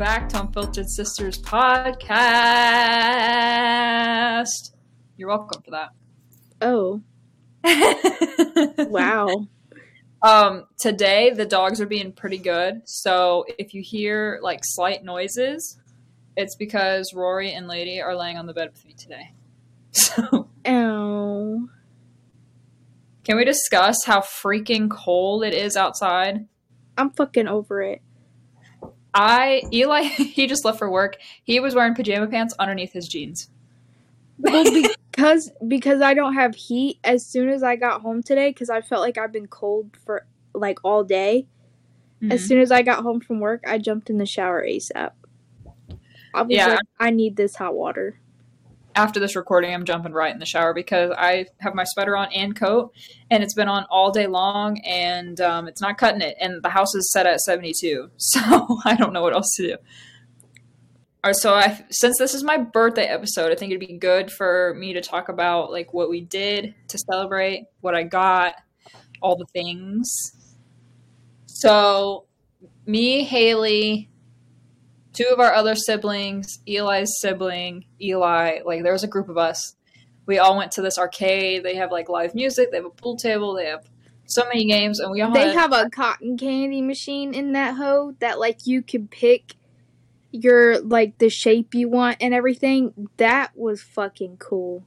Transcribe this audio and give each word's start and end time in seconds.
back 0.00 0.28
to 0.30 0.40
Unfiltered 0.40 0.88
Sisters 0.88 1.36
podcast. 1.36 1.68
You're 5.18 5.28
welcome 5.28 5.60
for 5.62 5.72
that. 5.72 5.90
Oh, 6.62 7.02
wow. 8.88 9.46
Um, 10.22 10.64
today 10.78 11.34
the 11.34 11.44
dogs 11.44 11.82
are 11.82 11.86
being 11.86 12.12
pretty 12.12 12.38
good. 12.38 12.80
So 12.86 13.44
if 13.58 13.74
you 13.74 13.82
hear 13.82 14.40
like 14.42 14.60
slight 14.62 15.04
noises, 15.04 15.78
it's 16.34 16.56
because 16.56 17.12
Rory 17.14 17.52
and 17.52 17.68
Lady 17.68 18.00
are 18.00 18.16
laying 18.16 18.38
on 18.38 18.46
the 18.46 18.54
bed 18.54 18.70
with 18.72 18.82
me 18.86 18.94
today. 18.94 19.34
So 19.92 20.48
Ow. 20.66 21.68
can 23.22 23.36
we 23.36 23.44
discuss 23.44 23.96
how 24.06 24.20
freaking 24.20 24.88
cold 24.88 25.44
it 25.44 25.52
is 25.52 25.76
outside? 25.76 26.46
I'm 26.96 27.10
fucking 27.10 27.48
over 27.48 27.82
it. 27.82 28.00
I 29.14 29.62
Eli 29.72 30.02
he 30.34 30.46
just 30.46 30.64
left 30.64 30.78
for 30.78 30.90
work. 30.90 31.16
He 31.42 31.60
was 31.60 31.74
wearing 31.74 31.94
pajama 31.94 32.26
pants 32.28 32.54
underneath 32.58 32.92
his 32.92 33.08
jeans. 33.08 33.50
Well, 34.38 34.64
because 35.10 35.50
because 35.66 36.00
I 36.02 36.14
don't 36.14 36.34
have 36.34 36.54
heat. 36.54 36.98
As 37.04 37.26
soon 37.26 37.48
as 37.48 37.62
I 37.62 37.76
got 37.76 38.00
home 38.02 38.22
today, 38.22 38.50
because 38.50 38.70
I 38.70 38.80
felt 38.80 39.02
like 39.02 39.18
I've 39.18 39.32
been 39.32 39.48
cold 39.48 39.96
for 40.04 40.26
like 40.54 40.78
all 40.84 41.04
day. 41.04 41.46
As 42.22 42.42
Mhm. 42.44 42.48
soon 42.48 42.60
as 42.60 42.70
I 42.70 42.82
got 42.82 43.02
home 43.02 43.20
from 43.20 43.40
work, 43.40 43.62
I 43.66 43.78
jumped 43.78 44.10
in 44.10 44.18
the 44.18 44.26
shower 44.26 44.62
ASAP. 44.64 45.12
I 46.34 46.42
was 46.42 46.50
Yeah. 46.50 46.66
like, 46.68 46.80
I 46.98 47.10
need 47.10 47.36
this 47.36 47.56
hot 47.56 47.74
water. 47.74 48.20
After 48.96 49.20
this 49.20 49.36
recording, 49.36 49.72
I'm 49.72 49.84
jumping 49.84 50.12
right 50.12 50.32
in 50.32 50.40
the 50.40 50.46
shower 50.46 50.74
because 50.74 51.12
I 51.16 51.46
have 51.60 51.74
my 51.74 51.84
sweater 51.84 52.16
on 52.16 52.28
and 52.32 52.56
coat, 52.56 52.92
and 53.30 53.42
it's 53.42 53.54
been 53.54 53.68
on 53.68 53.86
all 53.88 54.10
day 54.10 54.26
long, 54.26 54.80
and 54.80 55.40
um, 55.40 55.68
it's 55.68 55.80
not 55.80 55.96
cutting 55.96 56.20
it. 56.20 56.36
And 56.40 56.62
the 56.62 56.70
house 56.70 56.94
is 56.94 57.12
set 57.12 57.26
at 57.26 57.40
72, 57.40 58.10
so 58.16 58.78
I 58.84 58.96
don't 58.96 59.12
know 59.12 59.22
what 59.22 59.34
else 59.34 59.54
to 59.56 59.68
do. 59.68 59.76
All 61.22 61.28
right, 61.28 61.36
so 61.36 61.54
I, 61.54 61.84
since 61.90 62.18
this 62.18 62.34
is 62.34 62.42
my 62.42 62.56
birthday 62.56 63.04
episode, 63.04 63.52
I 63.52 63.54
think 63.54 63.70
it'd 63.70 63.86
be 63.86 63.98
good 63.98 64.30
for 64.30 64.74
me 64.76 64.94
to 64.94 65.02
talk 65.02 65.28
about 65.28 65.70
like 65.70 65.92
what 65.92 66.08
we 66.08 66.22
did 66.22 66.74
to 66.88 66.98
celebrate, 66.98 67.66
what 67.82 67.94
I 67.94 68.04
got, 68.04 68.54
all 69.20 69.36
the 69.36 69.46
things. 69.52 70.10
So, 71.46 72.24
me, 72.86 73.22
Hailey, 73.24 74.10
two 75.12 75.28
of 75.32 75.40
our 75.40 75.52
other 75.52 75.74
siblings, 75.74 76.60
Eli's 76.66 77.18
sibling, 77.20 77.84
Eli, 78.00 78.60
like 78.64 78.82
there 78.82 78.92
was 78.92 79.04
a 79.04 79.08
group 79.08 79.28
of 79.28 79.36
us. 79.38 79.74
We 80.26 80.38
all 80.38 80.56
went 80.56 80.72
to 80.72 80.82
this 80.82 80.98
arcade. 80.98 81.64
They 81.64 81.76
have 81.76 81.90
like 81.90 82.08
live 82.08 82.34
music, 82.34 82.70
they 82.70 82.76
have 82.76 82.86
a 82.86 82.90
pool 82.90 83.16
table, 83.16 83.54
they 83.54 83.66
have 83.66 83.84
so 84.26 84.44
many 84.46 84.64
games, 84.64 85.00
and 85.00 85.10
we 85.10 85.20
all 85.22 85.32
They 85.32 85.48
had, 85.48 85.54
have 85.54 85.72
a 85.72 85.90
cotton 85.90 86.38
candy 86.38 86.82
machine 86.82 87.34
in 87.34 87.52
that 87.52 87.74
hoe 87.76 88.14
that 88.20 88.38
like 88.38 88.66
you 88.66 88.80
can 88.82 89.08
pick 89.08 89.54
your 90.30 90.78
like 90.80 91.18
the 91.18 91.28
shape 91.28 91.74
you 91.74 91.88
want 91.88 92.18
and 92.20 92.32
everything. 92.32 93.08
That 93.16 93.50
was 93.56 93.82
fucking 93.82 94.36
cool. 94.36 94.84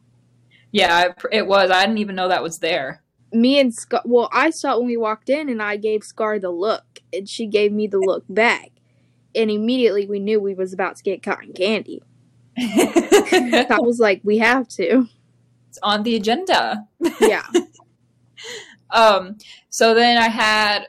yeah, 0.72 1.08
it, 1.08 1.16
it 1.32 1.48
was. 1.48 1.70
I 1.72 1.86
didn't 1.86 1.98
even 1.98 2.16
know 2.16 2.30
that 2.30 2.42
was 2.42 2.60
there. 2.60 3.04
me 3.34 3.60
and 3.60 3.74
Scar. 3.74 4.02
Well, 4.06 4.30
I 4.32 4.50
saw 4.52 4.76
it 4.76 4.78
when 4.78 4.88
we 4.88 4.96
walked 4.96 5.30
in, 5.30 5.50
and 5.50 5.62
I 5.62 5.76
gave 5.76 6.04
Scar 6.04 6.40
the 6.40 6.50
look, 6.52 7.00
and 7.12 7.28
she 7.28 7.46
gave 7.48 7.74
me 7.74 7.88
the 7.88 8.00
look 8.00 8.24
back, 8.30 8.72
and 9.36 9.52
immediately 9.52 10.06
we 10.06 10.20
knew 10.20 10.40
we 10.40 10.54
was 10.54 10.74
about 10.74 10.96
to 10.98 11.04
get 11.04 11.24
cotton 11.24 11.54
candy. 11.54 12.02
I 12.58 13.78
was 13.82 14.00
like, 14.00 14.22
we 14.24 14.38
have 14.38 14.68
to. 14.70 15.08
It's 15.70 15.80
on 15.82 16.04
the 16.04 16.16
agenda. 16.16 16.88
Yeah, 17.20 17.46
Um, 18.94 19.38
so 19.70 19.96
then 19.96 20.18
I 20.18 20.28
had 20.28 20.88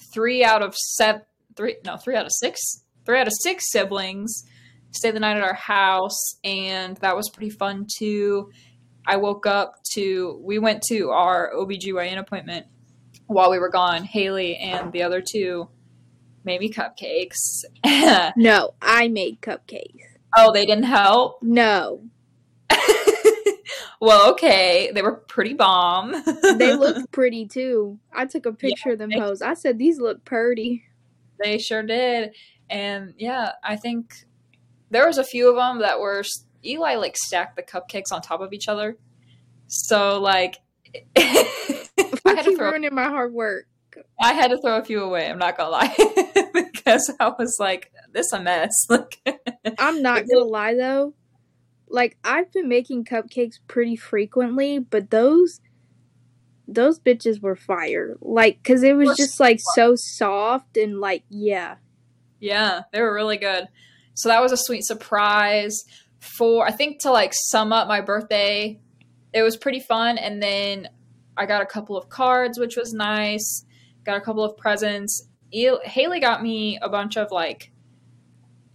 three 0.00 0.42
out 0.42 0.62
of 0.62 0.74
seven, 0.74 1.22
three, 1.56 1.76
no, 1.84 1.98
three 1.98 2.16
out 2.16 2.24
of 2.24 2.32
six, 2.32 2.58
three 3.04 3.20
out 3.20 3.26
of 3.26 3.34
six 3.42 3.70
siblings 3.70 4.44
stay 4.90 5.10
the 5.10 5.20
night 5.20 5.36
at 5.36 5.42
our 5.42 5.54
house, 5.54 6.38
and 6.44 6.96
that 6.98 7.14
was 7.14 7.30
pretty 7.30 7.50
fun 7.50 7.86
too. 7.98 8.50
I 9.06 9.16
woke 9.16 9.46
up 9.46 9.74
to, 9.92 10.40
we 10.42 10.58
went 10.58 10.82
to 10.84 11.10
our 11.10 11.52
OBGYN 11.54 12.18
appointment 12.18 12.66
while 13.26 13.50
we 13.50 13.58
were 13.58 13.68
gone. 13.70 14.04
Hailey 14.04 14.56
and 14.56 14.92
the 14.92 15.02
other 15.02 15.22
two 15.22 15.68
made 16.44 16.60
me 16.60 16.70
cupcakes. 16.72 17.64
no, 18.36 18.74
I 18.80 19.08
made 19.08 19.40
cupcakes. 19.40 20.02
oh, 20.36 20.52
they 20.52 20.66
didn't 20.66 20.84
help? 20.84 21.42
No, 21.42 22.02
well, 24.00 24.30
okay. 24.32 24.90
They 24.92 25.02
were 25.02 25.14
pretty 25.14 25.54
bomb. 25.54 26.14
they 26.56 26.74
look 26.76 27.10
pretty 27.10 27.46
too. 27.46 27.98
I 28.12 28.26
took 28.26 28.46
a 28.46 28.52
picture 28.52 28.92
of 28.92 28.98
them 28.98 29.10
they- 29.10 29.18
pose. 29.18 29.42
I 29.42 29.54
said 29.54 29.78
these 29.78 29.98
look 29.98 30.24
purty. 30.24 30.84
They 31.42 31.58
sure 31.58 31.82
did. 31.82 32.34
And 32.68 33.14
yeah, 33.16 33.52
I 33.62 33.76
think 33.76 34.12
there 34.90 35.06
was 35.06 35.18
a 35.18 35.24
few 35.24 35.48
of 35.48 35.56
them 35.56 35.80
that 35.80 36.00
were 36.00 36.22
Eli 36.64 36.96
like 36.96 37.16
stacked 37.16 37.56
the 37.56 37.62
cupcakes 37.62 38.12
on 38.12 38.20
top 38.20 38.40
of 38.40 38.52
each 38.52 38.68
other. 38.68 38.96
So 39.68 40.20
like 40.20 40.58
I 41.16 42.10
had 42.24 42.44
to 42.44 42.56
throw 42.56 42.70
ruining 42.70 42.94
my 42.94 43.04
hard 43.04 43.32
work. 43.32 43.66
I 44.20 44.32
had 44.32 44.50
to 44.50 44.60
throw 44.60 44.78
a 44.78 44.84
few 44.84 45.02
away, 45.02 45.28
I'm 45.30 45.38
not 45.38 45.56
gonna 45.56 45.70
lie. 45.70 45.94
because 46.88 47.12
I 47.20 47.28
was 47.38 47.56
like, 47.58 47.92
this 48.12 48.32
a 48.32 48.40
mess. 48.40 48.72
Like 48.88 49.20
I'm 49.78 50.02
not 50.02 50.24
gonna 50.28 50.44
lie 50.44 50.74
though. 50.74 51.14
Like 51.88 52.16
I've 52.24 52.50
been 52.52 52.68
making 52.68 53.04
cupcakes 53.04 53.58
pretty 53.66 53.96
frequently, 53.96 54.78
but 54.78 55.10
those 55.10 55.60
those 56.66 56.98
bitches 56.98 57.40
were 57.40 57.56
fire. 57.56 58.16
Like 58.20 58.62
cuz 58.64 58.82
it 58.82 58.96
was 58.96 59.16
just 59.16 59.40
like 59.40 59.58
so 59.74 59.94
soft 59.96 60.76
and 60.76 61.00
like 61.00 61.24
yeah. 61.28 61.76
Yeah, 62.40 62.82
they 62.92 63.00
were 63.02 63.12
really 63.12 63.36
good. 63.36 63.68
So 64.14 64.28
that 64.28 64.42
was 64.42 64.52
a 64.52 64.56
sweet 64.56 64.84
surprise 64.84 65.84
for 66.20 66.66
I 66.66 66.70
think 66.72 67.00
to 67.02 67.10
like 67.10 67.32
sum 67.34 67.72
up 67.72 67.88
my 67.88 68.00
birthday. 68.00 68.80
It 69.32 69.42
was 69.42 69.56
pretty 69.56 69.80
fun 69.80 70.18
and 70.18 70.42
then 70.42 70.88
I 71.36 71.46
got 71.46 71.62
a 71.62 71.66
couple 71.66 71.96
of 71.96 72.08
cards 72.08 72.58
which 72.58 72.76
was 72.76 72.92
nice. 72.92 73.64
Got 74.08 74.16
a 74.16 74.22
couple 74.22 74.42
of 74.42 74.56
presents. 74.56 75.28
El- 75.52 75.82
Hailey 75.84 76.18
got 76.18 76.42
me 76.42 76.78
a 76.80 76.88
bunch 76.88 77.18
of 77.18 77.30
like 77.30 77.70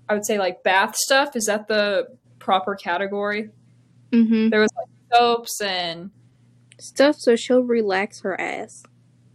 I 0.07 0.13
would 0.13 0.27
say 0.27 0.37
like 0.37 0.61
bath 0.61 0.95
stuff. 0.95 1.35
Is 1.35 1.45
that 1.45 1.67
the 1.67 2.15
proper 2.37 2.75
category? 2.75 3.49
Mhm. 4.11 4.51
There 4.51 4.59
was 4.59 4.69
like 4.77 4.89
soaps 5.11 5.59
and 5.59 6.11
Stuff 6.79 7.15
so 7.17 7.35
she'll 7.35 7.63
relax 7.63 8.21
her 8.21 8.39
ass. 8.39 8.83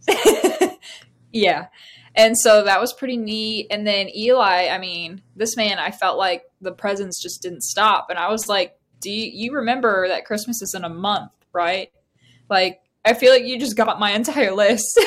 yeah. 1.33 1.67
And 2.15 2.37
so 2.37 2.63
that 2.63 2.79
was 2.79 2.93
pretty 2.93 3.17
neat. 3.17 3.67
And 3.69 3.85
then 3.85 4.07
Eli, 4.15 4.69
I 4.69 4.77
mean, 4.77 5.21
this 5.35 5.57
man, 5.57 5.79
I 5.79 5.91
felt 5.91 6.17
like 6.17 6.45
the 6.61 6.71
presents 6.71 7.21
just 7.21 7.41
didn't 7.41 7.63
stop. 7.63 8.09
And 8.09 8.17
I 8.17 8.29
was 8.29 8.47
like, 8.47 8.79
do 9.01 9.11
you, 9.11 9.29
you 9.33 9.53
remember 9.53 10.07
that 10.07 10.23
Christmas 10.23 10.61
is 10.61 10.73
in 10.73 10.85
a 10.85 10.89
month, 10.89 11.33
right? 11.51 11.91
Like, 12.49 12.79
I 13.05 13.13
feel 13.13 13.31
like 13.31 13.43
you 13.43 13.59
just 13.59 13.75
got 13.75 13.99
my 13.99 14.11
entire 14.11 14.51
list. 14.51 14.99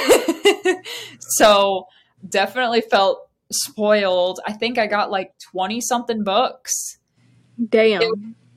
so 1.18 1.86
definitely 2.28 2.80
felt 2.80 3.28
spoiled. 3.52 4.40
I 4.46 4.52
think 4.52 4.78
I 4.78 4.86
got 4.86 5.10
like 5.10 5.32
20 5.52 5.80
something 5.80 6.24
books. 6.24 6.98
Damn. 7.68 8.02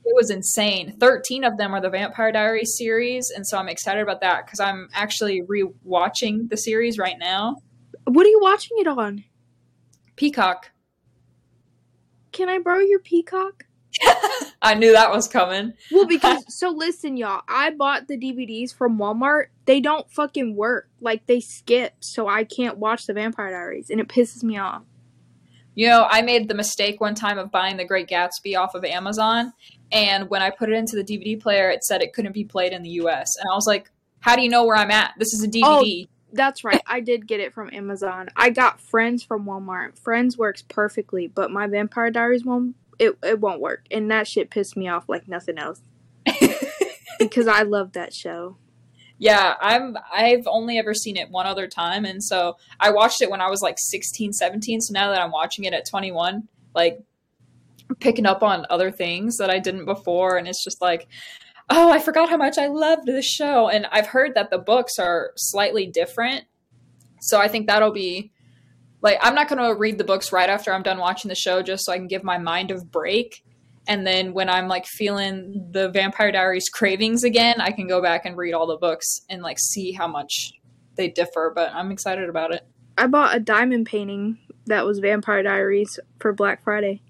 It 0.05 0.13
was 0.13 0.29
insane. 0.29 0.95
13 0.99 1.43
of 1.43 1.57
them 1.57 1.73
are 1.73 1.81
the 1.81 1.89
Vampire 1.89 2.31
Diaries 2.31 2.75
series. 2.77 3.31
And 3.35 3.45
so 3.45 3.57
I'm 3.57 3.67
excited 3.67 4.01
about 4.01 4.21
that 4.21 4.45
because 4.45 4.59
I'm 4.59 4.87
actually 4.93 5.41
re-watching 5.41 6.47
the 6.47 6.57
series 6.57 6.97
right 6.97 7.17
now. 7.19 7.57
What 8.05 8.25
are 8.25 8.29
you 8.29 8.39
watching 8.41 8.77
it 8.79 8.87
on? 8.87 9.23
Peacock. 10.15 10.71
Can 12.31 12.49
I 12.49 12.59
borrow 12.59 12.79
your 12.79 12.99
peacock? 12.99 13.65
I 14.61 14.73
knew 14.73 14.91
that 14.93 15.11
was 15.11 15.27
coming. 15.27 15.73
Well, 15.91 16.05
because 16.05 16.43
so 16.47 16.69
listen, 16.69 17.17
y'all. 17.17 17.41
I 17.47 17.71
bought 17.71 18.07
the 18.07 18.17
DVDs 18.17 18.73
from 18.73 18.97
Walmart. 18.97 19.45
They 19.65 19.79
don't 19.79 20.09
fucking 20.11 20.55
work. 20.55 20.89
Like 20.99 21.25
they 21.27 21.39
skip, 21.39 21.93
so 21.99 22.27
I 22.27 22.43
can't 22.43 22.77
watch 22.77 23.05
the 23.05 23.13
Vampire 23.13 23.51
Diaries, 23.51 23.89
and 23.89 23.99
it 23.99 24.07
pisses 24.07 24.43
me 24.43 24.57
off. 24.57 24.83
You 25.75 25.89
know, 25.89 26.07
I 26.09 26.21
made 26.21 26.47
the 26.47 26.55
mistake 26.55 27.01
one 27.01 27.15
time 27.15 27.37
of 27.37 27.51
buying 27.51 27.75
The 27.75 27.83
Great 27.83 28.07
Gatsby 28.07 28.57
off 28.57 28.75
of 28.75 28.85
Amazon, 28.85 29.51
and 29.91 30.29
when 30.29 30.41
I 30.41 30.49
put 30.49 30.69
it 30.69 30.75
into 30.75 30.95
the 30.95 31.03
DVD 31.03 31.39
player, 31.39 31.69
it 31.69 31.83
said 31.83 32.01
it 32.01 32.13
couldn't 32.13 32.33
be 32.33 32.45
played 32.45 32.71
in 32.71 32.81
the 32.81 32.91
US. 33.01 33.35
And 33.37 33.49
I 33.51 33.55
was 33.55 33.67
like, 33.67 33.91
how 34.19 34.35
do 34.35 34.41
you 34.41 34.49
know 34.49 34.65
where 34.65 34.77
I'm 34.77 34.91
at? 34.91 35.13
This 35.19 35.33
is 35.33 35.43
a 35.43 35.47
DVD. 35.47 36.05
Oh, 36.05 36.11
that's 36.33 36.63
right. 36.63 36.81
I 36.85 36.99
did 36.99 37.27
get 37.27 37.39
it 37.39 37.53
from 37.53 37.69
Amazon. 37.73 38.29
I 38.35 38.49
got 38.49 38.81
Friends 38.81 39.23
from 39.23 39.45
Walmart. 39.45 39.97
Friends 39.97 40.37
works 40.37 40.61
perfectly, 40.61 41.27
but 41.27 41.51
my 41.51 41.67
Vampire 41.67 42.11
Diaries 42.11 42.43
one, 42.43 42.75
it 42.99 43.17
it 43.23 43.39
won't 43.39 43.61
work, 43.61 43.85
and 43.91 44.09
that 44.11 44.27
shit 44.27 44.49
pissed 44.49 44.77
me 44.77 44.87
off 44.87 45.05
like 45.07 45.27
nothing 45.27 45.57
else. 45.57 45.81
Because 47.17 47.47
I 47.47 47.61
love 47.61 47.93
that 47.93 48.13
show. 48.13 48.57
yeah, 49.17 49.53
I'm 49.61 49.95
I've 50.13 50.45
only 50.47 50.77
ever 50.77 50.93
seen 50.93 51.15
it 51.15 51.29
one 51.29 51.45
other 51.47 51.65
time. 51.67 52.03
And 52.03 52.21
so 52.21 52.57
I 52.79 52.91
watched 52.91 53.21
it 53.21 53.29
when 53.29 53.39
I 53.39 53.49
was 53.49 53.61
like 53.61 53.75
16, 53.77 54.33
17, 54.33 54.81
so 54.81 54.91
now 54.93 55.11
that 55.11 55.21
I'm 55.21 55.31
watching 55.31 55.63
it 55.63 55.73
at 55.73 55.87
21, 55.89 56.47
like 56.73 56.99
picking 58.01 58.25
up 58.25 58.43
on 58.43 58.65
other 58.69 58.91
things 58.91 59.37
that 59.37 59.49
I 59.49 59.59
didn't 59.59 59.85
before. 59.85 60.37
And 60.37 60.47
it's 60.47 60.63
just 60.63 60.81
like 60.81 61.07
oh, 61.69 61.91
I 61.91 61.99
forgot 61.99 62.29
how 62.29 62.37
much 62.37 62.57
I 62.57 62.67
loved 62.67 63.05
this 63.05 63.25
show. 63.25 63.69
And 63.69 63.87
I've 63.91 64.07
heard 64.07 64.35
that 64.35 64.51
the 64.51 64.59
books 64.59 64.99
are 64.99 65.31
slightly 65.35 65.87
different. 65.87 66.45
So 67.21 67.39
I 67.39 67.47
think 67.47 67.67
that'll 67.67 67.91
be 67.91 68.31
like 69.05 69.19
I'm 69.21 69.35
not 69.35 69.47
going 69.47 69.61
to 69.61 69.79
read 69.79 69.99
the 69.99 70.03
books 70.03 70.31
right 70.31 70.49
after 70.49 70.73
I'm 70.73 70.81
done 70.81 70.97
watching 70.97 71.29
the 71.29 71.35
show 71.35 71.61
just 71.61 71.85
so 71.85 71.93
I 71.93 71.97
can 71.97 72.07
give 72.07 72.23
my 72.23 72.39
mind 72.39 72.71
a 72.71 72.83
break. 72.83 73.45
And 73.87 74.05
then 74.05 74.33
when 74.33 74.49
I'm 74.49 74.67
like 74.67 74.87
feeling 74.87 75.67
the 75.69 75.89
Vampire 75.89 76.31
Diaries 76.31 76.69
cravings 76.69 77.23
again, 77.23 77.61
I 77.61 77.71
can 77.71 77.87
go 77.87 78.01
back 78.01 78.25
and 78.25 78.35
read 78.35 78.53
all 78.53 78.65
the 78.65 78.77
books 78.77 79.21
and 79.29 79.43
like 79.43 79.59
see 79.59 79.91
how 79.91 80.07
much 80.07 80.53
they 80.95 81.07
differ, 81.07 81.51
but 81.53 81.71
I'm 81.71 81.91
excited 81.91 82.29
about 82.29 82.51
it. 82.51 82.65
I 82.97 83.05
bought 83.05 83.35
a 83.35 83.39
diamond 83.39 83.85
painting 83.85 84.39
that 84.65 84.87
was 84.87 84.97
Vampire 84.97 85.43
Diaries 85.43 85.99
for 86.19 86.33
Black 86.33 86.63
Friday. 86.63 87.03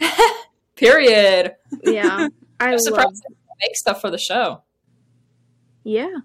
Period. 0.76 1.52
Yeah. 1.82 2.28
I 2.60 2.64
I'm 2.64 2.72
love 2.72 2.80
surprised 2.80 3.24
they 3.28 3.34
make 3.60 3.76
stuff 3.76 4.00
for 4.00 4.10
the 4.10 4.16
show. 4.16 4.62
Yeah. 5.84 6.20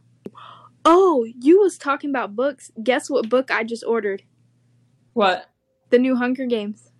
Oh, 0.85 1.27
you 1.37 1.59
was 1.59 1.77
talking 1.77 2.11
about 2.11 2.33
books. 2.33 2.71
Guess 2.81 3.09
what 3.09 3.27
book 3.27 3.51
I 3.51 3.65
just 3.65 3.83
ordered? 3.83 4.23
What? 5.17 5.49
The 5.89 5.97
new 5.97 6.15
Hunger 6.15 6.45
Games. 6.45 6.91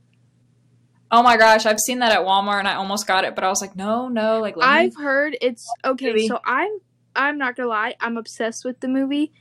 Oh 1.12 1.22
my 1.22 1.38
gosh, 1.38 1.68
I've 1.68 1.80
seen 1.80 2.00
that 2.00 2.12
at 2.12 2.26
Walmart 2.26 2.58
and 2.58 2.68
I 2.68 2.74
almost 2.74 3.06
got 3.06 3.26
it, 3.26 3.36
but 3.36 3.44
I 3.44 3.50
was 3.50 3.62
like, 3.62 3.76
no, 3.76 4.08
no, 4.08 4.42
like 4.42 4.56
I've 4.60 4.96
heard 4.96 5.38
it's 5.40 5.72
okay. 5.86 6.28
So 6.28 6.40
I'm 6.44 6.80
I'm 7.16 7.38
not 7.38 7.56
gonna 7.56 7.70
lie, 7.70 7.94
I'm 8.00 8.18
obsessed 8.18 8.66
with 8.66 8.80
the 8.80 8.88
movie. 8.88 9.32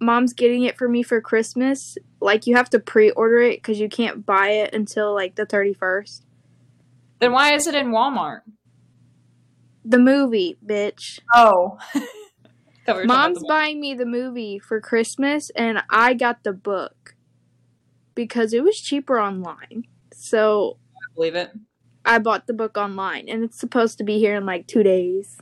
Mom's 0.00 0.34
getting 0.34 0.62
it 0.62 0.78
for 0.78 0.88
me 0.88 1.02
for 1.02 1.20
Christmas. 1.20 1.98
Like 2.20 2.46
you 2.46 2.54
have 2.54 2.70
to 2.70 2.78
pre-order 2.78 3.40
it 3.40 3.56
because 3.56 3.80
you 3.80 3.88
can't 3.88 4.24
buy 4.24 4.50
it 4.50 4.72
until 4.72 5.12
like 5.12 5.34
the 5.34 5.44
thirty 5.44 5.74
first. 5.74 6.24
then 7.18 7.32
why 7.32 7.54
is 7.54 7.66
it 7.66 7.74
in 7.74 7.88
Walmart? 7.88 8.42
The 9.84 9.98
movie, 9.98 10.56
bitch. 10.64 11.18
Oh. 11.34 11.78
We 12.86 12.94
were 12.94 13.06
talking 13.06 13.10
about 13.10 13.32
Mom's 13.34 13.44
buying 13.46 13.80
me 13.80 13.94
the 13.94 14.06
movie 14.06 14.58
for 14.58 14.80
Christmas, 14.80 15.50
and 15.54 15.80
I 15.90 16.14
got 16.14 16.42
the 16.42 16.52
book 16.52 17.14
because 18.24 18.52
it 18.52 18.62
was 18.62 18.78
cheaper 18.78 19.18
online. 19.18 19.84
So 20.14 20.76
I 20.94 21.14
believe 21.14 21.34
it. 21.34 21.50
I 22.04 22.18
bought 22.18 22.46
the 22.46 22.52
book 22.52 22.76
online, 22.76 23.28
and 23.28 23.42
it's 23.42 23.58
supposed 23.58 23.96
to 23.98 24.04
be 24.04 24.18
here 24.18 24.34
in 24.36 24.44
like 24.44 24.66
two 24.66 24.82
days. 24.82 25.38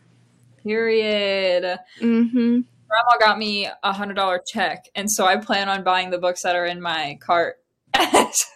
Period. 0.62 1.78
Mm-hmm. 2.00 2.60
Grandma 2.88 3.18
got 3.20 3.38
me 3.38 3.68
a 3.82 3.92
hundred 3.92 4.14
dollar 4.14 4.40
check, 4.52 4.84
and 4.94 5.10
so 5.10 5.26
I 5.26 5.36
plan 5.36 5.68
on 5.68 5.82
buying 5.82 6.10
the 6.10 6.18
books 6.18 6.42
that 6.42 6.54
are 6.56 6.66
in 6.66 6.80
my 6.80 7.18
cart. 7.20 7.56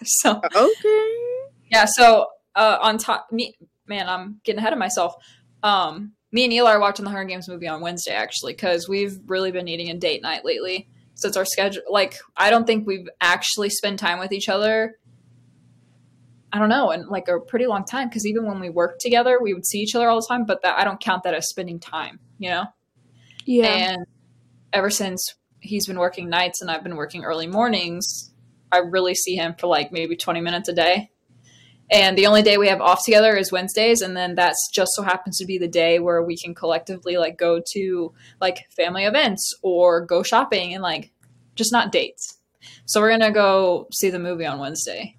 so 0.04 0.40
Okay. 0.54 1.14
yeah, 1.70 1.86
so 1.86 2.26
uh, 2.54 2.78
on 2.80 2.98
top, 2.98 3.26
me 3.32 3.54
man, 3.86 4.08
I'm 4.08 4.40
getting 4.44 4.60
ahead 4.60 4.72
of 4.72 4.78
myself. 4.78 5.14
Um, 5.64 6.12
me 6.30 6.44
and 6.44 6.52
Eli 6.52 6.72
are 6.72 6.80
watching 6.80 7.04
the 7.04 7.10
Hunger 7.10 7.25
Games 7.25 7.48
movie 7.48 7.68
on 7.68 7.80
Wednesday 7.80 8.12
actually 8.14 8.52
because 8.52 8.88
we've 8.88 9.18
really 9.26 9.50
been 9.50 9.64
needing 9.64 9.90
a 9.90 9.94
date 9.94 10.22
night 10.22 10.44
lately. 10.44 10.88
Since 11.22 11.36
our 11.36 11.44
schedule, 11.44 11.82
like, 11.88 12.16
I 12.36 12.50
don't 12.50 12.66
think 12.66 12.86
we've 12.86 13.08
actually 13.20 13.70
spent 13.70 13.98
time 13.98 14.19
with 14.19 14.32
each 14.32 14.48
other. 14.48 14.98
I 16.52 16.58
don't 16.58 16.69
know, 16.69 16.90
in 16.90 17.08
like 17.08 17.28
a 17.28 17.40
pretty 17.40 17.66
long 17.66 17.84
time. 17.84 18.08
Because 18.08 18.26
even 18.26 18.44
when 18.44 18.60
we 18.60 18.69
worked 18.69 19.00
together, 19.00 19.38
we 19.40 19.54
would 19.54 19.66
see 19.66 19.78
each 19.78 19.94
other 19.94 20.08
all 20.08 20.20
the 20.20 20.26
time. 20.28 20.44
But 20.44 20.62
that 20.62 20.78
I 20.78 20.84
don't 20.84 21.00
count 21.00 21.22
that 21.22 21.34
as 21.34 21.48
spending 21.48 21.80
time, 21.80 22.19
you 22.38 22.50
know. 22.50 22.66
Yeah. 23.46 23.66
And 23.66 24.06
ever 24.72 24.90
since 24.90 25.34
he's 25.60 25.86
been 25.86 25.98
working 25.98 26.28
nights 26.28 26.60
and 26.60 26.70
I've 26.70 26.82
been 26.82 26.96
working 26.96 27.25
early 27.25 27.46
mornings, 27.46 28.32
I 28.70 28.78
really 28.78 29.14
see 29.14 29.36
him 29.36 29.54
for 29.58 29.66
like 29.66 29.92
maybe 29.92 30.16
20 30.16 30.40
minutes 30.40 30.68
a 30.68 30.72
day. 30.72 31.10
And 31.90 32.16
the 32.16 32.26
only 32.26 32.42
day 32.42 32.56
we 32.56 32.68
have 32.68 32.80
off 32.80 33.04
together 33.04 33.36
is 33.36 33.52
Wednesdays, 33.52 34.00
and 34.00 34.16
then 34.16 34.34
that's 34.34 34.70
just 34.72 34.92
so 34.94 35.02
happens 35.02 35.36
to 35.38 35.44
be 35.44 35.58
the 35.58 35.68
day 35.68 35.98
where 35.98 36.22
we 36.22 36.38
can 36.38 36.54
collectively 36.54 37.18
like 37.18 37.36
go 37.36 37.60
to 37.75 38.14
like 38.40 38.66
family 38.75 39.04
events 39.04 39.52
or 39.62 40.06
go 40.06 40.22
shopping 40.22 40.72
and 40.72 40.82
like 40.82 41.12
just 41.54 41.72
not 41.72 41.93
dates. 41.93 42.38
So 42.84 43.00
we're 43.00 43.10
gonna 43.10 43.32
go 43.32 43.88
see 43.93 44.10
the 44.10 44.19
movie 44.19 44.46
on 44.46 44.58
Wednesday. 44.58 45.16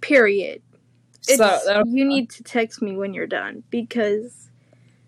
Period. 0.00 0.62
So 1.20 1.82
you 1.86 2.04
need 2.04 2.30
to 2.30 2.42
text 2.42 2.80
me 2.80 2.96
when 2.96 3.12
you're 3.12 3.26
done 3.26 3.62
because 3.70 4.48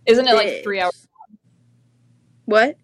isn't 0.06 0.26
it 0.26 0.34
like 0.34 0.62
three 0.62 0.80
hours? 0.80 1.06
What? 2.44 2.76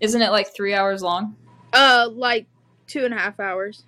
Isn't 0.00 0.22
it 0.22 0.30
like 0.30 0.54
three 0.54 0.72
hours 0.72 1.02
long? 1.02 1.36
Uh, 1.72 2.08
like 2.10 2.46
two 2.86 3.04
and 3.04 3.12
a 3.12 3.18
half 3.18 3.38
hours. 3.38 3.84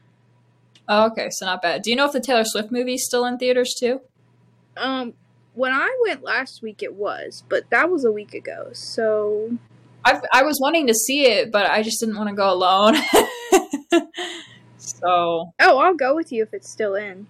Oh, 0.89 1.07
okay, 1.07 1.31
so 1.31 1.47
not 1.47 1.63
bad. 1.63 1.83
Do 1.83 1.91
you 1.91 1.97
know 1.97 2.07
if 2.07 2.13
the 2.13 2.21
Taylor 2.21 2.45
Swift 2.45 2.71
movie's 2.71 3.05
still 3.05 3.25
in 3.25 3.39
theaters 3.39 3.75
too? 3.79 4.01
Um, 4.77 5.15
when 5.55 5.73
I 5.73 5.97
went 6.07 6.23
last 6.23 6.63
week, 6.63 6.83
it 6.83 6.95
was, 6.95 7.45
but 7.49 7.71
that 7.71 7.91
was 7.91 8.05
a 8.05 8.13
week 8.13 8.35
ago. 8.35 8.71
So 8.73 9.59
I 10.05 10.21
I 10.33 10.43
was 10.43 10.59
wanting 10.61 10.87
to 10.89 10.95
see 10.95 11.27
it, 11.27 11.53
but 11.53 11.71
I 11.71 11.83
just 11.83 12.01
didn't 12.01 12.17
want 12.17 12.29
to 12.29 12.35
go 12.35 12.53
alone. 12.53 12.97
so 14.79 15.53
oh, 15.61 15.79
I'll 15.79 15.95
go 15.95 16.15
with 16.15 16.33
you 16.33 16.43
if 16.43 16.53
it's 16.55 16.71
still 16.71 16.95
in. 16.95 17.27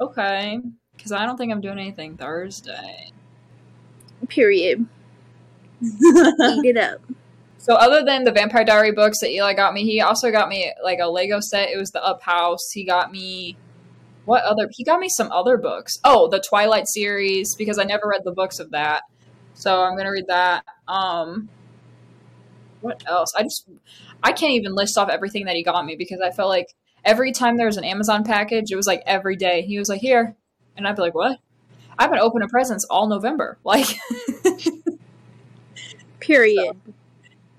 okay, 0.00 0.60
because 0.96 1.12
I 1.12 1.26
don't 1.26 1.36
think 1.36 1.52
I'm 1.52 1.60
doing 1.60 1.78
anything 1.78 2.16
Thursday. 2.16 3.12
Period. 4.28 4.86
Eat 5.82 6.64
it 6.64 6.76
up. 6.76 7.00
so 7.58 7.74
other 7.74 8.04
than 8.04 8.22
the 8.22 8.30
Vampire 8.30 8.64
Diary 8.64 8.92
books 8.92 9.18
that 9.20 9.30
Eli 9.30 9.54
got 9.54 9.74
me, 9.74 9.82
he 9.82 10.00
also 10.00 10.30
got 10.30 10.48
me 10.48 10.72
like 10.82 11.00
a 11.00 11.08
Lego 11.08 11.40
set. 11.40 11.70
It 11.70 11.76
was 11.76 11.90
the 11.90 12.04
Up 12.04 12.22
House. 12.22 12.70
He 12.72 12.84
got 12.84 13.10
me 13.10 13.56
what 14.24 14.44
other? 14.44 14.68
He 14.72 14.84
got 14.84 15.00
me 15.00 15.08
some 15.08 15.30
other 15.32 15.56
books. 15.56 15.98
Oh, 16.04 16.28
the 16.28 16.40
Twilight 16.40 16.86
series 16.86 17.54
because 17.56 17.78
I 17.78 17.84
never 17.84 18.06
read 18.06 18.22
the 18.24 18.32
books 18.32 18.58
of 18.58 18.70
that. 18.70 19.02
So 19.54 19.82
I'm 19.82 19.96
gonna 19.96 20.12
read 20.12 20.28
that. 20.28 20.64
Um, 20.86 21.48
what 22.82 23.02
else? 23.06 23.32
I 23.36 23.42
just 23.42 23.68
I 24.22 24.32
can't 24.32 24.52
even 24.52 24.74
list 24.74 24.98
off 24.98 25.08
everything 25.08 25.46
that 25.46 25.56
he 25.56 25.62
got 25.62 25.84
me 25.84 25.96
because 25.96 26.20
I 26.20 26.30
felt 26.30 26.48
like 26.48 26.74
every 27.04 27.32
time 27.32 27.56
there 27.56 27.66
was 27.66 27.76
an 27.76 27.84
Amazon 27.84 28.24
package, 28.24 28.70
it 28.70 28.76
was 28.76 28.86
like 28.86 29.02
every 29.06 29.36
day 29.36 29.62
he 29.62 29.78
was 29.78 29.88
like 29.88 30.00
here, 30.00 30.36
and 30.76 30.86
I'd 30.86 30.96
be 30.96 31.02
like, 31.02 31.14
what? 31.14 31.38
I 31.98 32.04
haven't 32.04 32.20
opened 32.20 32.44
a 32.44 32.48
presents 32.48 32.86
all 32.90 33.08
November. 33.08 33.58
Like, 33.64 33.86
Period. 36.20 36.76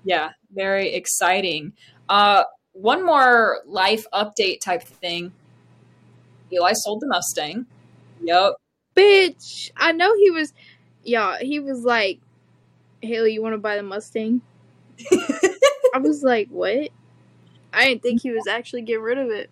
yeah, 0.04 0.30
very 0.52 0.94
exciting. 0.94 1.72
Uh, 2.08 2.44
one 2.72 3.04
more 3.04 3.60
life 3.66 4.06
update 4.12 4.60
type 4.60 4.82
thing. 4.82 5.32
Eli 6.52 6.72
sold 6.72 7.00
the 7.00 7.06
Mustang. 7.06 7.66
Yep. 8.22 8.54
Bitch, 8.96 9.70
I 9.76 9.92
know 9.92 10.14
he 10.16 10.30
was. 10.30 10.52
Yeah, 11.02 11.38
he 11.40 11.60
was 11.60 11.84
like, 11.84 12.20
Hailey, 13.02 13.34
you 13.34 13.42
want 13.42 13.54
to 13.54 13.58
buy 13.58 13.76
the 13.76 13.82
Mustang? 13.82 14.40
I 15.94 15.98
was 15.98 16.22
like, 16.22 16.48
what? 16.48 16.90
I 17.72 17.86
didn't 17.86 18.02
think 18.02 18.22
he 18.22 18.30
was 18.30 18.46
actually 18.46 18.82
getting 18.82 19.02
rid 19.02 19.18
of 19.18 19.30
it. 19.30 19.50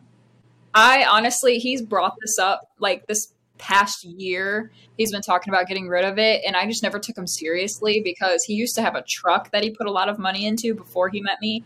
I 0.74 1.04
honestly, 1.04 1.58
he's 1.58 1.82
brought 1.82 2.14
this 2.20 2.38
up 2.38 2.70
like 2.78 3.06
this 3.06 3.32
past 3.58 4.04
year. 4.04 4.70
He's 4.96 5.12
been 5.12 5.22
talking 5.22 5.52
about 5.52 5.66
getting 5.66 5.88
rid 5.88 6.04
of 6.04 6.18
it, 6.18 6.42
and 6.46 6.56
I 6.56 6.66
just 6.66 6.82
never 6.82 6.98
took 6.98 7.16
him 7.16 7.26
seriously 7.26 8.00
because 8.02 8.42
he 8.44 8.54
used 8.54 8.74
to 8.76 8.82
have 8.82 8.94
a 8.94 9.02
truck 9.06 9.50
that 9.52 9.62
he 9.62 9.70
put 9.70 9.86
a 9.86 9.92
lot 9.92 10.08
of 10.08 10.18
money 10.18 10.46
into 10.46 10.74
before 10.74 11.08
he 11.08 11.20
met 11.20 11.38
me, 11.40 11.64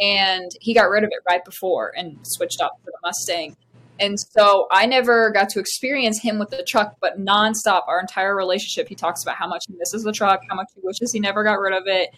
and 0.00 0.50
he 0.60 0.74
got 0.74 0.90
rid 0.90 1.04
of 1.04 1.10
it 1.12 1.20
right 1.28 1.44
before 1.44 1.92
and 1.96 2.18
switched 2.22 2.60
up 2.60 2.72
to 2.84 2.86
the 2.86 2.98
Mustang. 3.02 3.56
And 3.98 4.18
so 4.20 4.66
I 4.70 4.86
never 4.86 5.30
got 5.30 5.48
to 5.50 5.60
experience 5.60 6.20
him 6.20 6.38
with 6.38 6.50
the 6.50 6.62
truck, 6.62 6.96
but 7.00 7.18
nonstop 7.18 7.88
our 7.88 7.98
entire 7.98 8.36
relationship, 8.36 8.88
he 8.88 8.94
talks 8.94 9.22
about 9.22 9.36
how 9.36 9.48
much 9.48 9.64
he 9.68 9.74
misses 9.76 10.02
the 10.02 10.12
truck, 10.12 10.40
how 10.48 10.54
much 10.54 10.68
he 10.74 10.80
wishes 10.82 11.12
he 11.12 11.20
never 11.20 11.42
got 11.44 11.58
rid 11.58 11.72
of 11.72 11.84
it. 11.86 12.10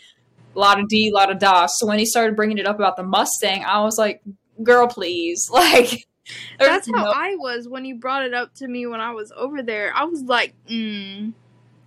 A 0.58 0.60
lot 0.60 0.80
of 0.80 0.88
D, 0.88 1.10
a 1.10 1.14
lot 1.14 1.30
of 1.30 1.38
da. 1.38 1.66
So 1.66 1.86
when 1.86 2.00
he 2.00 2.04
started 2.04 2.34
bringing 2.34 2.58
it 2.58 2.66
up 2.66 2.76
about 2.76 2.96
the 2.96 3.04
Mustang, 3.04 3.62
I 3.64 3.80
was 3.82 3.96
like, 3.96 4.20
"Girl, 4.62 4.88
please!" 4.88 5.48
Like, 5.54 6.08
That's 6.58 6.90
how 6.90 7.04
no- 7.04 7.12
I 7.14 7.36
was 7.36 7.68
when 7.68 7.84
you 7.84 7.94
brought 7.94 8.24
it 8.24 8.34
up 8.34 8.54
to 8.56 8.66
me 8.66 8.84
when 8.86 9.00
I 9.00 9.12
was 9.12 9.32
over 9.36 9.62
there. 9.62 9.92
I 9.94 10.04
was 10.04 10.22
like, 10.22 10.54
mm. 10.68 11.32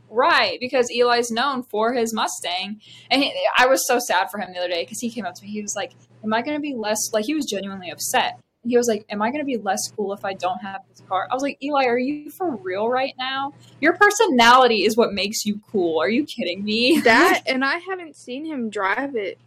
Right, 0.09 0.57
because 0.59 0.89
Eli's 0.89 1.31
known 1.31 1.63
for 1.63 1.93
his 1.93 2.13
Mustang, 2.13 2.81
and 3.11 3.23
he, 3.23 3.33
I 3.57 3.67
was 3.67 3.85
so 3.85 3.99
sad 3.99 4.31
for 4.31 4.39
him 4.39 4.51
the 4.53 4.59
other 4.59 4.69
day 4.69 4.83
because 4.83 4.99
he 4.99 5.09
came 5.09 5.25
up 5.25 5.35
to 5.35 5.43
me. 5.43 5.49
He 5.49 5.61
was 5.61 5.75
like, 5.75 5.91
"Am 6.23 6.33
I 6.33 6.41
going 6.41 6.55
to 6.55 6.61
be 6.61 6.73
less 6.73 7.11
like?" 7.11 7.25
He 7.25 7.35
was 7.35 7.45
genuinely 7.45 7.89
upset. 7.91 8.39
He 8.63 8.77
was 8.77 8.87
like, 8.87 9.05
"Am 9.09 9.21
I 9.21 9.29
going 9.29 9.41
to 9.41 9.45
be 9.45 9.57
less 9.57 9.91
cool 9.95 10.13
if 10.13 10.23
I 10.23 10.33
don't 10.33 10.59
have 10.59 10.81
this 10.89 11.01
car?" 11.07 11.27
I 11.29 11.33
was 11.33 11.43
like, 11.43 11.57
"Eli, 11.63 11.85
are 11.85 11.97
you 11.97 12.29
for 12.29 12.55
real 12.55 12.89
right 12.89 13.13
now? 13.17 13.53
Your 13.79 13.93
personality 13.93 14.85
is 14.85 14.95
what 14.95 15.13
makes 15.13 15.45
you 15.45 15.59
cool. 15.71 16.01
Are 16.01 16.09
you 16.09 16.25
kidding 16.25 16.63
me?" 16.63 16.99
that, 17.03 17.43
and 17.45 17.65
I 17.65 17.77
haven't 17.77 18.15
seen 18.15 18.45
him 18.45 18.69
drive 18.69 19.15
it 19.15 19.37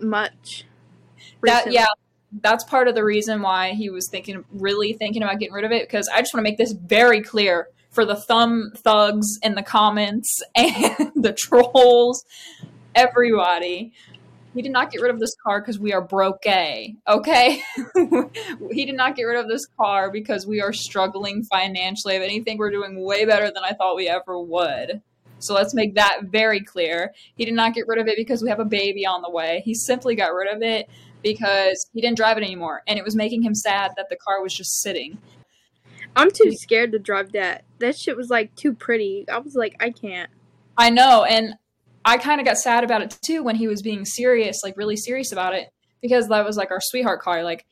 much. 0.00 0.64
that 1.42 1.72
yeah, 1.72 1.86
that's 2.42 2.64
part 2.64 2.88
of 2.88 2.94
the 2.94 3.04
reason 3.04 3.42
why 3.42 3.70
he 3.70 3.90
was 3.90 4.08
thinking, 4.08 4.44
really 4.52 4.92
thinking 4.92 5.22
about 5.22 5.38
getting 5.38 5.54
rid 5.54 5.64
of 5.64 5.72
it. 5.72 5.86
Because 5.86 6.08
I 6.08 6.20
just 6.20 6.34
want 6.34 6.44
to 6.44 6.50
make 6.50 6.58
this 6.58 6.72
very 6.72 7.22
clear 7.22 7.68
for 7.90 8.04
the 8.04 8.16
thumb 8.16 8.72
thugs 8.74 9.38
in 9.42 9.54
the 9.54 9.62
comments 9.62 10.42
and 10.56 11.12
the 11.14 11.32
trolls, 11.32 12.24
everybody. 12.94 13.92
He 14.54 14.62
did 14.62 14.72
not 14.72 14.90
get 14.90 15.00
rid 15.00 15.12
of 15.12 15.18
this 15.18 15.34
car 15.42 15.60
because 15.60 15.78
we 15.78 15.92
are 15.92 16.00
broke 16.00 16.42
gay. 16.42 16.94
Okay, 17.08 17.60
he 18.70 18.84
did 18.84 18.96
not 18.96 19.16
get 19.16 19.24
rid 19.24 19.38
of 19.38 19.48
this 19.48 19.66
car 19.78 20.10
because 20.10 20.46
we 20.46 20.60
are 20.60 20.72
struggling 20.72 21.42
financially. 21.44 22.14
If 22.14 22.22
anything, 22.22 22.58
we're 22.58 22.70
doing 22.70 23.04
way 23.04 23.24
better 23.24 23.46
than 23.46 23.64
I 23.64 23.72
thought 23.72 23.96
we 23.96 24.08
ever 24.08 24.40
would. 24.40 25.02
So 25.40 25.54
let's 25.54 25.74
make 25.74 25.96
that 25.96 26.20
very 26.24 26.60
clear. 26.60 27.12
He 27.36 27.44
did 27.44 27.54
not 27.54 27.74
get 27.74 27.86
rid 27.86 27.98
of 27.98 28.06
it 28.06 28.16
because 28.16 28.42
we 28.42 28.48
have 28.48 28.60
a 28.60 28.64
baby 28.64 29.04
on 29.04 29.22
the 29.22 29.30
way. 29.30 29.62
He 29.64 29.74
simply 29.74 30.14
got 30.14 30.32
rid 30.32 30.54
of 30.54 30.62
it 30.62 30.88
because 31.22 31.86
he 31.92 32.00
didn't 32.00 32.16
drive 32.16 32.38
it 32.38 32.44
anymore 32.44 32.82
and 32.86 32.98
it 32.98 33.04
was 33.04 33.16
making 33.16 33.42
him 33.42 33.54
sad 33.54 33.92
that 33.96 34.08
the 34.08 34.16
car 34.16 34.42
was 34.42 34.54
just 34.54 34.80
sitting. 34.80 35.18
I'm 36.16 36.30
too 36.30 36.52
scared 36.52 36.92
to 36.92 36.98
drive 36.98 37.32
that. 37.32 37.64
That 37.80 37.96
shit 37.96 38.16
was 38.16 38.30
like 38.30 38.54
too 38.54 38.72
pretty. 38.72 39.26
I 39.28 39.38
was 39.38 39.54
like, 39.54 39.74
I 39.80 39.90
can't. 39.90 40.30
I 40.76 40.90
know, 40.90 41.24
and 41.24 41.54
I 42.04 42.18
kind 42.18 42.40
of 42.40 42.46
got 42.46 42.58
sad 42.58 42.84
about 42.84 43.02
it 43.02 43.16
too 43.24 43.42
when 43.42 43.56
he 43.56 43.66
was 43.66 43.82
being 43.82 44.04
serious, 44.04 44.60
like 44.62 44.76
really 44.76 44.96
serious 44.96 45.32
about 45.32 45.54
it, 45.54 45.68
because 46.02 46.28
that 46.28 46.44
was 46.44 46.56
like 46.56 46.70
our 46.70 46.80
sweetheart 46.80 47.20
car. 47.20 47.42
Like 47.42 47.64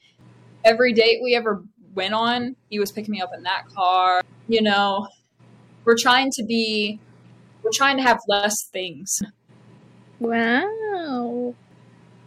every 0.64 0.92
date 0.92 1.20
we 1.22 1.34
ever 1.34 1.62
went 1.94 2.14
on, 2.14 2.56
he 2.70 2.78
was 2.78 2.90
picking 2.92 3.12
me 3.12 3.20
up 3.20 3.30
in 3.36 3.42
that 3.42 3.64
car. 3.74 4.22
You 4.48 4.62
know, 4.62 5.06
we're 5.84 5.98
trying 5.98 6.30
to 6.36 6.44
be, 6.44 6.98
we're 7.62 7.70
trying 7.74 7.96
to 7.98 8.02
have 8.02 8.20
less 8.28 8.54
things. 8.72 9.20
Wow. 10.18 11.54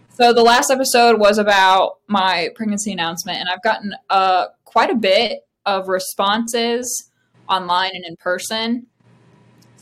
So 0.09 0.31
the 0.31 0.43
last 0.43 0.69
episode 0.69 1.19
was 1.19 1.37
about 1.37 1.97
my 2.07 2.49
pregnancy 2.55 2.91
announcement, 2.91 3.39
and 3.39 3.49
I've 3.49 3.63
gotten 3.63 3.93
uh, 4.09 4.47
quite 4.63 4.89
a 4.89 4.95
bit 4.95 5.39
of 5.65 5.87
responses 5.87 7.09
online 7.49 7.91
and 7.93 8.05
in 8.05 8.15
person. 8.17 8.87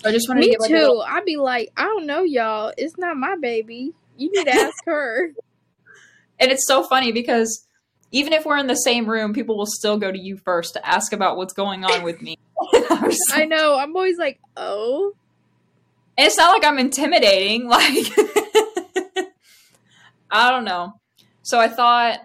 So 0.04 0.10
I 0.10 0.12
just 0.12 0.28
wanted 0.28 0.42
Me 0.42 0.48
to 0.48 0.52
give 0.52 0.60
like, 0.60 0.70
too. 0.70 0.76
little, 0.76 1.02
I'd 1.02 1.24
be 1.24 1.38
like, 1.38 1.72
I 1.78 1.84
don't 1.84 2.06
know, 2.06 2.24
y'all. 2.24 2.74
It's 2.78 2.98
not 2.98 3.16
my 3.16 3.38
baby. 3.38 3.94
You 4.18 4.32
need 4.32 4.46
to 4.46 4.54
ask 4.54 4.86
her. 4.86 5.32
and 6.40 6.52
it's 6.52 6.68
so 6.68 6.84
funny 6.84 7.14
because 7.14 7.66
even 8.12 8.34
if 8.34 8.46
we're 8.46 8.58
in 8.58 8.68
the 8.68 8.76
same 8.76 9.10
room, 9.10 9.34
people 9.34 9.58
will 9.58 9.66
still 9.66 9.98
go 9.98 10.12
to 10.12 10.20
you 10.20 10.36
first 10.38 10.74
to 10.74 10.86
ask 10.86 11.14
about 11.14 11.38
what's 11.38 11.54
going 11.54 11.86
on 11.86 12.04
with 12.04 12.22
me. 12.22 12.38
I'm 12.74 13.12
I 13.32 13.46
know. 13.46 13.78
I'm 13.78 13.96
always 13.96 14.18
like, 14.18 14.42
oh. 14.58 15.14
And 16.18 16.28
it's 16.28 16.38
not 16.38 16.52
like 16.52 16.66
I'm 16.66 16.80
intimidating. 16.80 17.70
Like, 17.74 17.94
I 20.36 20.50
don't 20.50 20.66
know. 20.66 21.00
So 21.44 21.60
I 21.60 21.68
thought 21.68 22.20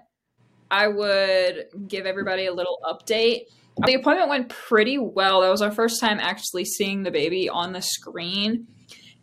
I 0.70 0.88
would 0.88 1.66
give 1.86 2.06
everybody 2.06 2.46
a 2.46 2.52
little 2.54 2.78
update. 2.82 3.42
The 3.84 3.94
appointment 3.94 4.28
went 4.28 4.48
pretty 4.48 4.98
well. 4.98 5.40
That 5.40 5.50
was 5.50 5.62
our 5.62 5.70
first 5.70 6.00
time 6.00 6.18
actually 6.20 6.64
seeing 6.64 7.02
the 7.02 7.10
baby 7.10 7.48
on 7.48 7.72
the 7.72 7.82
screen. 7.82 8.66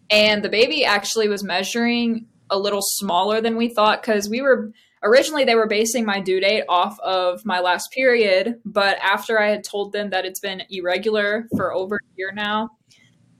And 0.09 0.43
the 0.43 0.50
baby 0.50 0.85
actually 0.85 1.27
was 1.27 1.43
measuring 1.43 2.27
a 2.50 2.57
little 2.57 2.81
smaller 2.81 3.41
than 3.41 3.57
we 3.57 3.74
thought 3.74 4.01
because 4.01 4.29
we 4.29 4.41
were 4.41 4.71
originally 5.03 5.43
they 5.43 5.55
were 5.55 5.67
basing 5.67 6.05
my 6.05 6.19
due 6.19 6.39
date 6.39 6.63
off 6.69 7.00
of 7.00 7.45
my 7.45 7.59
last 7.59 7.91
period. 7.91 8.62
But 8.65 8.97
after 9.01 9.39
I 9.39 9.50
had 9.50 9.63
told 9.63 9.93
them 9.93 10.09
that 10.12 10.25
it's 10.25 10.39
been 10.39 10.63
irregular 10.69 11.47
for 11.55 11.74
over 11.74 11.95
a 11.95 12.17
year 12.17 12.31
now, 12.33 12.71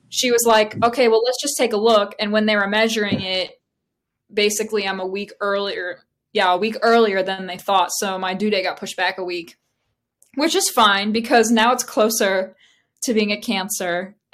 she 0.10 0.31
was 0.31 0.43
like, 0.45 0.81
okay, 0.84 1.07
well, 1.07 1.22
let's 1.24 1.41
just 1.41 1.57
take 1.57 1.74
a 1.74 1.77
look. 1.77 2.15
And 2.19 2.31
when 2.31 2.45
they 2.45 2.55
were 2.55 2.67
measuring 2.67 3.22
it, 3.22 3.51
basically, 4.34 4.88
I'm 4.88 5.00
a 5.00 5.07
week 5.07 5.31
earlier. 5.41 6.00
Yeah, 6.34 6.53
a 6.53 6.57
week 6.57 6.77
earlier 6.81 7.24
than 7.24 7.48
they 7.48 7.57
thought. 7.57 7.89
So 7.91 8.17
my 8.17 8.34
due 8.34 8.50
date 8.50 8.63
got 8.63 8.79
pushed 8.79 8.98
back 8.98 9.17
a 9.17 9.24
week, 9.24 9.55
which 10.36 10.56
is 10.56 10.70
fine 10.70 11.12
because 11.12 11.51
now 11.51 11.72
it's 11.74 11.84
closer 11.84 12.56
to 13.04 13.13
being 13.13 13.32
a 13.32 13.39
cancer. 13.39 14.15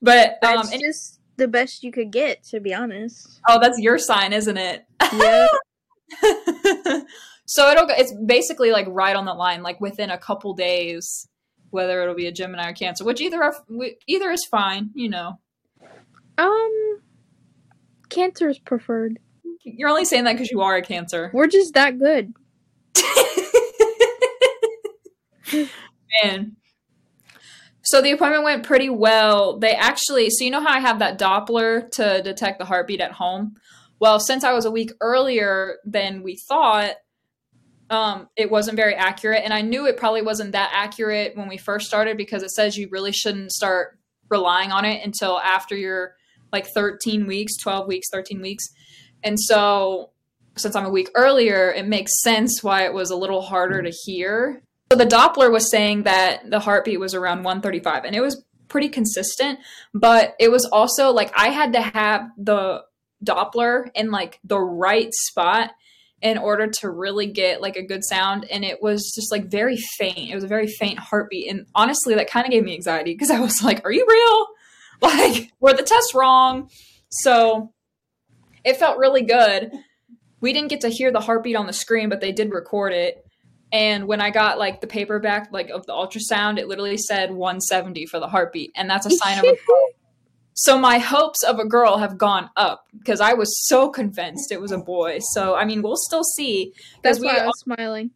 but, 0.00 0.38
um, 0.42 0.66
and- 0.72 0.80
just 0.80 1.20
the 1.36 1.48
best 1.48 1.82
you 1.82 1.92
could 1.92 2.10
get, 2.12 2.44
to 2.44 2.60
be 2.60 2.74
honest. 2.74 3.40
oh, 3.48 3.58
that's 3.60 3.78
your 3.78 3.98
sign, 3.98 4.32
isn't 4.32 4.56
it? 4.56 4.84
Yeah. 5.16 5.46
so 7.46 7.70
it'll 7.70 7.86
go, 7.86 7.94
it's 7.96 8.14
basically 8.26 8.70
like 8.70 8.86
right 8.88 9.16
on 9.16 9.24
the 9.24 9.34
line, 9.34 9.62
like 9.62 9.80
within 9.80 10.10
a 10.10 10.18
couple 10.18 10.54
days, 10.54 11.26
whether 11.70 12.02
it'll 12.02 12.14
be 12.14 12.26
a 12.26 12.32
Gemini 12.32 12.68
or 12.70 12.74
Cancer, 12.74 13.04
which 13.04 13.20
either 13.20 13.42
are 13.42 13.54
either 14.06 14.30
is 14.30 14.44
fine, 14.50 14.90
you 14.94 15.08
know. 15.08 15.38
um, 16.38 17.00
cancer 18.10 18.48
is 18.48 18.58
preferred. 18.58 19.18
You're 19.64 19.88
only 19.88 20.04
saying 20.04 20.24
that 20.24 20.32
because 20.32 20.50
you 20.50 20.60
are 20.60 20.76
a 20.76 20.82
Cancer. 20.82 21.30
We're 21.32 21.46
just 21.46 21.74
that 21.74 21.98
good. 21.98 22.34
Man. 26.24 26.56
So 27.84 28.00
the 28.00 28.12
appointment 28.12 28.44
went 28.44 28.64
pretty 28.64 28.88
well. 28.90 29.58
They 29.58 29.74
actually, 29.74 30.30
so 30.30 30.44
you 30.44 30.50
know 30.50 30.60
how 30.60 30.72
I 30.72 30.78
have 30.78 31.00
that 31.00 31.18
Doppler 31.18 31.90
to 31.92 32.22
detect 32.22 32.58
the 32.58 32.64
heartbeat 32.64 33.00
at 33.00 33.12
home? 33.12 33.56
Well, 33.98 34.18
since 34.20 34.44
I 34.44 34.52
was 34.52 34.64
a 34.64 34.70
week 34.70 34.92
earlier 35.00 35.78
than 35.84 36.22
we 36.22 36.38
thought, 36.48 36.94
um, 37.90 38.28
it 38.36 38.50
wasn't 38.50 38.76
very 38.76 38.94
accurate. 38.94 39.42
And 39.44 39.52
I 39.52 39.60
knew 39.60 39.86
it 39.86 39.98
probably 39.98 40.22
wasn't 40.22 40.52
that 40.52 40.70
accurate 40.72 41.36
when 41.36 41.48
we 41.48 41.58
first 41.58 41.86
started 41.86 42.16
because 42.16 42.42
it 42.42 42.50
says 42.50 42.76
you 42.76 42.88
really 42.90 43.12
shouldn't 43.12 43.52
start 43.52 43.98
relying 44.30 44.72
on 44.72 44.86
it 44.86 45.04
until 45.04 45.38
after 45.38 45.76
you're 45.76 46.14
like 46.52 46.66
13 46.74 47.26
weeks, 47.26 47.56
12 47.58 47.86
weeks, 47.86 48.08
13 48.10 48.40
weeks. 48.40 48.64
And 49.22 49.38
so 49.38 50.11
since 50.56 50.76
I'm 50.76 50.84
a 50.84 50.90
week 50.90 51.10
earlier, 51.14 51.70
it 51.70 51.86
makes 51.86 52.22
sense 52.22 52.62
why 52.62 52.84
it 52.84 52.92
was 52.92 53.10
a 53.10 53.16
little 53.16 53.42
harder 53.42 53.82
to 53.82 53.90
hear. 53.90 54.62
So 54.92 54.98
the 54.98 55.06
Doppler 55.06 55.50
was 55.50 55.70
saying 55.70 56.02
that 56.02 56.50
the 56.50 56.60
heartbeat 56.60 57.00
was 57.00 57.14
around 57.14 57.44
135 57.44 58.04
and 58.04 58.14
it 58.14 58.20
was 58.20 58.44
pretty 58.68 58.88
consistent, 58.88 59.58
but 59.94 60.34
it 60.38 60.50
was 60.50 60.66
also 60.66 61.10
like 61.10 61.32
I 61.36 61.48
had 61.48 61.72
to 61.74 61.80
have 61.80 62.28
the 62.36 62.82
Doppler 63.24 63.90
in 63.94 64.10
like 64.10 64.38
the 64.44 64.58
right 64.58 65.12
spot 65.12 65.70
in 66.20 66.38
order 66.38 66.68
to 66.68 66.90
really 66.90 67.26
get 67.26 67.60
like 67.60 67.76
a 67.76 67.82
good 67.82 68.04
sound 68.04 68.44
and 68.50 68.64
it 68.64 68.82
was 68.82 69.12
just 69.14 69.32
like 69.32 69.50
very 69.50 69.76
faint. 69.98 70.30
It 70.30 70.34
was 70.34 70.44
a 70.44 70.48
very 70.48 70.68
faint 70.68 70.98
heartbeat 70.98 71.50
and 71.50 71.66
honestly 71.74 72.14
that 72.14 72.30
kind 72.30 72.44
of 72.44 72.52
gave 72.52 72.64
me 72.64 72.74
anxiety 72.74 73.12
because 73.12 73.30
I 73.30 73.40
was 73.40 73.62
like, 73.62 73.84
are 73.84 73.92
you 73.92 74.06
real? 74.08 74.46
Like 75.02 75.50
were 75.58 75.72
the 75.72 75.82
tests 75.82 76.14
wrong? 76.14 76.70
So 77.10 77.72
it 78.64 78.76
felt 78.76 78.98
really 78.98 79.22
good. 79.22 79.72
We 80.42 80.52
didn't 80.52 80.68
get 80.68 80.82
to 80.82 80.90
hear 80.90 81.10
the 81.10 81.20
heartbeat 81.20 81.56
on 81.56 81.66
the 81.66 81.72
screen, 81.72 82.10
but 82.10 82.20
they 82.20 82.32
did 82.32 82.52
record 82.52 82.92
it. 82.92 83.24
And 83.72 84.06
when 84.06 84.20
I 84.20 84.30
got 84.30 84.58
like 84.58 84.82
the 84.82 84.86
paperback 84.86 85.48
like 85.50 85.70
of 85.70 85.86
the 85.86 85.94
ultrasound, 85.94 86.58
it 86.58 86.68
literally 86.68 86.98
said 86.98 87.30
170 87.30 88.04
for 88.06 88.20
the 88.20 88.28
heartbeat, 88.28 88.72
and 88.76 88.90
that's 88.90 89.06
a 89.06 89.10
sign 89.10 89.38
of 89.38 89.44
a 89.44 89.52
girl. 89.52 89.88
So 90.54 90.76
my 90.76 90.98
hopes 90.98 91.42
of 91.42 91.58
a 91.58 91.64
girl 91.64 91.96
have 91.96 92.18
gone 92.18 92.50
up 92.56 92.84
because 92.98 93.22
I 93.22 93.32
was 93.32 93.66
so 93.66 93.88
convinced 93.88 94.52
it 94.52 94.60
was 94.60 94.72
a 94.72 94.78
boy. 94.78 95.20
So 95.20 95.54
I 95.54 95.64
mean, 95.64 95.80
we'll 95.80 95.96
still 95.96 96.24
see. 96.24 96.74
That's 97.02 97.18
we 97.18 97.26
why 97.26 97.38
I 97.38 97.46
was 97.46 97.58
smiling. 97.60 98.10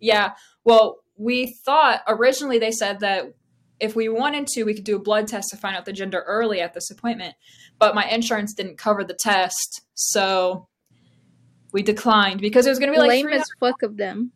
Yeah. 0.00 0.32
Well, 0.64 0.98
we 1.16 1.56
thought 1.64 2.02
originally 2.06 2.58
they 2.58 2.72
said 2.72 3.00
that 3.00 3.32
if 3.78 3.96
we 3.96 4.10
wanted 4.10 4.46
to, 4.48 4.64
we 4.64 4.74
could 4.74 4.84
do 4.84 4.96
a 4.96 5.00
blood 5.00 5.26
test 5.26 5.48
to 5.50 5.56
find 5.56 5.74
out 5.74 5.86
the 5.86 5.92
gender 5.92 6.22
early 6.26 6.60
at 6.60 6.74
this 6.74 6.90
appointment, 6.90 7.34
but 7.78 7.94
my 7.94 8.04
insurance 8.04 8.52
didn't 8.52 8.76
cover 8.76 9.04
the 9.04 9.14
test, 9.18 9.82
so 9.94 10.68
we 11.72 11.82
declined 11.82 12.40
because 12.40 12.66
it 12.66 12.70
was 12.70 12.78
going 12.78 12.92
to 12.92 12.94
be 12.94 13.00
like 13.00 13.08
Lame 13.08 13.28
as 13.28 13.48
fuck 13.58 13.82
of 13.82 13.96
them. 13.96 14.32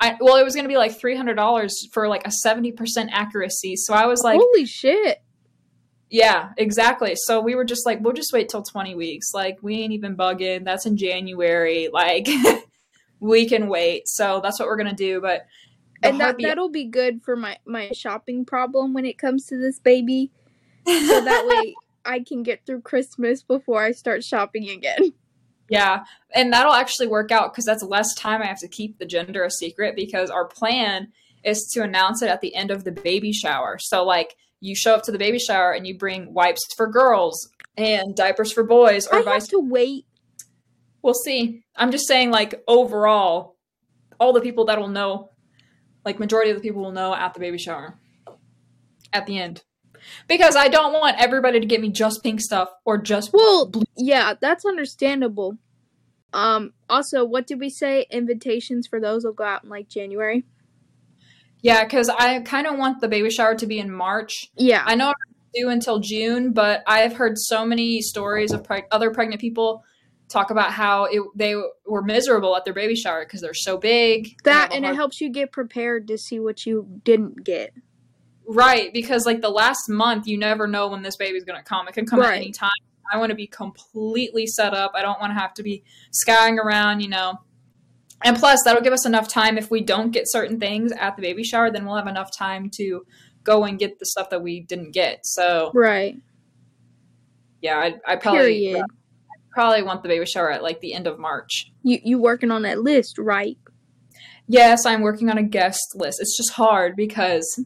I, 0.00 0.16
well, 0.18 0.36
it 0.36 0.44
was 0.44 0.54
going 0.54 0.64
to 0.64 0.68
be 0.68 0.78
like 0.78 0.98
three 0.98 1.16
hundred 1.16 1.34
dollars 1.34 1.86
for 1.92 2.08
like 2.08 2.26
a 2.26 2.30
seventy 2.30 2.72
percent 2.72 3.10
accuracy. 3.12 3.76
So 3.76 3.92
I 3.94 4.06
was 4.06 4.22
like, 4.22 4.40
Holy 4.40 4.64
shit. 4.64 5.22
yeah, 6.08 6.50
exactly. 6.56 7.14
So 7.16 7.40
we 7.40 7.54
were 7.54 7.64
just 7.64 7.84
like, 7.84 8.00
we'll 8.00 8.14
just 8.14 8.32
wait 8.32 8.48
till 8.48 8.62
twenty 8.62 8.94
weeks. 8.94 9.34
Like 9.34 9.58
we 9.62 9.80
ain't 9.80 9.92
even 9.92 10.16
bugging. 10.16 10.64
That's 10.64 10.86
in 10.86 10.96
January. 10.96 11.88
Like 11.92 12.28
we 13.20 13.46
can 13.46 13.68
wait. 13.68 14.08
So 14.08 14.40
that's 14.42 14.58
what 14.58 14.68
we're 14.68 14.78
gonna 14.78 14.94
do. 14.94 15.20
But 15.20 15.44
And 16.02 16.18
that, 16.20 16.36
that'll 16.40 16.70
be 16.70 16.86
good 16.86 17.22
for 17.22 17.36
my, 17.36 17.58
my 17.66 17.90
shopping 17.92 18.46
problem 18.46 18.94
when 18.94 19.04
it 19.04 19.18
comes 19.18 19.44
to 19.46 19.58
this 19.58 19.78
baby. 19.78 20.30
So 20.86 21.20
that 21.20 21.46
way 21.64 21.74
I 22.06 22.20
can 22.20 22.42
get 22.42 22.64
through 22.64 22.80
Christmas 22.80 23.42
before 23.42 23.82
I 23.82 23.92
start 23.92 24.24
shopping 24.24 24.70
again. 24.70 25.12
Yeah, 25.70 26.02
and 26.34 26.52
that'll 26.52 26.72
actually 26.72 27.06
work 27.06 27.30
out 27.30 27.52
because 27.52 27.64
that's 27.64 27.84
less 27.84 28.12
time 28.16 28.42
I 28.42 28.46
have 28.46 28.58
to 28.58 28.68
keep 28.68 28.98
the 28.98 29.06
gender 29.06 29.44
a 29.44 29.50
secret 29.50 29.94
because 29.94 30.28
our 30.28 30.44
plan 30.44 31.12
is 31.44 31.70
to 31.74 31.82
announce 31.82 32.22
it 32.22 32.28
at 32.28 32.40
the 32.40 32.56
end 32.56 32.72
of 32.72 32.82
the 32.82 32.90
baby 32.90 33.32
shower. 33.32 33.78
So, 33.78 34.04
like, 34.04 34.34
you 34.60 34.74
show 34.74 34.94
up 34.94 35.04
to 35.04 35.12
the 35.12 35.18
baby 35.18 35.38
shower 35.38 35.70
and 35.70 35.86
you 35.86 35.96
bring 35.96 36.34
wipes 36.34 36.60
for 36.76 36.88
girls 36.88 37.48
and 37.76 38.16
diapers 38.16 38.52
for 38.52 38.64
boys, 38.64 39.06
or 39.06 39.20
I 39.20 39.22
vice. 39.22 39.42
have 39.42 39.48
to 39.50 39.60
wait. 39.60 40.06
We'll 41.02 41.14
see. 41.14 41.62
I'm 41.76 41.92
just 41.92 42.08
saying, 42.08 42.32
like, 42.32 42.62
overall, 42.66 43.56
all 44.18 44.32
the 44.32 44.40
people 44.40 44.64
that 44.66 44.78
will 44.78 44.88
know, 44.88 45.30
like, 46.04 46.18
majority 46.18 46.50
of 46.50 46.56
the 46.56 46.62
people 46.62 46.82
will 46.82 46.92
know 46.92 47.14
at 47.14 47.32
the 47.32 47.40
baby 47.40 47.58
shower 47.58 47.96
at 49.12 49.26
the 49.26 49.38
end. 49.38 49.62
Because 50.28 50.56
I 50.56 50.68
don't 50.68 50.92
want 50.92 51.16
everybody 51.20 51.60
to 51.60 51.66
get 51.66 51.80
me 51.80 51.90
just 51.90 52.22
pink 52.22 52.40
stuff 52.40 52.68
or 52.84 52.98
just 52.98 53.32
Well, 53.32 53.66
blue. 53.66 53.82
yeah, 53.96 54.34
that's 54.40 54.64
understandable. 54.64 55.56
Um, 56.32 56.72
also, 56.88 57.24
what 57.24 57.46
did 57.46 57.58
we 57.60 57.70
say? 57.70 58.06
Invitations 58.10 58.86
for 58.86 59.00
those 59.00 59.24
will 59.24 59.32
go 59.32 59.44
out 59.44 59.64
in 59.64 59.70
like 59.70 59.88
January. 59.88 60.44
Yeah, 61.62 61.84
because 61.84 62.08
I 62.08 62.40
kind 62.40 62.66
of 62.66 62.78
want 62.78 63.00
the 63.00 63.08
baby 63.08 63.30
shower 63.30 63.54
to 63.56 63.66
be 63.66 63.78
in 63.78 63.92
March. 63.92 64.50
Yeah, 64.56 64.82
I 64.86 64.94
know 64.94 65.10
it's 65.10 65.60
due 65.60 65.68
until 65.68 65.98
June, 65.98 66.52
but 66.52 66.82
I 66.86 67.00
have 67.00 67.14
heard 67.14 67.36
so 67.36 67.66
many 67.66 68.00
stories 68.00 68.52
of 68.52 68.62
preg- 68.62 68.86
other 68.90 69.10
pregnant 69.10 69.40
people 69.40 69.84
talk 70.28 70.50
about 70.50 70.70
how 70.72 71.04
it, 71.06 71.20
they 71.34 71.56
were 71.84 72.02
miserable 72.02 72.56
at 72.56 72.64
their 72.64 72.72
baby 72.72 72.94
shower 72.94 73.24
because 73.24 73.40
they're 73.40 73.52
so 73.52 73.76
big. 73.76 74.36
that 74.44 74.72
and 74.72 74.84
it 74.84 74.88
hard- 74.88 74.96
helps 74.96 75.20
you 75.20 75.28
get 75.28 75.50
prepared 75.52 76.06
to 76.08 76.16
see 76.16 76.38
what 76.38 76.64
you 76.64 77.00
didn't 77.04 77.44
get. 77.44 77.74
Right 78.50 78.92
because 78.92 79.26
like 79.26 79.40
the 79.40 79.50
last 79.50 79.88
month, 79.88 80.26
you 80.26 80.38
never 80.38 80.66
know 80.66 80.88
when 80.88 81.02
this 81.02 81.16
baby's 81.16 81.44
gonna 81.44 81.62
come. 81.62 81.88
It 81.88 81.94
can 81.94 82.06
come 82.06 82.22
at 82.22 82.34
any 82.34 82.52
time. 82.52 82.70
I 83.12 83.18
want 83.18 83.30
to 83.30 83.36
be 83.36 83.46
completely 83.46 84.46
set 84.46 84.72
up. 84.72 84.92
I 84.94 85.02
don't 85.02 85.20
want 85.20 85.30
to 85.30 85.40
have 85.40 85.52
to 85.54 85.62
be 85.62 85.82
scouring 86.12 86.58
around, 86.58 87.00
you 87.00 87.08
know. 87.08 87.40
And 88.22 88.36
plus, 88.36 88.60
that'll 88.64 88.82
give 88.82 88.92
us 88.92 89.06
enough 89.06 89.28
time 89.28 89.58
if 89.58 89.70
we 89.70 89.80
don't 89.80 90.10
get 90.10 90.24
certain 90.26 90.60
things 90.60 90.92
at 90.92 91.16
the 91.16 91.22
baby 91.22 91.42
shower, 91.42 91.70
then 91.70 91.86
we'll 91.86 91.96
have 91.96 92.06
enough 92.06 92.30
time 92.36 92.70
to 92.74 93.04
go 93.42 93.64
and 93.64 93.78
get 93.78 93.98
the 93.98 94.06
stuff 94.06 94.30
that 94.30 94.42
we 94.42 94.60
didn't 94.60 94.92
get. 94.92 95.20
So, 95.24 95.70
right. 95.74 96.16
Yeah, 97.62 97.78
I, 97.78 97.94
I 98.06 98.16
probably 98.16 98.60
Period. 98.60 98.84
probably 99.50 99.82
want 99.82 100.02
the 100.02 100.08
baby 100.08 100.26
shower 100.26 100.50
at 100.50 100.62
like 100.62 100.80
the 100.80 100.94
end 100.94 101.06
of 101.06 101.18
March. 101.18 101.72
You 101.82 101.98
you 102.02 102.18
working 102.20 102.50
on 102.50 102.62
that 102.62 102.80
list, 102.80 103.18
right? 103.18 103.58
Yes, 104.46 104.84
I'm 104.84 105.00
working 105.02 105.30
on 105.30 105.38
a 105.38 105.42
guest 105.42 105.94
list. 105.94 106.20
It's 106.20 106.36
just 106.36 106.52
hard 106.52 106.96
because 106.96 107.64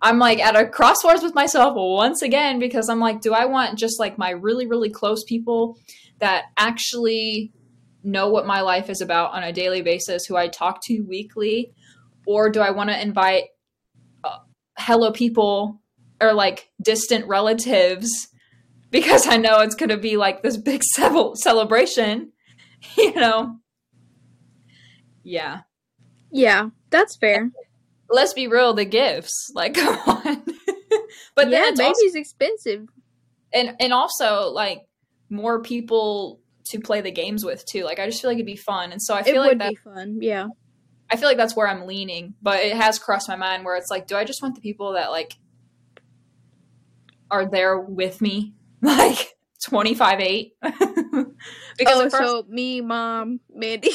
I'm 0.00 0.18
like 0.18 0.38
at 0.38 0.56
a 0.56 0.66
crossroads 0.66 1.22
with 1.22 1.34
myself 1.34 1.74
once 1.76 2.22
again 2.22 2.58
because 2.58 2.88
I'm 2.88 3.00
like, 3.00 3.20
do 3.20 3.32
I 3.32 3.46
want 3.46 3.78
just 3.78 3.98
like 3.98 4.16
my 4.16 4.30
really, 4.30 4.66
really 4.66 4.90
close 4.90 5.24
people 5.24 5.78
that 6.20 6.46
actually 6.56 7.52
know 8.04 8.28
what 8.28 8.46
my 8.46 8.60
life 8.60 8.88
is 8.90 9.00
about 9.00 9.32
on 9.32 9.42
a 9.42 9.52
daily 9.52 9.82
basis, 9.82 10.24
who 10.26 10.36
I 10.36 10.48
talk 10.48 10.80
to 10.84 11.00
weekly? 11.00 11.72
Or 12.26 12.48
do 12.50 12.60
I 12.60 12.70
want 12.70 12.90
to 12.90 13.00
invite 13.00 13.44
uh, 14.22 14.38
hello 14.78 15.10
people 15.10 15.80
or 16.20 16.32
like 16.32 16.70
distant 16.80 17.26
relatives 17.26 18.28
because 18.90 19.26
I 19.26 19.36
know 19.36 19.60
it's 19.60 19.74
going 19.74 19.90
to 19.90 19.96
be 19.96 20.16
like 20.16 20.42
this 20.42 20.56
big 20.56 20.82
celebration, 21.34 22.32
you 22.96 23.14
know? 23.14 23.56
Yeah. 25.24 25.62
Yeah, 26.30 26.68
that's 26.90 27.16
fair 27.16 27.50
let's 28.10 28.32
be 28.32 28.46
real, 28.48 28.74
the 28.74 28.84
gifts. 28.84 29.50
Like, 29.54 29.74
come 29.74 29.98
on. 30.06 30.44
but 31.34 31.50
yeah, 31.50 31.70
baby's 31.74 31.80
also, 31.80 32.18
expensive. 32.18 32.88
And 33.52 33.76
and 33.80 33.92
also 33.92 34.50
like 34.50 34.86
more 35.30 35.60
people 35.62 36.40
to 36.66 36.80
play 36.80 37.00
the 37.00 37.10
games 37.10 37.44
with 37.44 37.64
too. 37.64 37.84
Like 37.84 37.98
I 37.98 38.06
just 38.06 38.20
feel 38.20 38.30
like 38.30 38.36
it'd 38.36 38.46
be 38.46 38.56
fun. 38.56 38.92
And 38.92 39.02
so 39.02 39.14
I 39.14 39.22
feel 39.22 39.36
it 39.36 39.38
like 39.38 39.50
would 39.50 39.60
that, 39.60 39.70
be 39.70 39.76
fun. 39.76 40.18
Yeah. 40.20 40.48
I 41.10 41.16
feel 41.16 41.28
like 41.28 41.38
that's 41.38 41.56
where 41.56 41.66
I'm 41.66 41.86
leaning, 41.86 42.34
but 42.42 42.60
it 42.60 42.76
has 42.76 42.98
crossed 42.98 43.28
my 43.28 43.36
mind 43.36 43.64
where 43.64 43.76
it's 43.76 43.90
like, 43.90 44.06
do 44.06 44.16
I 44.16 44.24
just 44.24 44.42
want 44.42 44.54
the 44.54 44.60
people 44.60 44.92
that 44.92 45.10
like 45.10 45.34
are 47.30 47.46
there 47.48 47.78
with 47.78 48.20
me, 48.20 48.54
like 48.82 49.34
twenty 49.64 49.94
five 49.94 50.20
eight? 50.20 50.52
because 50.62 51.34
oh, 51.78 52.10
first, 52.10 52.16
so 52.16 52.44
me, 52.48 52.80
mom, 52.80 53.40
Mandy. 53.54 53.90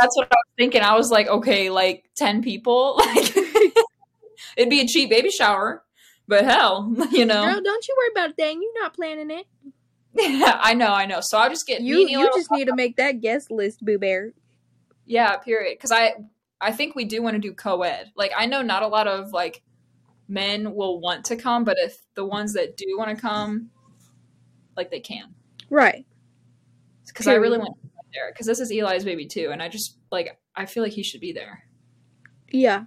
that's 0.00 0.16
what 0.16 0.28
I 0.30 0.34
was 0.34 0.54
thinking. 0.58 0.82
I 0.82 0.94
was 0.94 1.10
like, 1.10 1.28
okay, 1.28 1.70
like 1.70 2.04
ten 2.14 2.42
people, 2.42 2.96
like 2.98 3.34
it'd 4.56 4.70
be 4.70 4.80
a 4.80 4.86
cheap 4.86 5.10
baby 5.10 5.30
shower, 5.30 5.84
but 6.28 6.44
hell, 6.44 6.94
you 7.12 7.24
know. 7.24 7.44
Girl, 7.44 7.60
don't 7.60 7.88
you 7.88 7.96
worry 7.98 8.10
about 8.12 8.30
a 8.30 8.34
thing. 8.34 8.60
You're 8.62 8.82
not 8.82 8.94
planning 8.94 9.30
it. 9.30 9.46
Yeah, 10.14 10.58
I 10.62 10.74
know, 10.74 10.92
I 10.92 11.06
know. 11.06 11.20
So 11.20 11.38
I'll 11.38 11.50
just 11.50 11.66
get 11.66 11.80
you. 11.80 11.98
You 11.98 12.30
just 12.34 12.50
need 12.50 12.66
to 12.66 12.74
make 12.74 12.96
that 12.96 13.20
guest 13.20 13.50
list, 13.50 13.84
Boo 13.84 13.98
Bear. 13.98 14.32
Yeah, 15.06 15.36
period. 15.36 15.76
Because 15.76 15.92
I, 15.92 16.14
I 16.60 16.72
think 16.72 16.94
we 16.94 17.04
do 17.04 17.22
want 17.22 17.34
to 17.34 17.40
do 17.40 17.52
co-ed. 17.52 18.12
Like 18.16 18.32
I 18.36 18.46
know 18.46 18.62
not 18.62 18.82
a 18.82 18.88
lot 18.88 19.08
of 19.08 19.32
like 19.32 19.62
men 20.28 20.74
will 20.74 21.00
want 21.00 21.24
to 21.26 21.36
come, 21.36 21.64
but 21.64 21.76
if 21.78 21.98
the 22.14 22.24
ones 22.24 22.52
that 22.54 22.76
do 22.76 22.86
want 22.96 23.14
to 23.14 23.20
come, 23.20 23.70
like 24.76 24.90
they 24.90 25.00
can. 25.00 25.34
Right. 25.68 26.06
Because 27.06 27.26
I 27.26 27.34
really 27.34 27.58
want 27.58 27.76
there 28.12 28.30
because 28.32 28.46
this 28.46 28.60
is 28.60 28.70
Eli's 28.70 29.04
baby 29.04 29.26
too, 29.26 29.50
and 29.52 29.62
I 29.62 29.68
just 29.68 29.98
like 30.10 30.38
I 30.54 30.66
feel 30.66 30.82
like 30.82 30.92
he 30.92 31.02
should 31.02 31.20
be 31.20 31.32
there. 31.32 31.64
Yeah. 32.50 32.84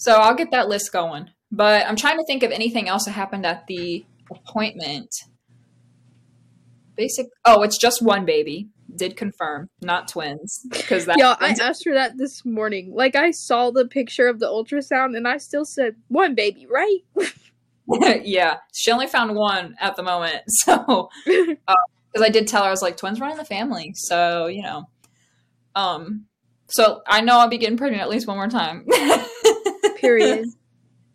So 0.00 0.14
I'll 0.14 0.34
get 0.34 0.50
that 0.52 0.70
list 0.70 0.92
going, 0.92 1.28
but 1.52 1.86
I'm 1.86 1.94
trying 1.94 2.16
to 2.16 2.24
think 2.24 2.42
of 2.42 2.50
anything 2.52 2.88
else 2.88 3.04
that 3.04 3.10
happened 3.10 3.44
at 3.44 3.66
the 3.66 4.02
appointment. 4.30 5.14
Basic. 6.96 7.26
Oh, 7.44 7.60
it's 7.60 7.76
just 7.76 8.00
one 8.00 8.24
baby. 8.24 8.70
Did 8.96 9.14
confirm, 9.14 9.68
not 9.82 10.08
twins, 10.08 10.60
because 10.70 11.04
that. 11.04 11.18
Yeah, 11.18 11.36
I 11.38 11.54
asked 11.60 11.84
her 11.84 11.92
that 11.92 12.16
this 12.16 12.46
morning. 12.46 12.94
Like 12.94 13.14
I 13.14 13.30
saw 13.30 13.70
the 13.70 13.86
picture 13.86 14.26
of 14.26 14.40
the 14.40 14.46
ultrasound, 14.46 15.18
and 15.18 15.28
I 15.28 15.36
still 15.36 15.66
said 15.66 15.96
one 16.08 16.34
baby, 16.34 16.66
right? 16.66 17.00
yeah, 18.24 18.56
she 18.72 18.90
only 18.90 19.06
found 19.06 19.36
one 19.36 19.76
at 19.80 19.96
the 19.96 20.02
moment, 20.02 20.44
so. 20.48 21.10
Uh, 21.68 21.74
because 22.10 22.26
I 22.26 22.30
did 22.30 22.48
tell 22.48 22.62
her 22.62 22.68
I 22.68 22.70
was 22.70 22.80
like 22.80 22.96
twins 22.96 23.20
run 23.20 23.32
in 23.32 23.36
the 23.36 23.44
family, 23.44 23.92
so 23.94 24.46
you 24.46 24.62
know. 24.62 24.88
Um, 25.74 26.24
so 26.70 27.02
I 27.06 27.20
know 27.20 27.38
I'll 27.38 27.48
be 27.48 27.58
getting 27.58 27.76
pregnant 27.76 28.02
at 28.02 28.08
least 28.08 28.26
one 28.26 28.38
more 28.38 28.48
time. 28.48 28.86
Period. 30.00 30.46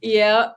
Yeah. 0.02 0.50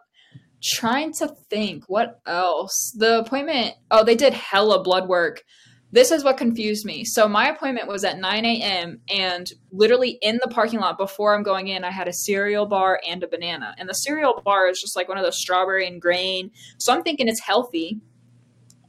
Trying 0.62 1.14
to 1.14 1.28
think 1.48 1.84
what 1.86 2.20
else. 2.26 2.92
The 2.98 3.20
appointment. 3.20 3.76
Oh, 3.90 4.04
they 4.04 4.16
did 4.16 4.34
hella 4.34 4.82
blood 4.82 5.08
work. 5.08 5.42
This 5.90 6.10
is 6.10 6.22
what 6.22 6.36
confused 6.36 6.84
me. 6.84 7.04
So 7.04 7.26
my 7.28 7.48
appointment 7.48 7.88
was 7.88 8.04
at 8.04 8.18
9 8.18 8.44
a.m. 8.44 9.00
and 9.08 9.50
literally 9.72 10.18
in 10.20 10.38
the 10.42 10.50
parking 10.50 10.80
lot 10.80 10.98
before 10.98 11.34
I'm 11.34 11.42
going 11.42 11.68
in, 11.68 11.82
I 11.82 11.90
had 11.90 12.08
a 12.08 12.12
cereal 12.12 12.66
bar 12.66 13.00
and 13.08 13.22
a 13.22 13.28
banana. 13.28 13.74
And 13.78 13.88
the 13.88 13.94
cereal 13.94 14.42
bar 14.44 14.68
is 14.68 14.80
just 14.80 14.96
like 14.96 15.08
one 15.08 15.16
of 15.16 15.24
those 15.24 15.40
strawberry 15.40 15.86
and 15.86 16.02
grain. 16.02 16.50
So 16.76 16.92
I'm 16.92 17.02
thinking 17.02 17.26
it's 17.26 17.40
healthy. 17.40 18.00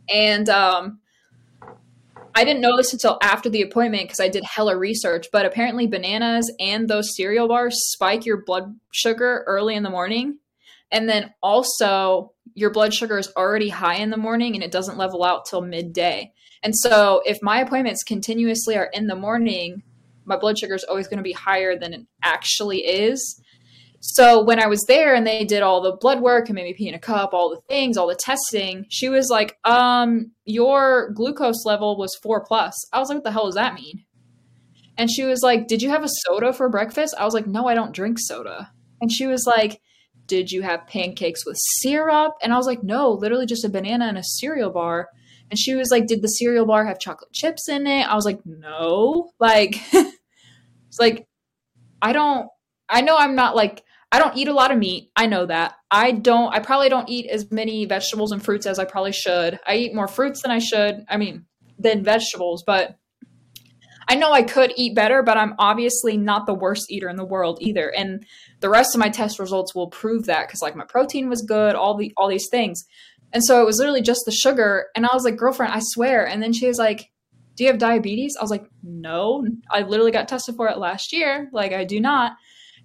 And 0.09 0.49
um, 0.49 0.99
I 2.39 2.45
didn't 2.45 2.61
know 2.61 2.77
this 2.77 2.93
until 2.93 3.17
after 3.21 3.49
the 3.49 3.63
appointment 3.63 4.03
because 4.03 4.21
I 4.21 4.29
did 4.29 4.45
hella 4.45 4.77
research, 4.77 5.27
but 5.29 5.45
apparently 5.45 5.87
bananas 5.87 6.49
and 6.57 6.87
those 6.87 7.13
cereal 7.13 7.49
bars 7.49 7.75
spike 7.91 8.25
your 8.25 8.45
blood 8.45 8.79
sugar 8.91 9.43
early 9.45 9.75
in 9.75 9.83
the 9.83 9.89
morning. 9.89 10.37
And 10.89 11.09
then 11.09 11.33
also, 11.43 12.31
your 12.53 12.69
blood 12.69 12.93
sugar 12.93 13.17
is 13.17 13.29
already 13.35 13.67
high 13.67 13.95
in 13.95 14.09
the 14.09 14.15
morning 14.15 14.55
and 14.55 14.63
it 14.63 14.71
doesn't 14.71 14.97
level 14.97 15.25
out 15.25 15.47
till 15.47 15.59
midday. 15.59 16.31
And 16.63 16.73
so, 16.77 17.21
if 17.25 17.39
my 17.41 17.59
appointments 17.59 18.03
continuously 18.03 18.77
are 18.77 18.89
in 18.93 19.07
the 19.07 19.17
morning, 19.17 19.83
my 20.23 20.37
blood 20.37 20.57
sugar 20.57 20.75
is 20.75 20.85
always 20.85 21.09
going 21.09 21.17
to 21.17 21.23
be 21.23 21.33
higher 21.33 21.77
than 21.77 21.93
it 21.93 22.05
actually 22.23 22.85
is. 22.85 23.41
So 24.01 24.41
when 24.43 24.61
I 24.61 24.67
was 24.67 24.83
there 24.87 25.13
and 25.13 25.27
they 25.27 25.43
did 25.43 25.61
all 25.61 25.81
the 25.81 25.97
blood 25.97 26.21
work 26.21 26.47
and 26.47 26.55
made 26.55 26.63
me 26.63 26.73
pee 26.73 26.87
in 26.87 26.95
a 26.95 26.99
cup, 26.99 27.33
all 27.33 27.49
the 27.49 27.61
things, 27.67 27.97
all 27.97 28.07
the 28.07 28.15
testing, 28.15 28.85
she 28.89 29.09
was 29.09 29.29
like, 29.29 29.57
um, 29.65 30.31
your 30.45 31.11
glucose 31.11 31.65
level 31.65 31.97
was 31.97 32.15
four 32.15 32.43
plus. 32.43 32.73
I 32.93 32.99
was 32.99 33.09
like, 33.09 33.17
what 33.17 33.23
the 33.25 33.31
hell 33.31 33.45
does 33.45 33.55
that 33.55 33.75
mean? 33.75 34.05
And 34.97 35.09
she 35.09 35.23
was 35.23 35.41
like, 35.41 35.67
did 35.67 35.81
you 35.81 35.89
have 35.89 36.03
a 36.03 36.09
soda 36.09 36.53
for 36.53 36.69
breakfast? 36.69 37.15
I 37.17 37.25
was 37.25 37.33
like, 37.33 37.47
no, 37.47 37.67
I 37.67 37.73
don't 37.73 37.93
drink 37.93 38.17
soda. 38.19 38.71
And 39.01 39.11
she 39.11 39.27
was 39.27 39.45
like, 39.45 39.81
did 40.25 40.51
you 40.51 40.61
have 40.61 40.87
pancakes 40.87 41.45
with 41.45 41.57
syrup? 41.57 42.33
And 42.41 42.53
I 42.53 42.57
was 42.57 42.67
like, 42.67 42.83
no, 42.83 43.11
literally 43.11 43.45
just 43.45 43.65
a 43.65 43.69
banana 43.69 44.05
and 44.05 44.17
a 44.17 44.23
cereal 44.23 44.69
bar. 44.69 45.09
And 45.49 45.57
she 45.57 45.73
was 45.73 45.89
like, 45.89 46.05
did 46.05 46.21
the 46.21 46.27
cereal 46.27 46.65
bar 46.65 46.85
have 46.85 46.99
chocolate 46.99 47.33
chips 47.33 47.67
in 47.67 47.87
it? 47.87 48.03
I 48.07 48.15
was 48.15 48.25
like, 48.25 48.39
no. 48.45 49.31
Like, 49.39 49.77
it's 49.93 50.99
like, 50.99 51.27
I 52.01 52.13
don't, 52.13 52.47
I 52.87 53.01
know 53.01 53.17
I'm 53.17 53.35
not 53.35 53.55
like 53.55 53.83
I 54.11 54.19
don't 54.19 54.35
eat 54.35 54.47
a 54.47 54.53
lot 54.53 54.71
of 54.71 54.77
meat. 54.77 55.11
I 55.15 55.27
know 55.27 55.45
that. 55.45 55.75
I 55.91 56.11
don't, 56.11 56.53
I 56.53 56.59
probably 56.59 56.89
don't 56.89 57.09
eat 57.09 57.27
as 57.29 57.51
many 57.51 57.85
vegetables 57.85 58.31
and 58.31 58.43
fruits 58.43 58.65
as 58.65 58.79
I 58.79 58.85
probably 58.85 59.11
should. 59.11 59.59
I 59.67 59.75
eat 59.75 59.93
more 59.93 60.07
fruits 60.07 60.41
than 60.41 60.51
I 60.51 60.59
should. 60.59 61.05
I 61.07 61.17
mean, 61.17 61.45
than 61.77 62.03
vegetables, 62.03 62.63
but 62.65 62.97
I 64.09 64.15
know 64.15 64.31
I 64.31 64.41
could 64.41 64.73
eat 64.75 64.95
better, 64.95 65.21
but 65.21 65.37
I'm 65.37 65.53
obviously 65.59 66.17
not 66.17 66.47
the 66.47 66.53
worst 66.53 66.91
eater 66.91 67.09
in 67.09 67.15
the 67.15 67.25
world 67.25 67.59
either. 67.61 67.89
And 67.95 68.25
the 68.59 68.69
rest 68.69 68.95
of 68.95 68.99
my 68.99 69.09
test 69.09 69.37
results 69.37 69.75
will 69.75 69.87
prove 69.87 70.25
that 70.25 70.47
because 70.47 70.63
like 70.63 70.75
my 70.75 70.83
protein 70.83 71.29
was 71.29 71.43
good, 71.43 71.75
all 71.75 71.95
the 71.95 72.11
all 72.17 72.27
these 72.27 72.49
things. 72.49 72.83
And 73.31 73.43
so 73.43 73.61
it 73.61 73.65
was 73.65 73.77
literally 73.77 74.01
just 74.01 74.21
the 74.25 74.31
sugar. 74.31 74.87
And 74.95 75.05
I 75.05 75.13
was 75.13 75.23
like, 75.23 75.37
girlfriend, 75.37 75.73
I 75.73 75.81
swear. 75.81 76.27
And 76.27 76.41
then 76.41 76.53
she 76.53 76.67
was 76.67 76.79
like, 76.79 77.11
Do 77.55 77.63
you 77.63 77.69
have 77.69 77.77
diabetes? 77.77 78.35
I 78.35 78.43
was 78.43 78.49
like, 78.49 78.65
No. 78.81 79.45
I 79.69 79.81
literally 79.81 80.11
got 80.11 80.27
tested 80.27 80.55
for 80.55 80.67
it 80.69 80.79
last 80.79 81.13
year. 81.13 81.47
Like 81.53 81.71
I 81.71 81.83
do 81.83 81.99
not. 81.99 82.33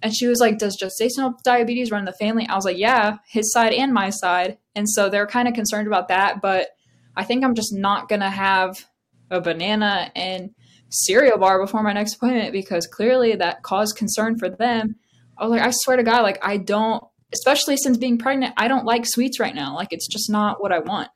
And 0.01 0.15
she 0.15 0.27
was 0.27 0.39
like, 0.39 0.57
Does 0.57 0.77
gestational 0.81 1.33
diabetes 1.43 1.91
run 1.91 2.01
in 2.01 2.05
the 2.05 2.13
family? 2.13 2.47
I 2.47 2.55
was 2.55 2.65
like, 2.65 2.77
Yeah, 2.77 3.17
his 3.27 3.51
side 3.51 3.73
and 3.73 3.93
my 3.93 4.09
side. 4.09 4.57
And 4.75 4.89
so 4.89 5.09
they're 5.09 5.27
kind 5.27 5.47
of 5.47 5.53
concerned 5.53 5.87
about 5.87 6.09
that. 6.09 6.41
But 6.41 6.69
I 7.15 7.23
think 7.23 7.43
I'm 7.43 7.55
just 7.55 7.73
not 7.73 8.09
going 8.09 8.21
to 8.21 8.29
have 8.29 8.85
a 9.31 9.41
banana 9.41 10.11
and 10.15 10.51
cereal 10.89 11.37
bar 11.37 11.59
before 11.59 11.83
my 11.83 11.93
next 11.93 12.15
appointment 12.15 12.51
because 12.51 12.87
clearly 12.87 13.35
that 13.35 13.63
caused 13.63 13.97
concern 13.97 14.37
for 14.37 14.49
them. 14.49 14.95
I 15.37 15.43
was 15.43 15.51
like, 15.51 15.61
I 15.61 15.71
swear 15.71 15.97
to 15.97 16.03
God, 16.03 16.21
like, 16.21 16.39
I 16.45 16.57
don't, 16.57 17.03
especially 17.33 17.77
since 17.77 17.97
being 17.97 18.17
pregnant, 18.17 18.53
I 18.57 18.67
don't 18.67 18.85
like 18.85 19.05
sweets 19.05 19.39
right 19.39 19.55
now. 19.55 19.75
Like, 19.75 19.89
it's 19.91 20.07
just 20.07 20.29
not 20.29 20.61
what 20.61 20.71
I 20.71 20.79
want. 20.79 21.09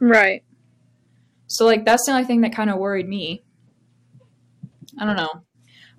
Right. 0.00 0.42
So, 1.46 1.66
like, 1.66 1.84
that's 1.84 2.06
the 2.06 2.12
only 2.12 2.24
thing 2.24 2.40
that 2.40 2.54
kind 2.54 2.70
of 2.70 2.78
worried 2.78 3.08
me. 3.08 3.44
I 4.98 5.04
don't 5.04 5.16
know. 5.16 5.44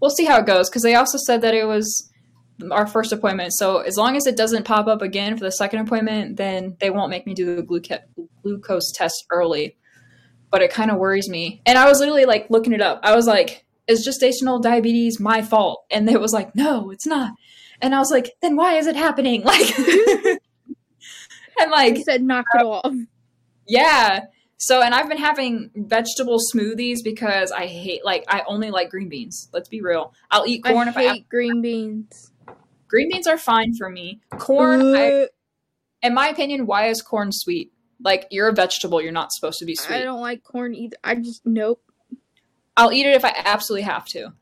We'll 0.01 0.11
see 0.11 0.25
how 0.25 0.39
it 0.39 0.45
goes 0.45 0.69
because 0.69 0.81
they 0.81 0.95
also 0.95 1.17
said 1.17 1.41
that 1.41 1.53
it 1.53 1.65
was 1.65 2.10
our 2.71 2.85
first 2.87 3.11
appointment. 3.11 3.53
So 3.53 3.79
as 3.79 3.97
long 3.97 4.15
as 4.15 4.27
it 4.27 4.35
doesn't 4.37 4.65
pop 4.65 4.87
up 4.87 5.01
again 5.01 5.37
for 5.37 5.43
the 5.43 5.51
second 5.51 5.79
appointment, 5.79 6.37
then 6.37 6.75
they 6.79 6.89
won't 6.89 7.09
make 7.09 7.25
me 7.25 7.33
do 7.33 7.55
the 7.55 7.63
gluca- 7.63 8.03
glucose 8.43 8.91
test 8.93 9.25
early. 9.31 9.77
But 10.49 10.61
it 10.61 10.71
kind 10.71 10.91
of 10.91 10.97
worries 10.97 11.29
me. 11.29 11.61
And 11.65 11.77
I 11.77 11.87
was 11.87 11.99
literally 11.99 12.25
like 12.25 12.49
looking 12.49 12.73
it 12.73 12.81
up. 12.81 12.99
I 13.03 13.15
was 13.15 13.25
like, 13.25 13.65
is 13.87 14.07
gestational 14.07 14.61
diabetes 14.61 15.19
my 15.19 15.41
fault? 15.41 15.85
And 15.89 16.09
it 16.09 16.19
was 16.19 16.33
like, 16.33 16.55
no, 16.55 16.91
it's 16.91 17.05
not. 17.07 17.33
And 17.81 17.95
I 17.95 17.99
was 17.99 18.11
like, 18.11 18.31
then 18.41 18.55
why 18.55 18.75
is 18.75 18.87
it 18.87 18.95
happening? 18.95 19.43
Like, 21.57 21.67
and 21.67 21.71
like, 21.71 21.97
you 21.97 22.03
said, 22.03 22.23
knock 22.23 22.45
it 22.55 22.63
off. 22.63 22.93
Yeah. 23.67 24.21
So, 24.57 24.81
and 24.81 24.93
I've 24.95 25.09
been 25.09 25.17
having 25.17 25.69
vegetable 25.75 26.37
smoothies 26.53 26.99
because 27.03 27.51
I 27.51 27.65
hate, 27.67 28.05
like, 28.05 28.23
I 28.27 28.43
only 28.47 28.71
like 28.71 28.89
green 28.89 29.09
beans. 29.09 29.49
Let's 29.53 29.69
be 29.69 29.81
real. 29.81 30.13
I'll 30.29 30.45
eat 30.47 30.63
corn 30.63 30.87
I 30.87 30.91
if 30.91 30.95
hate 30.95 31.07
I 31.09 31.13
have. 31.17 31.29
green 31.29 31.61
beans. 31.61 32.30
Green 32.91 33.09
beans 33.09 33.25
are 33.25 33.37
fine 33.37 33.73
for 33.73 33.89
me. 33.89 34.19
Corn, 34.37 34.95
I, 34.95 35.11
uh, 35.11 35.25
in 36.03 36.13
my 36.13 36.27
opinion, 36.27 36.65
why 36.65 36.87
is 36.87 37.01
corn 37.01 37.31
sweet? 37.31 37.71
Like, 38.03 38.27
you're 38.31 38.49
a 38.49 38.53
vegetable. 38.53 39.01
You're 39.01 39.13
not 39.13 39.31
supposed 39.31 39.59
to 39.59 39.65
be 39.65 39.75
sweet. 39.75 39.95
I 39.95 40.03
don't 40.03 40.19
like 40.19 40.43
corn 40.43 40.75
either. 40.75 40.97
I 41.01 41.15
just 41.15 41.41
nope. 41.45 41.81
I'll 42.75 42.91
eat 42.91 43.05
it 43.05 43.15
if 43.15 43.23
I 43.23 43.33
absolutely 43.45 43.83
have 43.83 44.05
to. 44.07 44.33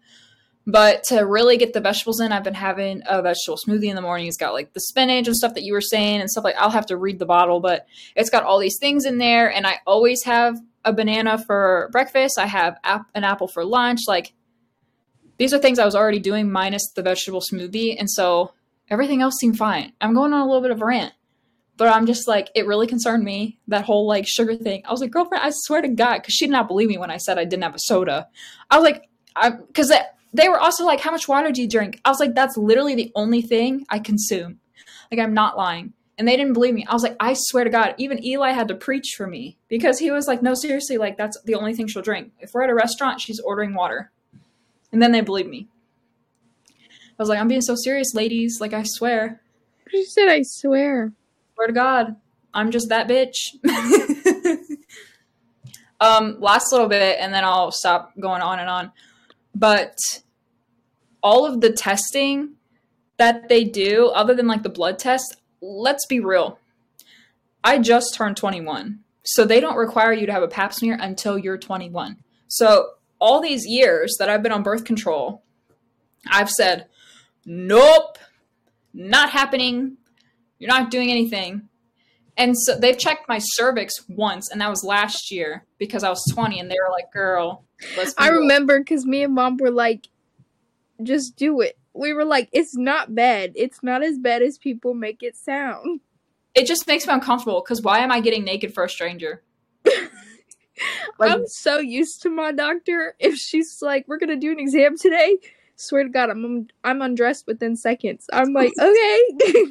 But 0.65 1.03
to 1.05 1.21
really 1.21 1.57
get 1.57 1.73
the 1.73 1.79
vegetables 1.79 2.19
in, 2.19 2.31
I've 2.31 2.43
been 2.43 2.55
having 2.55 3.03
a 3.07 3.21
vegetable 3.21 3.57
smoothie 3.57 3.89
in 3.89 3.95
the 3.95 4.01
morning. 4.01 4.27
It's 4.27 4.37
got 4.37 4.53
like 4.53 4.73
the 4.73 4.79
spinach 4.79 5.27
and 5.27 5.35
stuff 5.35 5.53
that 5.53 5.63
you 5.63 5.73
were 5.73 5.81
saying 5.81 6.21
and 6.21 6.29
stuff 6.29 6.43
like 6.43 6.55
I'll 6.57 6.69
have 6.71 6.87
to 6.87 6.97
read 6.97 7.19
the 7.19 7.25
bottle, 7.25 7.59
but 7.59 7.85
it's 8.15 8.29
got 8.31 8.43
all 8.43 8.59
these 8.59 8.77
things 8.79 9.05
in 9.05 9.19
there 9.19 9.51
and 9.51 9.67
I 9.67 9.79
always 9.85 10.23
have 10.25 10.57
a 10.85 10.93
banana 10.93 11.43
for 11.43 11.89
breakfast. 11.91 12.39
I 12.39 12.45
have 12.45 12.77
ap- 12.83 13.09
an 13.13 13.23
apple 13.23 13.47
for 13.47 13.65
lunch. 13.65 14.01
Like 14.07 14.33
these 15.39 15.53
are 15.53 15.57
things 15.57 15.79
I 15.79 15.85
was 15.85 15.95
already 15.95 16.19
doing 16.19 16.51
minus 16.51 16.91
the 16.95 17.01
vegetable 17.01 17.41
smoothie 17.41 17.95
and 17.97 18.09
so 18.09 18.53
everything 18.89 19.21
else 19.21 19.35
seemed 19.39 19.57
fine. 19.57 19.93
I'm 19.99 20.13
going 20.13 20.33
on 20.33 20.41
a 20.41 20.45
little 20.45 20.61
bit 20.61 20.71
of 20.71 20.81
a 20.81 20.85
rant. 20.85 21.13
But 21.77 21.87
I'm 21.87 22.05
just 22.05 22.27
like, 22.27 22.49
it 22.55 22.67
really 22.67 22.87
concerned 22.87 23.23
me, 23.23 23.57
that 23.69 23.85
whole 23.85 24.05
like 24.05 24.27
sugar 24.27 24.53
thing. 24.53 24.83
I 24.85 24.91
was 24.91 24.99
like, 24.99 25.11
girlfriend, 25.11 25.45
I 25.45 25.51
swear 25.53 25.81
to 25.81 25.87
God, 25.87 26.17
because 26.17 26.33
she 26.33 26.45
did 26.45 26.51
not 26.51 26.67
believe 26.67 26.89
me 26.89 26.97
when 26.97 27.09
I 27.09 27.15
said 27.15 27.39
I 27.39 27.45
didn't 27.45 27.63
have 27.63 27.73
a 27.73 27.79
soda. 27.79 28.27
I 28.69 28.77
was 28.77 28.83
like, 28.83 29.09
I 29.33 29.51
because 29.51 29.89
they 30.33 30.49
were 30.49 30.59
also 30.59 30.85
like, 30.85 30.99
how 30.99 31.11
much 31.11 31.29
water 31.29 31.51
do 31.51 31.61
you 31.61 31.69
drink? 31.69 32.01
I 32.03 32.09
was 32.09 32.19
like, 32.19 32.35
that's 32.35 32.57
literally 32.57 32.95
the 32.95 33.13
only 33.15 33.41
thing 33.41 33.85
I 33.89 33.99
consume. 33.99 34.59
Like, 35.09 35.21
I'm 35.21 35.33
not 35.33 35.57
lying. 35.57 35.93
And 36.17 36.27
they 36.27 36.35
didn't 36.35 36.51
believe 36.51 36.73
me. 36.73 36.85
I 36.85 36.93
was 36.93 37.01
like, 37.01 37.15
I 37.21 37.33
swear 37.33 37.63
to 37.63 37.69
God, 37.69 37.95
even 37.97 38.23
Eli 38.25 38.51
had 38.51 38.67
to 38.67 38.75
preach 38.75 39.13
for 39.15 39.25
me 39.25 39.57
because 39.69 39.99
he 39.99 40.11
was 40.11 40.27
like, 40.27 40.43
no, 40.43 40.53
seriously, 40.53 40.97
like, 40.97 41.17
that's 41.17 41.41
the 41.45 41.55
only 41.55 41.73
thing 41.73 41.87
she'll 41.87 42.01
drink. 42.01 42.33
If 42.41 42.53
we're 42.53 42.63
at 42.63 42.69
a 42.69 42.75
restaurant, 42.75 43.21
she's 43.21 43.39
ordering 43.39 43.73
water. 43.73 44.11
And 44.91 45.01
then 45.01 45.11
they 45.11 45.21
believed 45.21 45.49
me. 45.49 45.67
I 46.77 47.21
was 47.21 47.29
like, 47.29 47.39
I'm 47.39 47.47
being 47.47 47.61
so 47.61 47.75
serious, 47.75 48.13
ladies. 48.13 48.59
Like, 48.61 48.73
I 48.73 48.83
swear. 48.83 49.41
She 49.89 50.05
said, 50.05 50.29
"I 50.29 50.41
swear." 50.43 51.11
Swear 51.55 51.67
to 51.67 51.73
God, 51.73 52.15
I'm 52.53 52.71
just 52.71 52.89
that 52.89 53.07
bitch. 53.07 53.55
um, 55.99 56.37
last 56.39 56.71
little 56.71 56.87
bit, 56.87 57.17
and 57.19 57.33
then 57.33 57.43
I'll 57.43 57.71
stop 57.71 58.13
going 58.19 58.41
on 58.41 58.59
and 58.59 58.69
on. 58.69 58.91
But 59.53 59.97
all 61.21 61.45
of 61.45 61.61
the 61.61 61.71
testing 61.71 62.55
that 63.17 63.49
they 63.49 63.65
do, 63.65 64.07
other 64.07 64.33
than 64.33 64.47
like 64.47 64.63
the 64.63 64.69
blood 64.69 64.97
test, 64.97 65.37
let's 65.61 66.05
be 66.05 66.19
real. 66.19 66.59
I 67.63 67.79
just 67.79 68.15
turned 68.15 68.37
21. 68.37 68.99
So 69.23 69.43
they 69.45 69.59
don't 69.59 69.75
require 69.75 70.13
you 70.13 70.25
to 70.25 70.31
have 70.31 70.43
a 70.43 70.47
pap 70.47 70.73
smear 70.73 70.97
until 70.99 71.37
you're 71.37 71.57
21. 71.57 72.17
So 72.47 72.91
all 73.19 73.41
these 73.41 73.65
years 73.65 74.15
that 74.19 74.29
I've 74.29 74.43
been 74.43 74.51
on 74.51 74.63
birth 74.63 74.85
control, 74.85 75.43
I've 76.29 76.49
said, 76.49 76.87
nope, 77.45 78.17
not 78.93 79.29
happening. 79.29 79.97
You're 80.57 80.69
not 80.69 80.91
doing 80.91 81.09
anything. 81.09 81.69
And 82.37 82.57
so 82.57 82.77
they've 82.77 82.97
checked 82.97 83.27
my 83.27 83.39
cervix 83.39 83.93
once, 84.07 84.49
and 84.49 84.61
that 84.61 84.69
was 84.69 84.83
last 84.83 85.29
year 85.29 85.65
because 85.77 86.05
I 86.05 86.09
was 86.09 86.23
20, 86.31 86.57
and 86.57 86.71
they 86.71 86.77
were 86.81 86.91
like, 86.91 87.11
girl, 87.11 87.65
let's 87.97 88.13
be 88.13 88.23
I 88.23 88.29
remember 88.29 88.79
because 88.79 89.05
me 89.05 89.23
and 89.23 89.35
mom 89.35 89.57
were 89.57 89.71
like, 89.71 90.07
"Just 91.03 91.35
do 91.35 91.59
it." 91.61 91.77
We 91.93 92.13
were 92.13 92.25
like, 92.25 92.49
"It's 92.51 92.77
not 92.77 93.13
bad. 93.13 93.51
It's 93.55 93.83
not 93.83 94.03
as 94.03 94.17
bad 94.17 94.41
as 94.41 94.57
people 94.57 94.93
make 94.93 95.21
it 95.21 95.35
sound." 95.35 96.01
It 96.55 96.65
just 96.65 96.87
makes 96.87 97.05
me 97.05 97.13
uncomfortable 97.13 97.61
because 97.61 97.81
why 97.81 97.99
am 97.99 98.11
I 98.11 98.21
getting 98.21 98.43
naked 98.43 98.73
for 98.73 98.83
a 98.83 98.89
stranger? 98.89 99.43
Like- 101.19 101.31
I'm 101.31 101.45
so 101.47 101.79
used 101.79 102.21
to 102.21 102.29
my 102.29 102.51
doctor. 102.51 103.15
If 103.19 103.35
she's 103.35 103.77
like, 103.81 104.07
"We're 104.07 104.17
gonna 104.19 104.35
do 104.37 104.51
an 104.51 104.59
exam 104.59 104.97
today," 104.97 105.37
swear 105.75 106.03
to 106.03 106.09
God, 106.09 106.29
I'm 106.29 106.67
I'm 106.83 107.01
undressed 107.01 107.45
within 107.47 107.75
seconds. 107.75 108.25
I'm 108.31 108.53
like, 108.53 108.71
okay. 108.79 109.21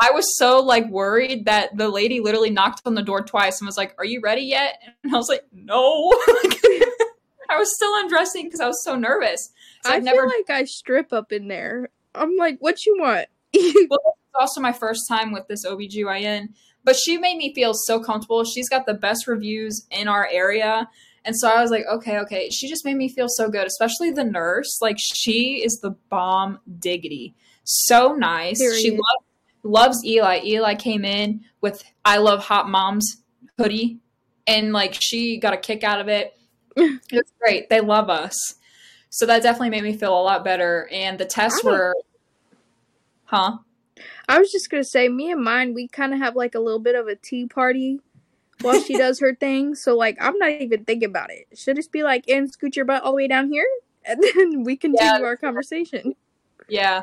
I 0.00 0.10
was 0.12 0.36
so 0.36 0.60
like 0.60 0.88
worried 0.88 1.44
that 1.46 1.76
the 1.76 1.88
lady 1.88 2.20
literally 2.20 2.50
knocked 2.50 2.82
on 2.86 2.94
the 2.94 3.02
door 3.02 3.22
twice 3.22 3.60
and 3.60 3.66
was 3.66 3.76
like, 3.76 3.94
"Are 3.98 4.04
you 4.04 4.20
ready 4.20 4.42
yet?" 4.42 4.78
And 5.02 5.14
I 5.14 5.18
was 5.18 5.28
like, 5.28 5.44
"No." 5.52 6.10
I 7.50 7.58
was 7.58 7.74
still 7.76 7.92
undressing 8.00 8.46
because 8.46 8.60
I 8.60 8.66
was 8.66 8.82
so 8.82 8.96
nervous. 8.96 9.50
So 9.84 9.90
I 9.92 9.96
I've 9.96 10.02
never 10.02 10.22
feel 10.22 10.32
like 10.38 10.50
I 10.50 10.64
strip 10.64 11.12
up 11.12 11.30
in 11.32 11.48
there. 11.48 11.90
I'm 12.14 12.36
like, 12.36 12.56
"What 12.60 12.84
you 12.86 12.96
want?" 12.98 13.28
well, 13.88 14.16
also 14.38 14.60
my 14.60 14.72
first 14.72 15.02
time 15.08 15.32
with 15.32 15.46
this 15.48 15.64
OBGYN, 15.66 16.48
but 16.84 16.96
she 16.96 17.18
made 17.18 17.36
me 17.36 17.54
feel 17.54 17.72
so 17.74 18.00
comfortable. 18.00 18.44
She's 18.44 18.68
got 18.68 18.86
the 18.86 18.94
best 18.94 19.26
reviews 19.26 19.86
in 19.90 20.08
our 20.08 20.28
area. 20.30 20.88
And 21.24 21.34
so 21.36 21.48
I 21.48 21.62
was 21.62 21.70
like, 21.70 21.84
okay, 21.90 22.18
okay. 22.18 22.50
She 22.50 22.68
just 22.68 22.84
made 22.84 22.96
me 22.96 23.08
feel 23.08 23.28
so 23.28 23.48
good, 23.48 23.66
especially 23.66 24.10
the 24.10 24.24
nurse. 24.24 24.78
Like, 24.82 24.96
she 24.98 25.62
is 25.64 25.78
the 25.82 25.92
bomb 26.10 26.58
diggity. 26.78 27.34
So 27.64 28.14
nice. 28.14 28.58
She 28.58 28.90
Period. 28.90 29.00
lo- 29.00 29.70
loves 29.70 30.04
Eli. 30.04 30.40
Eli 30.44 30.74
came 30.74 31.04
in 31.04 31.40
with 31.62 31.82
I 32.04 32.18
Love 32.18 32.44
Hot 32.44 32.68
Moms 32.68 33.22
hoodie, 33.56 34.00
and 34.46 34.72
like, 34.72 34.94
she 35.00 35.38
got 35.38 35.54
a 35.54 35.56
kick 35.56 35.82
out 35.82 36.00
of 36.00 36.08
it. 36.08 36.36
it's 36.76 37.32
great. 37.40 37.70
They 37.70 37.80
love 37.80 38.10
us. 38.10 38.36
So 39.08 39.26
that 39.26 39.42
definitely 39.42 39.70
made 39.70 39.84
me 39.84 39.96
feel 39.96 40.12
a 40.12 40.20
lot 40.20 40.44
better. 40.44 40.88
And 40.92 41.18
the 41.18 41.24
tests 41.24 41.62
were, 41.62 41.94
huh? 43.24 43.58
I 44.28 44.38
was 44.38 44.50
just 44.50 44.70
gonna 44.70 44.84
say, 44.84 45.08
me 45.08 45.30
and 45.30 45.42
mine, 45.42 45.74
we 45.74 45.88
kind 45.88 46.12
of 46.12 46.20
have 46.20 46.36
like 46.36 46.54
a 46.54 46.60
little 46.60 46.78
bit 46.78 46.94
of 46.94 47.06
a 47.06 47.16
tea 47.16 47.46
party 47.46 48.00
while 48.60 48.80
she 48.80 48.96
does 48.96 49.20
her 49.20 49.34
thing. 49.34 49.74
So 49.74 49.96
like, 49.96 50.16
I'm 50.20 50.38
not 50.38 50.50
even 50.50 50.84
thinking 50.84 51.08
about 51.08 51.30
it. 51.30 51.46
She'll 51.54 51.74
just 51.74 51.92
be 51.92 52.02
like, 52.02 52.28
"And 52.28 52.50
scoot 52.50 52.76
your 52.76 52.84
butt 52.84 53.02
all 53.02 53.12
the 53.12 53.16
way 53.16 53.28
down 53.28 53.50
here," 53.50 53.66
and 54.04 54.22
then 54.22 54.64
we 54.64 54.76
continue 54.76 55.04
Yeah, 55.04 55.20
our 55.24 55.36
conversation. 55.36 56.14
Yeah. 56.68 57.02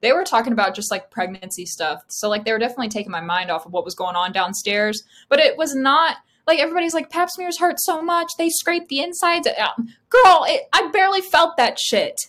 They 0.00 0.12
were 0.12 0.24
talking 0.24 0.52
about 0.52 0.74
just 0.74 0.90
like 0.90 1.12
pregnancy 1.12 1.64
stuff. 1.64 2.02
So 2.08 2.28
like 2.28 2.44
they 2.44 2.52
were 2.52 2.58
definitely 2.58 2.88
taking 2.88 3.12
my 3.12 3.20
mind 3.20 3.50
off 3.50 3.66
of 3.66 3.72
what 3.72 3.84
was 3.84 3.94
going 3.94 4.16
on 4.16 4.32
downstairs. 4.32 5.04
But 5.28 5.38
it 5.38 5.56
was 5.56 5.76
not 5.76 6.16
like 6.46 6.58
everybody's 6.58 6.92
like 6.94 7.08
pap 7.08 7.30
smears 7.30 7.58
hurt 7.58 7.76
so 7.78 8.02
much. 8.02 8.32
They 8.36 8.50
scrape 8.50 8.88
the 8.88 9.00
insides 9.00 9.46
out. 9.46 9.78
Um, 9.78 9.88
girl, 10.08 10.44
it, 10.48 10.62
I 10.72 10.88
barely 10.92 11.20
felt 11.20 11.56
that 11.56 11.78
shit. 11.78 12.20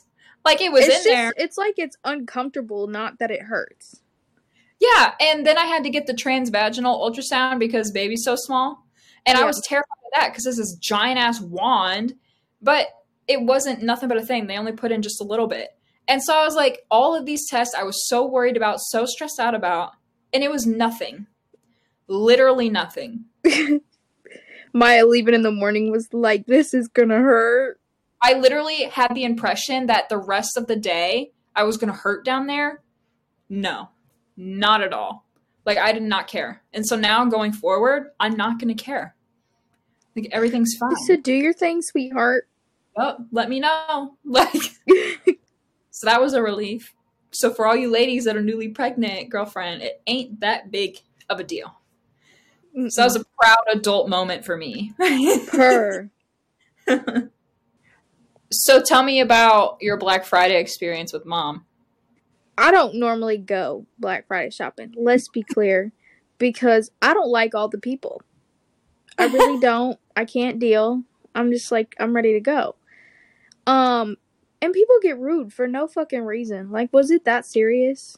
Like 0.46 0.62
it 0.62 0.72
was 0.72 0.86
it's 0.86 0.98
in 0.98 1.04
just, 1.04 1.06
there. 1.06 1.34
it's 1.36 1.58
like 1.58 1.76
it's 1.78 1.98
uncomfortable, 2.04 2.88
not 2.88 3.18
that 3.20 3.32
it 3.32 3.42
hurts. 3.42 4.02
Yeah, 4.84 5.14
and 5.22 5.46
then 5.46 5.58
I 5.58 5.66
had 5.66 5.84
to 5.86 5.90
get 5.90 6.08
the 6.08 6.14
transvaginal 6.14 7.00
ultrasound 7.00 7.60
because 7.60 7.92
baby's 7.92 8.26
so 8.26 8.36
small. 8.36 8.86
And 9.26 9.38
I 9.38 9.46
was 9.46 9.62
terrified 9.66 9.88
of 10.06 10.20
that 10.20 10.32
because 10.32 10.44
this 10.44 10.60
is 10.60 10.78
giant 10.82 11.18
ass 11.18 11.40
wand, 11.40 12.16
but 12.62 12.88
it 13.26 13.42
wasn't 13.42 13.82
nothing 13.82 14.10
but 14.10 14.18
a 14.18 14.26
thing. 14.26 14.48
They 14.48 14.58
only 14.58 14.74
put 14.74 14.92
in 14.92 15.02
just 15.02 15.22
a 15.22 15.24
little 15.24 15.48
bit. 15.48 15.70
And 16.10 16.22
so 16.22 16.38
I 16.38 16.44
was 16.44 16.56
like, 16.56 16.82
all 16.92 17.16
of 17.16 17.26
these 17.26 17.50
tests 17.50 17.74
I 17.74 17.84
was 17.84 18.06
so 18.10 18.28
worried 18.28 18.58
about, 18.58 18.82
so 18.82 19.06
stressed 19.06 19.40
out 19.40 19.56
about, 19.56 19.92
and 20.34 20.44
it 20.44 20.52
was 20.52 20.66
nothing. 20.66 21.28
Literally 22.10 22.70
nothing. 22.70 23.24
Mya 24.74 25.06
leaving 25.06 25.34
in 25.34 25.44
the 25.44 25.52
morning 25.52 25.92
was 25.92 26.10
like, 26.12 26.48
"This 26.48 26.74
is 26.74 26.90
gonna 26.90 27.20
hurt." 27.20 27.80
I 28.22 28.34
literally 28.34 28.84
had 28.86 29.14
the 29.14 29.24
impression 29.24 29.86
that 29.86 30.10
the 30.10 30.18
rest 30.18 30.58
of 30.58 30.68
the 30.68 30.76
day 30.76 31.32
I 31.56 31.64
was 31.64 31.78
going 31.78 31.92
to 31.92 32.00
hurt 32.00 32.26
down 32.26 32.48
there. 32.48 32.82
No, 33.50 33.90
not 34.38 34.82
at 34.82 34.94
all. 34.94 35.26
Like 35.66 35.78
I 35.78 35.92
did 35.94 36.04
not 36.04 36.28
care. 36.28 36.62
And 36.74 36.86
so 36.86 36.96
now 36.96 37.26
going 37.26 37.54
forward, 37.54 38.12
I'm 38.20 38.36
not 38.36 38.60
going 38.60 38.76
to 38.76 38.84
care. 38.84 39.16
Like 40.16 40.30
everything's 40.32 40.76
fine. 40.80 40.96
So 41.08 41.16
do 41.16 41.34
your 41.34 41.54
thing, 41.54 41.82
sweetheart. 41.82 42.48
oh, 42.98 43.16
let 43.32 43.50
me 43.50 43.60
know. 43.60 44.18
Like 44.26 44.54
so 45.92 46.08
that 46.08 46.22
was 46.22 46.34
a 46.34 46.42
relief. 46.42 46.94
So 47.32 47.54
for 47.54 47.68
all 47.68 47.76
you 47.76 47.92
ladies 47.92 48.26
that 48.26 48.36
are 48.36 48.42
newly 48.42 48.70
pregnant, 48.70 49.30
girlfriend, 49.30 49.82
it 49.82 50.02
ain't 50.06 50.40
that 50.42 50.72
big 50.72 51.00
of 51.30 51.40
a 51.40 51.44
deal. 51.44 51.76
So 52.90 53.02
that 53.02 53.06
was 53.06 53.16
a 53.16 53.26
proud 53.40 53.64
adult 53.72 54.10
moment 54.10 54.44
for 54.44 54.58
me. 54.58 54.94
her. 55.52 56.10
so 58.52 58.82
tell 58.82 59.04
me 59.04 59.22
about 59.22 59.78
your 59.82 59.98
Black 59.98 60.26
Friday 60.26 60.60
experience 60.60 61.14
with 61.14 61.26
mom. 61.26 61.66
I 62.58 62.72
don't 62.72 62.96
normally 62.96 63.38
go 63.38 63.86
Black 63.98 64.28
Friday 64.28 64.52
shopping. 64.52 64.94
Let's 64.96 65.28
be 65.28 65.44
clear, 65.44 65.92
because 66.38 66.92
I 67.02 67.14
don't 67.14 67.30
like 67.30 67.56
all 67.56 67.68
the 67.68 67.80
people. 67.80 68.22
I 69.18 69.26
really 69.26 69.60
don't. 69.62 70.00
I 70.16 70.26
can't 70.26 70.60
deal. 70.60 71.04
I'm 71.36 71.52
just 71.52 71.72
like 71.72 71.96
I'm 72.00 72.16
ready 72.16 72.34
to 72.34 72.40
go. 72.40 72.76
Um, 73.66 74.18
and 74.62 74.74
people 74.74 74.96
get 75.02 75.20
rude 75.20 75.54
for 75.54 75.68
no 75.68 75.88
fucking 75.88 76.24
reason. 76.24 76.72
Like, 76.72 76.92
was 76.94 77.12
it 77.12 77.26
that 77.26 77.46
serious? 77.46 78.18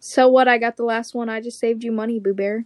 So 0.00 0.28
what? 0.28 0.48
I 0.48 0.58
got 0.58 0.76
the 0.76 0.84
last 0.84 1.14
one. 1.14 1.28
I 1.28 1.40
just 1.40 1.60
saved 1.60 1.84
you 1.84 1.92
money, 1.92 2.18
Boo 2.18 2.34
Bear. 2.34 2.64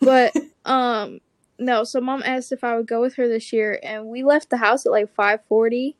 But 0.00 0.34
um, 0.64 1.20
no. 1.58 1.84
So 1.84 2.00
mom 2.00 2.22
asked 2.24 2.52
if 2.52 2.64
I 2.64 2.76
would 2.76 2.86
go 2.86 3.00
with 3.00 3.16
her 3.16 3.28
this 3.28 3.52
year, 3.52 3.78
and 3.82 4.06
we 4.06 4.22
left 4.22 4.50
the 4.50 4.56
house 4.56 4.86
at 4.86 4.92
like 4.92 5.14
five 5.14 5.40
forty. 5.48 5.96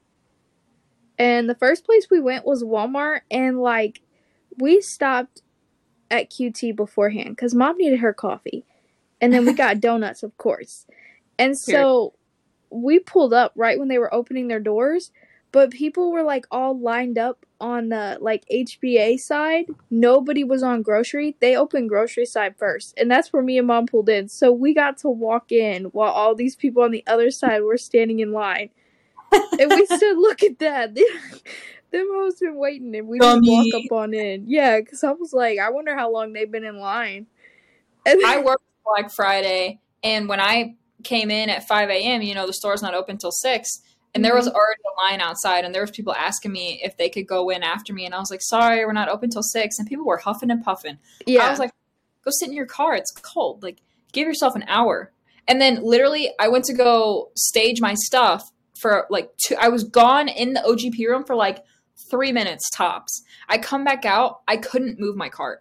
And 1.23 1.49
the 1.49 1.55
first 1.55 1.85
place 1.85 2.09
we 2.11 2.19
went 2.19 2.45
was 2.45 2.65
Walmart, 2.65 3.21
and 3.31 3.61
like 3.61 4.01
we 4.59 4.81
stopped 4.81 5.43
at 6.11 6.33
QT 6.33 6.75
beforehand 6.75 7.31
because 7.37 7.55
mom 7.55 7.79
needed 7.79 8.01
her 8.01 8.13
coffee. 8.13 8.65
and 9.21 9.33
then 9.33 9.47
we 9.47 9.53
got 9.53 9.81
donuts, 9.89 10.25
of 10.25 10.37
course. 10.37 10.85
And 11.39 11.57
so 11.57 12.15
we 12.71 12.99
pulled 12.99 13.33
up 13.33 13.53
right 13.55 13.79
when 13.79 13.87
they 13.87 13.99
were 13.99 14.13
opening 14.13 14.49
their 14.49 14.59
doors, 14.59 15.13
but 15.53 15.71
people 15.71 16.11
were 16.11 16.25
like 16.25 16.45
all 16.51 16.77
lined 16.77 17.19
up 17.19 17.47
on 17.61 17.91
the 17.91 18.19
like 18.21 18.45
HBA 18.53 19.21
side. 19.21 19.67
Nobody 19.93 20.43
was 20.43 20.65
on 20.65 20.83
grocery. 20.83 21.37
They 21.41 21.57
opened 21.57 21.89
grocery 21.89 22.27
side 22.27 22.57
first, 22.59 22.95
and 22.97 23.09
that's 23.09 23.33
where 23.33 23.45
me 23.45 23.59
and 23.59 23.69
mom 23.69 23.87
pulled 23.87 24.09
in. 24.09 24.29
So 24.29 24.51
we 24.51 24.75
got 24.75 24.99
to 24.99 25.09
walk 25.09 25.53
in 25.53 25.85
while 25.85 26.11
all 26.11 26.35
these 26.35 26.57
people 26.57 26.83
on 26.83 26.91
the 26.91 27.05
other 27.07 27.31
side 27.31 27.63
were 27.63 27.79
standing 27.79 28.19
in 28.19 28.33
line. 28.33 28.71
And 29.59 29.71
we 29.73 29.87
said, 29.87 30.15
"Look 30.17 30.43
at 30.43 30.59
that." 30.61 30.95
Them 31.91 32.09
hoes 32.11 32.37
been 32.41 32.57
waiting, 32.57 32.97
and 32.97 33.07
we 33.07 33.19
just 33.19 33.47
walk 33.47 33.67
up 33.75 33.93
on 33.93 34.15
in. 34.15 34.45
Yeah, 34.49 34.81
because 34.81 35.05
I 35.05 35.11
was 35.13 35.35
like, 35.35 35.59
I 35.59 35.69
wonder 35.71 35.95
how 35.95 36.11
long 36.11 36.33
they've 36.33 36.51
been 36.51 36.65
in 36.65 36.79
line. 36.79 37.27
And 38.07 38.21
I 38.25 38.39
worked 38.43 38.65
Black 38.85 39.11
Friday, 39.13 39.81
and 40.03 40.29
when 40.29 40.41
I 40.41 40.77
came 41.05 41.31
in 41.31 41.51
at 41.51 41.69
5 41.69 41.91
a.m., 41.91 42.23
you 42.23 42.35
know, 42.35 42.47
the 42.47 42.53
store's 42.53 42.83
not 42.83 42.95
open 42.95 43.19
till 43.19 43.31
6. 43.31 43.83
And 44.15 44.25
there 44.25 44.35
was 44.35 44.47
Mm-hmm. 44.47 44.57
already 44.57 44.81
a 44.85 45.11
line 45.11 45.21
outside, 45.21 45.65
and 45.65 45.75
there 45.75 45.83
was 45.83 45.91
people 45.91 46.15
asking 46.15 46.53
me 46.53 46.81
if 46.83 46.97
they 46.97 47.09
could 47.09 47.27
go 47.27 47.49
in 47.51 47.63
after 47.63 47.93
me, 47.93 48.05
and 48.07 48.15
I 48.15 48.19
was 48.19 48.31
like, 48.31 48.43
"Sorry, 48.43 48.85
we're 48.85 48.93
not 48.93 49.09
open 49.09 49.31
till 49.31 49.43
6. 49.43 49.79
And 49.79 49.89
people 49.89 50.05
were 50.05 50.19
huffing 50.19 50.51
and 50.51 50.63
puffing. 50.65 50.99
yeah, 51.27 51.47
I 51.47 51.51
was 51.51 51.59
like, 51.59 51.71
"Go 52.25 52.31
sit 52.31 52.49
in 52.49 52.55
your 52.55 52.67
car. 52.67 52.95
It's 52.95 53.11
cold. 53.11 53.63
Like, 53.63 53.79
give 54.13 54.27
yourself 54.27 54.55
an 54.55 54.65
hour." 54.67 55.13
And 55.49 55.61
then 55.61 55.83
literally, 55.83 56.31
I 56.39 56.49
went 56.49 56.65
to 56.67 56.75
go 56.75 57.31
stage 57.37 57.81
my 57.81 57.95
stuff 57.95 58.52
for 58.83 59.07
like 59.09 59.31
two. 59.39 59.55
I 59.59 59.69
was 59.69 59.85
gone 59.85 60.29
in 60.29 60.53
the 60.53 60.61
OGP 60.61 61.07
room 61.09 61.25
for 61.25 61.35
like 61.37 61.65
three 62.11 62.33
minutes 62.33 62.69
tops. 62.71 63.23
I 63.49 63.57
come 63.57 63.85
back 63.85 64.05
out. 64.05 64.41
I 64.47 64.59
couldn't 64.59 65.01
move 65.01 65.17
my 65.17 65.29
cart. 65.29 65.61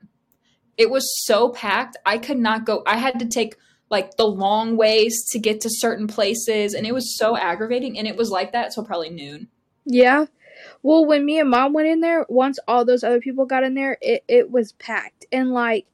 It 0.77 0.89
was 0.89 1.09
so 1.25 1.49
packed. 1.49 1.95
I 2.05 2.17
could 2.17 2.39
not 2.39 2.65
go. 2.65 2.83
I 2.85 2.97
had 2.97 3.19
to 3.19 3.27
take 3.27 3.55
like 3.89 4.17
the 4.17 4.27
long 4.27 4.75
ways 4.75 5.25
to 5.31 5.39
get 5.39 5.61
to 5.61 5.69
certain 5.69 6.07
places, 6.07 6.73
and 6.73 6.87
it 6.87 6.93
was 6.93 7.17
so 7.17 7.37
aggravating. 7.37 7.97
And 7.97 8.07
it 8.07 8.17
was 8.17 8.29
like 8.29 8.51
that 8.53 8.73
till 8.73 8.83
probably 8.83 9.11
noon. 9.11 9.47
Yeah. 9.85 10.25
Well, 10.83 11.05
when 11.05 11.25
me 11.25 11.39
and 11.39 11.49
mom 11.49 11.73
went 11.73 11.87
in 11.87 12.01
there, 12.01 12.25
once 12.29 12.59
all 12.67 12.85
those 12.85 13.03
other 13.03 13.19
people 13.19 13.45
got 13.45 13.63
in 13.63 13.75
there, 13.75 13.97
it, 14.01 14.23
it 14.27 14.51
was 14.51 14.73
packed. 14.73 15.25
And 15.31 15.51
like, 15.51 15.85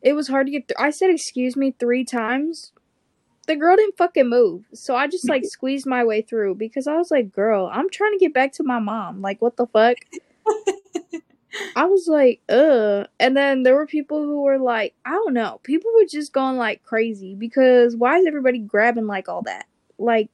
it 0.00 0.14
was 0.14 0.28
hard 0.28 0.46
to 0.46 0.52
get 0.52 0.68
through. 0.68 0.84
I 0.84 0.90
said, 0.90 1.10
excuse 1.10 1.56
me, 1.56 1.70
three 1.72 2.04
times. 2.04 2.72
The 3.46 3.56
girl 3.56 3.76
didn't 3.76 3.96
fucking 3.96 4.28
move. 4.28 4.64
So 4.72 4.94
I 4.94 5.08
just 5.08 5.28
like 5.28 5.44
squeezed 5.46 5.86
my 5.86 6.04
way 6.04 6.22
through 6.22 6.56
because 6.56 6.86
I 6.86 6.96
was 6.96 7.10
like, 7.10 7.32
girl, 7.32 7.68
I'm 7.72 7.90
trying 7.90 8.12
to 8.12 8.18
get 8.18 8.34
back 8.34 8.52
to 8.54 8.62
my 8.62 8.78
mom. 8.78 9.20
Like, 9.20 9.42
what 9.42 9.56
the 9.56 9.66
fuck? 9.66 9.96
I 11.76 11.84
was 11.84 12.06
like, 12.06 12.40
ugh. 12.48 13.08
And 13.20 13.36
then 13.36 13.62
there 13.62 13.74
were 13.74 13.86
people 13.86 14.22
who 14.22 14.42
were 14.42 14.58
like, 14.58 14.94
I 15.04 15.10
don't 15.10 15.34
know. 15.34 15.60
People 15.62 15.90
were 15.94 16.06
just 16.06 16.32
going 16.32 16.56
like 16.56 16.82
crazy 16.82 17.34
because 17.34 17.96
why 17.96 18.18
is 18.18 18.26
everybody 18.26 18.58
grabbing 18.58 19.06
like 19.06 19.28
all 19.28 19.42
that? 19.42 19.66
Like, 19.98 20.30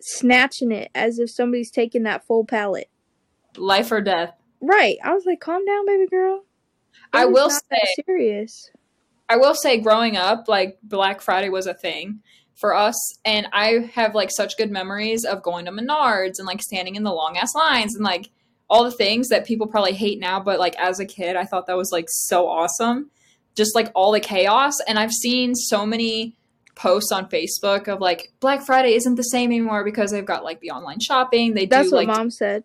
snatching 0.00 0.70
it 0.70 0.90
as 0.94 1.18
if 1.18 1.30
somebody's 1.30 1.70
taking 1.70 2.02
that 2.02 2.26
full 2.26 2.44
pallet. 2.44 2.90
Life 3.56 3.90
or 3.90 4.00
death. 4.00 4.34
Right. 4.60 4.98
I 5.02 5.14
was 5.14 5.24
like, 5.24 5.40
calm 5.40 5.64
down, 5.64 5.86
baby 5.86 6.06
girl. 6.06 6.44
It 7.14 7.18
I 7.18 7.24
will 7.26 7.50
say, 7.50 7.82
serious. 8.04 8.70
I 9.28 9.36
will 9.36 9.54
say, 9.54 9.80
growing 9.80 10.16
up, 10.16 10.48
like 10.48 10.78
Black 10.82 11.20
Friday 11.20 11.48
was 11.48 11.66
a 11.66 11.74
thing 11.74 12.20
for 12.54 12.74
us, 12.74 12.94
and 13.24 13.48
I 13.52 13.90
have 13.94 14.14
like 14.14 14.30
such 14.30 14.56
good 14.56 14.70
memories 14.70 15.24
of 15.24 15.42
going 15.42 15.64
to 15.64 15.72
Menards 15.72 16.38
and 16.38 16.46
like 16.46 16.62
standing 16.62 16.94
in 16.94 17.02
the 17.02 17.12
long 17.12 17.36
ass 17.36 17.54
lines 17.54 17.94
and 17.94 18.04
like 18.04 18.30
all 18.68 18.84
the 18.84 18.90
things 18.90 19.28
that 19.28 19.46
people 19.46 19.66
probably 19.66 19.92
hate 19.92 20.18
now, 20.18 20.40
but 20.40 20.58
like 20.58 20.76
as 20.76 21.00
a 21.00 21.04
kid, 21.04 21.36
I 21.36 21.44
thought 21.44 21.66
that 21.66 21.76
was 21.76 21.90
like 21.92 22.06
so 22.08 22.48
awesome. 22.48 23.10
Just 23.54 23.74
like 23.74 23.90
all 23.94 24.12
the 24.12 24.20
chaos, 24.20 24.74
and 24.86 24.98
I've 24.98 25.12
seen 25.12 25.54
so 25.54 25.86
many 25.86 26.36
posts 26.74 27.12
on 27.12 27.28
Facebook 27.28 27.88
of 27.88 28.00
like 28.00 28.32
Black 28.40 28.62
Friday 28.62 28.94
isn't 28.94 29.14
the 29.14 29.22
same 29.22 29.50
anymore 29.50 29.84
because 29.84 30.10
they've 30.10 30.24
got 30.24 30.44
like 30.44 30.60
the 30.60 30.70
online 30.70 31.00
shopping. 31.00 31.54
They 31.54 31.66
That's 31.66 31.88
do 31.90 31.96
what 31.96 32.06
like 32.06 32.16
mom 32.16 32.30
said. 32.30 32.64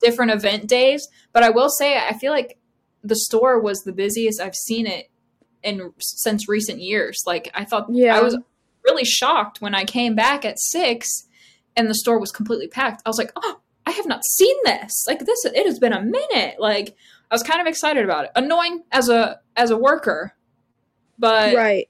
different 0.00 0.30
event 0.30 0.68
days. 0.68 1.06
But 1.32 1.42
I 1.42 1.50
will 1.50 1.68
say, 1.68 1.98
I 1.98 2.16
feel 2.18 2.32
like 2.32 2.58
the 3.02 3.16
store 3.16 3.60
was 3.60 3.80
the 3.80 3.92
busiest 3.92 4.40
I've 4.40 4.54
seen 4.54 4.86
it 4.86 5.09
in 5.62 5.92
since 5.98 6.48
recent 6.48 6.80
years. 6.80 7.22
Like 7.26 7.50
I 7.54 7.64
thought, 7.64 7.86
Yeah. 7.90 8.16
I 8.16 8.20
was 8.20 8.36
really 8.84 9.04
shocked 9.04 9.60
when 9.60 9.74
I 9.74 9.84
came 9.84 10.14
back 10.14 10.44
at 10.44 10.58
six 10.58 11.26
and 11.76 11.88
the 11.88 11.94
store 11.94 12.18
was 12.18 12.32
completely 12.32 12.68
packed. 12.68 13.02
I 13.04 13.08
was 13.08 13.18
like, 13.18 13.32
oh, 13.36 13.60
I 13.86 13.90
have 13.92 14.06
not 14.06 14.24
seen 14.24 14.56
this. 14.64 15.04
Like 15.06 15.20
this, 15.20 15.44
it 15.44 15.66
has 15.66 15.78
been 15.78 15.92
a 15.92 16.02
minute. 16.02 16.56
Like 16.58 16.96
I 17.30 17.34
was 17.34 17.42
kind 17.42 17.60
of 17.60 17.66
excited 17.66 18.04
about 18.04 18.24
it. 18.26 18.30
Annoying 18.36 18.84
as 18.92 19.08
a 19.08 19.40
as 19.56 19.70
a 19.70 19.76
worker, 19.76 20.34
but 21.18 21.54
right. 21.54 21.88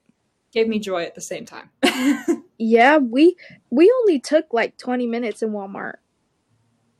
gave 0.51 0.67
me 0.67 0.79
joy 0.79 1.03
at 1.03 1.15
the 1.15 1.21
same 1.21 1.45
time. 1.45 1.69
Yeah, 2.63 2.97
we 2.97 3.35
we 3.71 3.91
only 4.01 4.19
took 4.19 4.53
like 4.53 4.77
20 4.77 5.07
minutes 5.07 5.41
in 5.41 5.49
Walmart. 5.49 5.95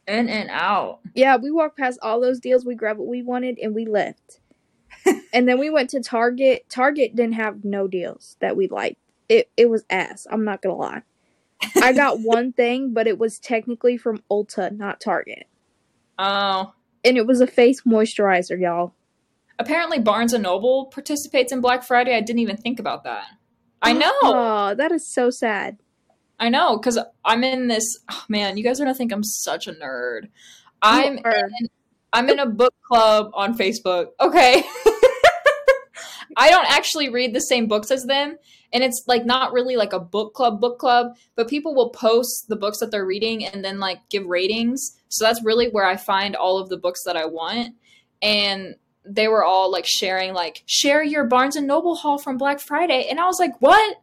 in 0.08 0.28
and 0.28 0.50
out. 0.50 1.02
Yeah, 1.14 1.36
we 1.36 1.52
walked 1.52 1.78
past 1.78 2.00
all 2.02 2.20
those 2.20 2.40
deals, 2.40 2.66
we 2.66 2.74
grabbed 2.74 2.98
what 2.98 3.08
we 3.08 3.22
wanted 3.22 3.60
and 3.60 3.76
we 3.76 3.86
left. 3.86 4.40
And 5.34 5.48
then 5.48 5.60
we 5.60 5.70
went 5.70 5.90
to 5.92 6.02
Target. 6.02 6.66
Target 6.70 7.16
didn't 7.16 7.34
have 7.34 7.64
no 7.64 7.88
deals 7.88 8.38
that 8.40 8.56
we 8.56 8.68
liked. 8.68 8.98
It 9.30 9.50
it 9.58 9.70
was 9.70 9.86
ass, 9.90 10.28
I'm 10.30 10.44
not 10.44 10.62
going 10.62 10.76
to 10.76 10.80
lie. 10.80 11.02
I 11.82 11.94
got 11.94 12.20
one 12.22 12.54
thing, 12.54 12.94
but 12.94 13.08
it 13.08 13.18
was 13.18 13.40
technically 13.40 13.98
from 13.98 14.24
Ulta, 14.30 14.76
not 14.76 15.00
Target. 15.00 15.48
Oh. 16.18 16.74
And 17.04 17.18
it 17.18 17.26
was 17.26 17.42
a 17.42 17.48
face 17.48 17.82
moisturizer, 17.82 18.60
y'all. 18.60 18.94
Apparently, 19.58 20.00
Barnes 20.00 20.34
and 20.34 20.44
Noble 20.44 20.86
participates 20.88 21.52
in 21.52 21.62
Black 21.62 21.84
Friday. 21.84 22.16
I 22.16 22.22
didn't 22.22 22.40
even 22.40 22.58
think 22.58 22.80
about 22.80 23.04
that. 23.04 23.26
I 23.82 23.94
know, 23.94 24.12
Oh, 24.22 24.76
that 24.76 24.92
is 24.92 25.08
so 25.08 25.30
sad. 25.30 25.78
I 26.40 26.50
know, 26.50 26.78
because 26.78 27.00
I'm 27.24 27.44
in 27.44 27.68
this. 27.68 27.84
Oh, 28.10 28.24
man, 28.28 28.58
you 28.58 28.64
guys 28.64 28.80
are 28.80 28.84
gonna 28.84 28.96
think 28.96 29.12
I'm 29.12 29.24
such 29.24 29.68
a 29.68 29.74
nerd. 29.74 30.30
I'm 30.82 31.20
in, 31.20 31.70
I'm 32.14 32.30
in 32.30 32.40
a 32.40 32.48
book 32.48 32.74
club 32.88 33.32
on 33.34 33.56
Facebook. 33.56 34.08
Okay, 34.20 34.64
I 36.38 36.50
don't 36.50 36.70
actually 36.70 37.10
read 37.10 37.34
the 37.34 37.42
same 37.42 37.68
books 37.68 37.92
as 37.92 38.04
them, 38.06 38.38
and 38.74 38.84
it's 38.84 39.04
like 39.08 39.26
not 39.26 39.54
really 39.54 39.76
like 39.76 39.94
a 39.94 40.00
book 40.00 40.34
club 40.34 40.60
book 40.62 40.80
club, 40.80 41.16
but 41.36 41.48
people 41.48 41.76
will 41.76 41.90
post 41.90 42.46
the 42.48 42.56
books 42.56 42.80
that 42.80 42.92
they're 42.92 43.06
reading 43.06 43.46
and 43.46 43.64
then 43.64 43.80
like 43.80 44.00
give 44.10 44.26
ratings. 44.26 44.98
So 45.10 45.26
that's 45.26 45.44
really 45.44 45.70
where 45.70 45.86
I 45.86 45.98
find 45.98 46.36
all 46.36 46.58
of 46.58 46.70
the 46.70 46.78
books 46.78 47.04
that 47.06 47.18
I 47.18 47.26
want, 47.26 47.76
and 48.22 48.76
they 49.04 49.28
were 49.28 49.44
all 49.44 49.72
like 49.72 49.86
sharing 49.88 50.34
like 50.34 50.64
share 50.68 51.04
your 51.04 51.26
Barnes 51.26 51.56
and 51.56 51.68
Noble 51.68 51.96
haul 51.96 52.18
from 52.18 52.38
Black 52.38 52.60
Friday, 52.60 53.08
and 53.10 53.20
I 53.20 53.26
was 53.26 53.40
like, 53.40 53.60
what? 53.62 53.98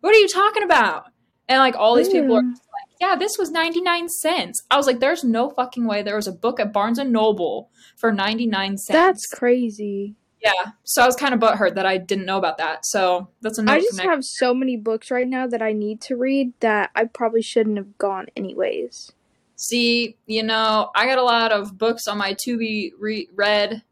What 0.00 0.14
are 0.14 0.18
you 0.18 0.28
talking 0.28 0.62
about? 0.62 1.06
And 1.48 1.58
like 1.58 1.74
all 1.76 1.94
these 1.96 2.08
people 2.08 2.36
are 2.36 2.42
Mm. 2.42 2.50
like, 2.52 2.60
yeah, 3.00 3.16
this 3.16 3.36
was 3.38 3.50
99 3.50 4.08
cents. 4.08 4.62
I 4.70 4.76
was 4.76 4.86
like, 4.86 5.00
there's 5.00 5.24
no 5.24 5.50
fucking 5.50 5.86
way 5.86 6.02
there 6.02 6.16
was 6.16 6.26
a 6.26 6.32
book 6.32 6.60
at 6.60 6.72
Barnes 6.72 6.98
and 6.98 7.12
Noble 7.12 7.70
for 7.96 8.12
99 8.12 8.78
cents. 8.78 8.86
That's 8.88 9.26
crazy. 9.26 10.14
Yeah. 10.46 10.72
So 10.84 11.02
I 11.02 11.06
was 11.06 11.16
kind 11.16 11.34
of 11.34 11.40
butthurt 11.40 11.74
that 11.74 11.86
I 11.86 11.98
didn't 11.98 12.26
know 12.26 12.38
about 12.38 12.58
that. 12.58 12.86
So 12.86 13.28
that's 13.40 13.58
a 13.58 13.62
note 13.62 13.72
I 13.72 13.80
just 13.80 14.00
have 14.00 14.24
so 14.24 14.54
many 14.54 14.76
books 14.76 15.10
right 15.10 15.26
now 15.26 15.46
that 15.46 15.62
I 15.62 15.72
need 15.72 16.00
to 16.02 16.16
read 16.16 16.52
that 16.60 16.90
I 16.94 17.04
probably 17.04 17.42
shouldn't 17.42 17.76
have 17.76 17.98
gone 17.98 18.26
anyways. 18.36 19.12
See, 19.56 20.16
you 20.26 20.42
know, 20.42 20.90
I 20.94 21.06
got 21.06 21.18
a 21.18 21.22
lot 21.22 21.50
of 21.50 21.76
books 21.76 22.06
on 22.06 22.18
my 22.18 22.36
to 22.44 22.58
be 22.58 22.92
re- 22.98 23.28
read 23.34 23.82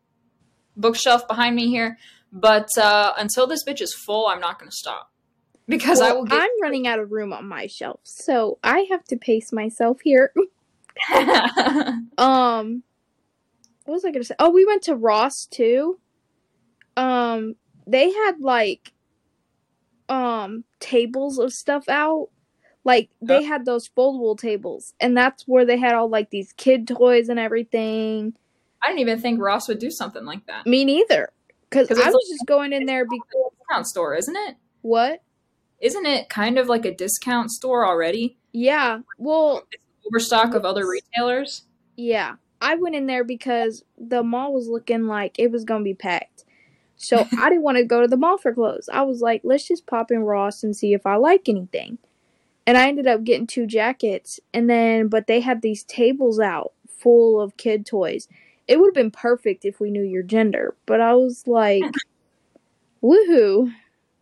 bookshelf 0.76 1.26
behind 1.26 1.56
me 1.56 1.68
here, 1.68 1.98
but 2.32 2.68
uh, 2.78 3.12
until 3.16 3.46
this 3.46 3.64
bitch 3.64 3.80
is 3.80 3.94
full, 3.94 4.26
I'm 4.26 4.40
not 4.40 4.58
going 4.58 4.70
to 4.70 4.76
stop 4.76 5.10
because 5.66 6.00
I 6.00 6.12
will 6.12 6.24
get. 6.24 6.42
I'm 6.42 6.50
running 6.62 6.86
out 6.86 6.98
of 6.98 7.10
room 7.12 7.32
on 7.32 7.48
my 7.48 7.66
shelf, 7.66 8.00
so 8.04 8.58
I 8.62 8.86
have 8.90 9.04
to 9.04 9.16
pace 9.16 9.52
myself 9.52 10.00
here. 10.02 10.32
um, 12.18 12.82
what 13.84 13.94
was 13.94 14.04
I 14.04 14.10
gonna 14.10 14.24
say? 14.24 14.34
Oh, 14.38 14.50
we 14.50 14.64
went 14.64 14.82
to 14.84 14.94
Ross 14.94 15.46
too. 15.46 15.98
Um, 16.96 17.56
they 17.86 18.10
had 18.12 18.40
like, 18.40 18.92
um, 20.08 20.64
tables 20.80 21.38
of 21.38 21.52
stuff 21.52 21.88
out. 21.88 22.28
Like 22.86 23.08
they 23.22 23.42
had 23.42 23.64
those 23.64 23.88
foldable 23.88 24.38
tables, 24.38 24.92
and 25.00 25.16
that's 25.16 25.44
where 25.48 25.64
they 25.64 25.78
had 25.78 25.94
all 25.94 26.08
like 26.10 26.28
these 26.28 26.52
kid 26.52 26.86
toys 26.86 27.30
and 27.30 27.38
everything. 27.38 28.34
I 28.82 28.88
didn't 28.88 29.00
even 29.00 29.20
think 29.20 29.40
Ross 29.40 29.68
would 29.68 29.78
do 29.78 29.90
something 29.90 30.26
like 30.26 30.44
that. 30.46 30.66
Me 30.66 30.84
neither, 30.84 31.30
because 31.70 31.90
I 31.90 31.94
was 31.94 32.04
like- 32.06 32.12
just 32.28 32.44
going 32.46 32.74
in 32.74 32.84
there. 32.84 33.06
because 33.06 33.20
It's 33.30 33.34
a 33.34 33.58
discount 33.58 33.86
store, 33.86 34.14
isn't 34.16 34.36
it? 34.36 34.56
what? 34.82 35.22
Isn't 35.80 36.04
it 36.06 36.28
kind 36.28 36.58
of 36.58 36.68
like 36.68 36.84
a 36.84 36.94
discount 36.94 37.50
store 37.50 37.86
already? 37.86 38.36
Yeah. 38.52 39.00
Well, 39.18 39.62
it's 39.72 39.82
Overstock 40.06 40.54
of 40.54 40.64
other 40.66 40.86
retailers. 40.86 41.62
Yeah. 41.96 42.36
I 42.60 42.74
went 42.76 42.94
in 42.94 43.06
there 43.06 43.24
because 43.24 43.82
the 43.98 44.22
mall 44.22 44.52
was 44.52 44.68
looking 44.68 45.06
like 45.06 45.38
it 45.38 45.50
was 45.50 45.64
going 45.64 45.80
to 45.80 45.84
be 45.84 45.94
packed. 45.94 46.43
So 46.96 47.26
I 47.38 47.48
didn't 47.48 47.62
want 47.62 47.78
to 47.78 47.84
go 47.84 48.00
to 48.00 48.08
the 48.08 48.16
mall 48.16 48.38
for 48.38 48.54
clothes. 48.54 48.88
I 48.92 49.02
was 49.02 49.20
like, 49.20 49.42
let's 49.44 49.66
just 49.66 49.86
pop 49.86 50.10
in 50.10 50.20
Ross 50.20 50.62
and 50.62 50.76
see 50.76 50.94
if 50.94 51.06
I 51.06 51.16
like 51.16 51.48
anything. 51.48 51.98
And 52.66 52.78
I 52.78 52.88
ended 52.88 53.06
up 53.06 53.24
getting 53.24 53.46
two 53.46 53.66
jackets. 53.66 54.40
And 54.52 54.70
then, 54.70 55.08
but 55.08 55.26
they 55.26 55.40
had 55.40 55.60
these 55.60 55.84
tables 55.84 56.40
out 56.40 56.72
full 56.88 57.40
of 57.40 57.56
kid 57.56 57.84
toys. 57.84 58.28
It 58.66 58.78
would 58.78 58.88
have 58.88 58.94
been 58.94 59.10
perfect 59.10 59.64
if 59.64 59.80
we 59.80 59.90
knew 59.90 60.02
your 60.02 60.22
gender. 60.22 60.74
But 60.86 61.00
I 61.00 61.14
was 61.14 61.46
like, 61.46 61.84
woohoo. 63.02 63.72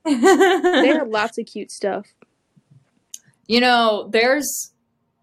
They 0.05 0.89
had 0.89 1.09
lots 1.09 1.39
of 1.39 1.47
cute 1.47 1.71
stuff. 1.71 2.07
You 3.47 3.61
know, 3.61 4.09
there's 4.11 4.73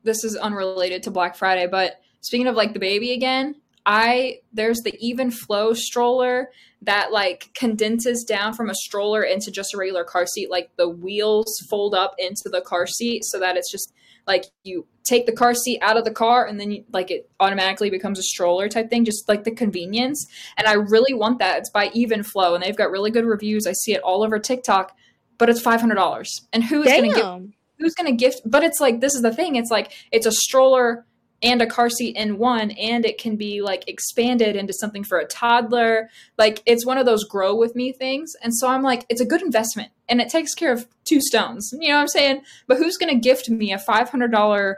this 0.03 0.23
is 0.23 0.35
unrelated 0.37 1.03
to 1.03 1.11
Black 1.11 1.35
Friday, 1.35 1.67
but 1.67 1.99
speaking 2.21 2.47
of 2.47 2.55
like 2.55 2.73
the 2.73 2.79
baby 2.79 3.11
again, 3.11 3.55
I 3.85 4.39
there's 4.53 4.79
the 4.79 4.93
Evenflo 5.03 5.75
stroller 5.75 6.51
that 6.81 7.11
like 7.11 7.49
condenses 7.55 8.23
down 8.23 8.53
from 8.53 8.69
a 8.69 8.75
stroller 8.75 9.21
into 9.23 9.51
just 9.51 9.73
a 9.73 9.77
regular 9.77 10.03
car 10.03 10.25
seat. 10.25 10.49
Like 10.49 10.71
the 10.77 10.87
wheels 10.87 11.47
fold 11.69 11.93
up 11.93 12.15
into 12.17 12.49
the 12.51 12.61
car 12.61 12.87
seat 12.87 13.23
so 13.25 13.39
that 13.39 13.57
it's 13.57 13.71
just 13.71 13.93
like 14.27 14.45
you 14.63 14.85
take 15.03 15.25
the 15.25 15.31
car 15.31 15.53
seat 15.53 15.79
out 15.81 15.97
of 15.97 16.05
the 16.05 16.11
car 16.11 16.45
and 16.45 16.59
then 16.59 16.71
you, 16.71 16.85
like 16.93 17.11
it 17.11 17.29
automatically 17.39 17.89
becomes 17.89 18.19
a 18.19 18.23
stroller 18.23 18.69
type 18.69 18.89
thing 18.89 19.03
just 19.03 19.27
like 19.27 19.43
the 19.43 19.51
convenience. 19.51 20.25
And 20.57 20.67
i 20.67 20.73
really 20.73 21.13
want 21.13 21.39
that. 21.39 21.57
It's 21.59 21.69
by 21.69 21.89
Evenflo 21.89 22.53
and 22.53 22.63
they've 22.63 22.75
got 22.75 22.91
really 22.91 23.11
good 23.11 23.25
reviews. 23.25 23.67
I 23.67 23.73
see 23.73 23.93
it 23.93 24.01
all 24.01 24.23
over 24.23 24.39
tiktok 24.39 24.95
but 25.39 25.49
it's 25.49 25.63
$500 25.63 26.41
and 26.53 26.63
who 26.63 26.83
is 26.83 26.91
going 26.91 27.13
to 27.13 27.15
give 27.15 27.53
who's 27.79 27.95
going 27.95 28.11
to 28.11 28.15
gift 28.15 28.41
but 28.45 28.61
it's 28.61 28.79
like 28.79 28.99
this 29.01 29.15
is 29.15 29.21
the 29.21 29.33
thing. 29.33 29.55
It's 29.55 29.71
like 29.71 29.93
it's 30.11 30.27
a 30.27 30.31
stroller 30.31 31.05
and 31.41 31.61
a 31.61 31.67
car 31.67 31.89
seat 31.89 32.15
in 32.15 32.37
one 32.37 32.71
and 32.71 33.05
it 33.05 33.17
can 33.17 33.35
be 33.35 33.61
like 33.61 33.87
expanded 33.87 34.55
into 34.55 34.73
something 34.73 35.03
for 35.03 35.17
a 35.17 35.25
toddler. 35.25 36.09
Like 36.37 36.61
it's 36.65 36.85
one 36.85 36.97
of 36.97 37.05
those 37.05 37.23
grow 37.23 37.55
with 37.55 37.75
me 37.75 37.93
things. 37.93 38.33
And 38.41 38.55
so 38.55 38.67
i'm 38.67 38.83
like 38.83 39.05
it's 39.09 39.21
a 39.21 39.25
good 39.25 39.41
investment 39.41 39.91
and 40.07 40.21
it 40.21 40.29
takes 40.29 40.53
care 40.53 40.71
of 40.71 40.87
two 41.05 41.21
stones. 41.21 41.69
You 41.73 41.89
know 41.89 41.95
what 41.95 42.01
i'm 42.01 42.07
saying? 42.07 42.41
But 42.67 42.77
who's 42.77 42.97
going 42.97 43.13
to 43.13 43.19
gift 43.19 43.49
me 43.49 43.71
a 43.71 43.77
$500 43.77 44.75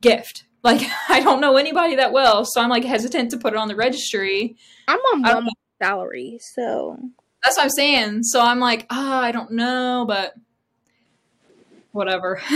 gift? 0.00 0.44
Like 0.62 0.82
i 1.08 1.20
don't 1.20 1.40
know 1.40 1.56
anybody 1.56 1.96
that 1.96 2.12
well 2.12 2.44
so 2.44 2.60
i'm 2.60 2.70
like 2.70 2.84
hesitant 2.84 3.30
to 3.30 3.38
put 3.38 3.54
it 3.54 3.58
on 3.58 3.68
the 3.68 3.76
registry. 3.76 4.56
I'm 4.88 4.98
on 4.98 5.22
one 5.22 5.48
salary, 5.82 6.38
so. 6.54 6.98
That's 7.42 7.56
what 7.56 7.64
i'm 7.64 7.70
saying. 7.70 8.24
So 8.24 8.40
i'm 8.40 8.60
like 8.60 8.86
ah 8.90 9.20
i 9.20 9.32
don't 9.32 9.52
know 9.52 10.04
but 10.06 10.34
whatever 11.92 12.40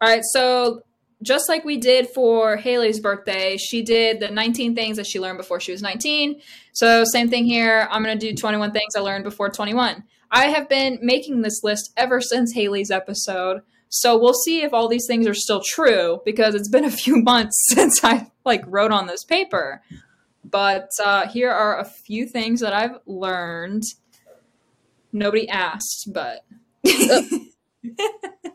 All 0.00 0.08
right, 0.08 0.22
so 0.32 0.82
just 1.22 1.48
like 1.48 1.64
we 1.64 1.76
did 1.76 2.08
for 2.08 2.56
Hailey's 2.56 3.00
birthday, 3.00 3.56
she 3.56 3.82
did 3.82 4.20
the 4.20 4.30
19 4.30 4.74
things 4.74 4.96
that 4.96 5.06
she 5.06 5.18
learned 5.18 5.38
before 5.38 5.60
she 5.60 5.72
was 5.72 5.82
19. 5.82 6.40
So, 6.72 7.04
same 7.04 7.30
thing 7.30 7.46
here. 7.46 7.88
I'm 7.90 8.02
going 8.02 8.18
to 8.18 8.30
do 8.30 8.34
21 8.34 8.72
things 8.72 8.94
I 8.94 9.00
learned 9.00 9.24
before 9.24 9.48
21. 9.48 10.04
I 10.30 10.46
have 10.46 10.68
been 10.68 10.98
making 11.00 11.42
this 11.42 11.62
list 11.62 11.92
ever 11.96 12.20
since 12.20 12.52
Hailey's 12.52 12.90
episode. 12.90 13.62
So, 13.88 14.18
we'll 14.18 14.34
see 14.34 14.62
if 14.62 14.72
all 14.72 14.88
these 14.88 15.06
things 15.06 15.26
are 15.26 15.34
still 15.34 15.62
true 15.66 16.20
because 16.24 16.54
it's 16.54 16.68
been 16.68 16.84
a 16.84 16.90
few 17.02 17.22
months 17.22 17.56
since 17.68 18.04
I 18.04 18.30
like 18.44 18.64
wrote 18.66 18.92
on 18.92 19.06
this 19.06 19.24
paper. 19.24 19.82
But 20.44 20.90
uh, 21.02 21.26
here 21.28 21.50
are 21.50 21.78
a 21.78 21.84
few 21.84 22.26
things 22.26 22.60
that 22.60 22.74
I've 22.74 22.98
learned. 23.06 23.82
Nobody 25.12 25.48
asked, 25.48 26.10
but 26.12 26.44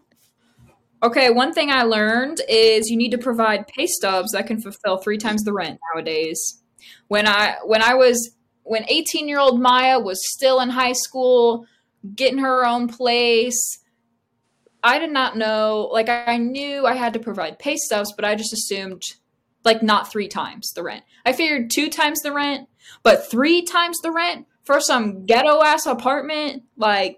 Okay, 1.02 1.30
one 1.30 1.54
thing 1.54 1.72
I 1.72 1.84
learned 1.84 2.42
is 2.50 2.90
you 2.90 2.98
need 2.98 3.12
to 3.12 3.18
provide 3.18 3.68
pay 3.68 3.88
stubs 3.88 4.32
that 4.32 4.48
can 4.48 4.62
fulfill 4.62 4.98
three 4.98 5.18
times 5.18 5.44
the 5.44 5.54
rent 5.54 5.80
nowadays. 5.94 6.62
When 7.08 7.26
I 7.26 7.56
when 7.64 7.82
I 7.82 7.94
was 7.94 8.36
when 8.64 8.86
18 8.88 9.28
year 9.28 9.40
old 9.40 9.62
Mya 9.62 10.00
was 10.00 10.20
still 10.34 10.60
in 10.60 10.70
high 10.70 10.94
school, 10.94 11.66
getting 12.16 12.40
her 12.40 12.66
own 12.66 12.88
place, 12.90 13.80
I 14.84 15.00
did 15.00 15.12
not 15.12 15.38
know. 15.38 15.90
Like 15.92 16.10
I 16.10 16.38
knew 16.38 16.86
I 16.86 16.96
had 16.96 17.14
to 17.14 17.20
provide 17.20 17.60
pay 17.60 17.78
stubs, 17.78 18.14
but 18.14 18.26
I 18.26 18.36
just 18.36 18.54
assumed 18.54 19.04
like 19.64 19.82
not 19.82 20.12
three 20.12 20.28
times 20.28 20.72
the 20.72 20.84
rent. 20.84 21.04
I 21.26 21.32
figured 21.32 21.70
two 21.72 21.90
times 21.90 22.22
the 22.22 22.34
rent, 22.34 22.68
but 23.04 23.30
three 23.30 23.62
times 23.62 23.98
the 24.00 24.12
rent 24.12 24.48
for 24.64 24.82
some 24.82 25.26
ghetto 25.26 25.64
ass 25.64 25.86
apartment, 25.86 26.64
like 26.76 27.18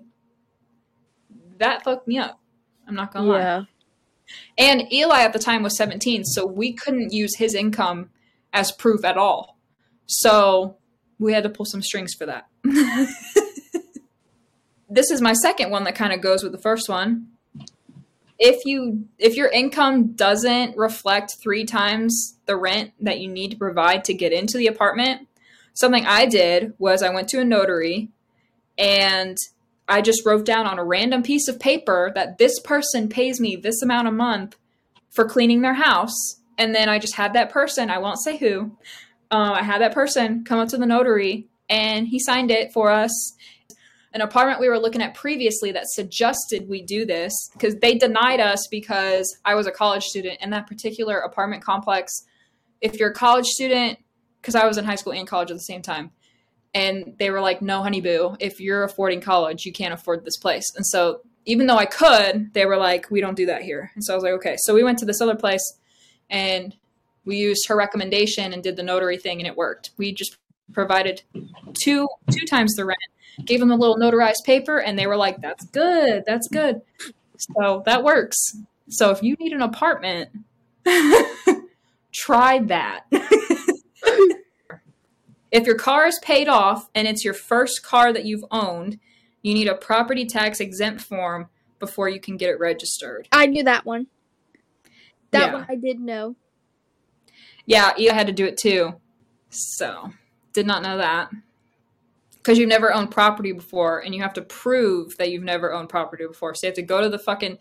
that 1.58 1.84
fucked 1.84 2.08
me 2.08 2.20
up. 2.20 2.40
I'm 2.88 2.96
not 2.96 3.14
gonna 3.14 3.26
lie. 3.28 3.68
And 4.58 4.92
Eli 4.92 5.22
at 5.22 5.34
the 5.34 5.40
time 5.40 5.64
was 5.64 5.78
17, 5.78 6.24
so 6.26 6.46
we 6.46 6.74
couldn't 6.74 7.14
use 7.14 7.36
his 7.38 7.56
income 7.56 8.10
as 8.54 8.72
proof 8.72 9.04
at 9.06 9.18
all. 9.18 9.58
So 10.06 10.78
we 11.20 11.34
had 11.34 11.44
to 11.44 11.50
pull 11.50 11.66
some 11.66 11.82
strings 11.82 12.14
for 12.14 12.26
that. 12.26 12.48
this 14.90 15.10
is 15.10 15.22
my 15.22 15.34
second 15.34 15.72
one 15.72 15.86
that 15.86 15.96
kind 15.96 16.14
of 16.14 16.22
goes 16.22 16.44
with 16.44 16.52
the 16.52 16.58
first 16.58 16.90
one. 16.90 17.28
If 18.38 18.66
you 18.66 19.06
if 19.20 19.36
your 19.36 19.50
income 19.50 20.14
doesn't 20.14 20.76
reflect 20.76 21.36
3 21.42 21.64
times 21.66 22.38
the 22.48 22.58
rent 22.58 22.92
that 23.00 23.20
you 23.20 23.28
need 23.28 23.52
to 23.52 23.58
provide 23.58 24.04
to 24.06 24.16
get 24.16 24.34
into 24.34 24.58
the 24.58 24.68
apartment, 24.68 25.28
something 25.74 26.06
I 26.06 26.26
did 26.26 26.74
was 26.80 27.04
I 27.04 27.14
went 27.14 27.30
to 27.30 27.40
a 27.40 27.46
notary 27.46 28.10
and 28.78 29.38
I 29.92 30.02
just 30.02 30.26
wrote 30.26 30.46
down 30.46 30.66
on 30.66 30.80
a 30.80 30.86
random 30.86 31.22
piece 31.22 31.50
of 31.50 31.60
paper 31.60 32.14
that 32.16 32.38
this 32.38 32.60
person 32.62 33.10
pays 33.10 33.42
me 33.42 33.58
this 33.58 33.82
amount 33.82 34.08
a 34.08 34.12
month 34.12 34.56
for 35.10 35.28
cleaning 35.28 35.62
their 35.62 35.74
house. 35.74 36.16
And 36.58 36.74
then 36.74 36.88
I 36.88 36.98
just 36.98 37.16
had 37.16 37.34
that 37.34 37.50
person, 37.50 37.90
I 37.90 37.98
won't 37.98 38.24
say 38.24 38.38
who, 38.38 38.78
uh, 39.32 39.52
I 39.54 39.64
had 39.64 39.82
that 39.82 39.94
person 39.94 40.46
come 40.46 40.60
up 40.60 40.70
to 40.70 40.78
the 40.78 40.86
notary 40.86 41.50
and 41.70 42.08
he 42.08 42.20
signed 42.20 42.52
it 42.52 42.72
for 42.72 42.90
us. 42.90 43.12
An 44.14 44.22
apartment 44.22 44.62
we 44.62 44.70
were 44.70 44.80
looking 44.80 45.02
at 45.02 45.14
previously 45.14 45.74
that 45.74 45.88
suggested 45.88 46.70
we 46.70 46.82
do 46.82 47.06
this 47.06 47.34
because 47.54 47.76
they 47.76 47.96
denied 47.96 48.40
us 48.40 48.68
because 48.72 49.38
I 49.44 49.56
was 49.56 49.68
a 49.68 49.72
college 49.72 50.04
student 50.04 50.40
in 50.42 50.52
that 50.52 50.68
particular 50.68 51.18
apartment 51.20 51.64
complex. 51.64 52.14
If 52.80 52.98
you're 52.98 53.12
a 53.12 53.14
college 53.14 53.48
student, 53.48 54.00
because 54.42 54.56
I 54.56 54.66
was 54.66 54.78
in 54.78 54.86
high 54.86 54.96
school 54.96 55.14
and 55.14 55.28
college 55.28 55.52
at 55.52 55.58
the 55.58 55.62
same 55.62 55.82
time, 55.82 56.12
and 56.74 57.16
they 57.20 57.30
were 57.30 57.42
like, 57.42 57.62
"No, 57.62 57.82
honey 57.82 58.02
boo, 58.02 58.36
if 58.40 58.60
you're 58.60 58.84
affording 58.84 59.22
college, 59.22 59.66
you 59.66 59.72
can't 59.72 59.94
afford 59.94 60.24
this 60.24 60.38
place." 60.38 60.66
And 60.76 60.86
so, 60.86 61.22
even 61.46 61.68
though 61.68 61.78
I 61.78 61.86
could, 61.86 62.54
they 62.54 62.66
were 62.66 62.78
like, 62.78 63.10
"We 63.12 63.22
don't 63.22 63.36
do 63.38 63.46
that 63.48 63.62
here." 63.62 63.92
And 63.96 64.04
so 64.04 64.14
I 64.14 64.16
was 64.16 64.24
like, 64.24 64.34
"Okay." 64.34 64.56
So 64.60 64.74
we 64.74 64.84
went 64.84 65.00
to 65.00 65.06
this 65.06 65.22
other 65.22 65.36
place, 65.36 65.64
and 66.30 66.76
we 67.26 67.38
used 67.38 67.68
her 67.68 67.76
recommendation 67.76 68.54
and 68.54 68.64
did 68.64 68.76
the 68.76 68.84
notary 68.84 69.18
thing, 69.18 69.40
and 69.40 69.48
it 69.48 69.58
worked. 69.58 69.92
We 69.98 70.14
just 70.14 70.38
provided 70.74 71.24
two 71.74 72.08
two 72.32 72.46
times 72.46 72.74
the 72.76 72.86
rent, 72.86 73.00
gave 73.46 73.60
them 73.60 73.72
a 73.72 73.76
little 73.76 73.98
notarized 73.98 74.46
paper, 74.46 74.80
and 74.80 74.98
they 74.98 75.08
were 75.08 75.18
like, 75.18 75.42
"That's 75.42 75.66
good, 75.66 76.24
that's 76.26 76.48
good." 76.48 76.82
So 77.38 77.84
that 77.86 78.04
works. 78.04 78.38
So 78.90 79.10
if 79.12 79.24
you 79.24 79.36
need 79.40 79.54
an 79.54 79.62
apartment, 79.62 80.30
try 82.14 82.60
that. 82.60 83.06
If 85.52 85.66
your 85.66 85.76
car 85.76 86.08
is 86.08 86.20
paid 86.24 86.48
off 86.48 86.90
and 86.96 87.08
it's 87.08 87.26
your 87.26 87.34
first 87.34 87.84
car 87.84 88.14
that 88.14 88.26
you've 88.26 88.46
owned, 88.52 89.00
you 89.42 89.54
need 89.54 89.68
a 89.68 89.76
property 89.76 90.26
tax 90.26 90.60
exempt 90.60 91.02
form 91.02 91.50
before 91.80 92.08
you 92.08 92.20
can 92.20 92.38
get 92.38 92.50
it 92.52 92.60
registered. 92.60 93.28
I 93.32 93.48
knew 93.48 93.64
that 93.64 93.86
one. 93.86 94.08
That 95.32 95.48
Yeah. 95.48 95.54
one 95.54 95.66
I 95.68 95.76
did 95.76 96.00
know. 96.00 96.36
Yeah, 97.66 97.92
you 97.98 98.12
had 98.12 98.28
to 98.28 98.34
do 98.34 98.46
it 98.46 98.58
too. 98.58 98.94
So, 99.50 100.14
did 100.54 100.66
not 100.66 100.84
know 100.84 100.98
that. 100.98 101.30
Because 102.38 102.58
you've 102.58 102.70
never 102.70 102.94
owned 102.94 103.12
property 103.12 103.52
before 103.52 104.00
and 104.00 104.16
you 104.16 104.22
have 104.22 104.34
to 104.34 104.42
prove 104.42 105.18
that 105.18 105.30
you've 105.32 105.44
never 105.44 105.72
owned 105.74 105.90
property 105.90 106.26
before. 106.26 106.56
So, 106.56 106.68
you 106.68 106.70
have 106.70 106.76
to 106.76 106.82
go 106.82 107.02
to 107.02 107.10
the 107.10 107.20
fucking 107.20 107.58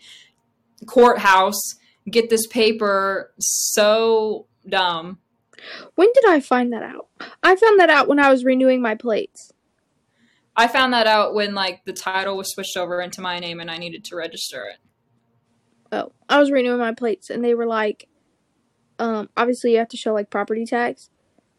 courthouse, 0.87 1.61
get 2.11 2.31
this 2.31 2.47
paper. 2.47 3.33
So 3.39 4.47
dumb. 4.69 5.19
When 5.95 6.09
did 6.15 6.25
I 6.29 6.41
find 6.41 6.73
that 6.73 6.83
out? 6.83 7.09
I 7.43 7.57
found 7.57 7.81
that 7.81 7.91
out 7.91 8.09
when 8.09 8.19
I 8.19 8.31
was 8.31 8.45
renewing 8.45 8.83
my 8.83 8.95
plates. 8.95 9.53
I 10.57 10.69
found 10.69 10.93
that 10.93 11.07
out 11.07 11.35
when 11.35 11.55
like 11.55 11.85
the 11.85 11.93
title 11.93 12.37
was 12.37 12.53
switched 12.53 12.77
over 12.77 13.01
into 13.01 13.21
my 13.21 13.39
name 13.39 13.61
and 13.61 13.71
I 13.71 13.79
needed 13.79 14.05
to 14.07 14.17
register 14.17 14.65
it. 14.65 14.79
Oh, 15.93 16.13
I 16.29 16.39
was 16.39 16.51
renewing 16.51 16.79
my 16.79 16.93
plates 16.93 17.31
and 17.31 17.45
they 17.45 17.55
were 17.55 17.67
like, 17.67 18.09
um, 18.99 19.31
obviously 19.37 19.73
you 19.73 19.79
have 19.79 19.89
to 19.89 19.97
show 19.97 20.13
like 20.13 20.31
property 20.31 20.67
tax. 20.67 21.11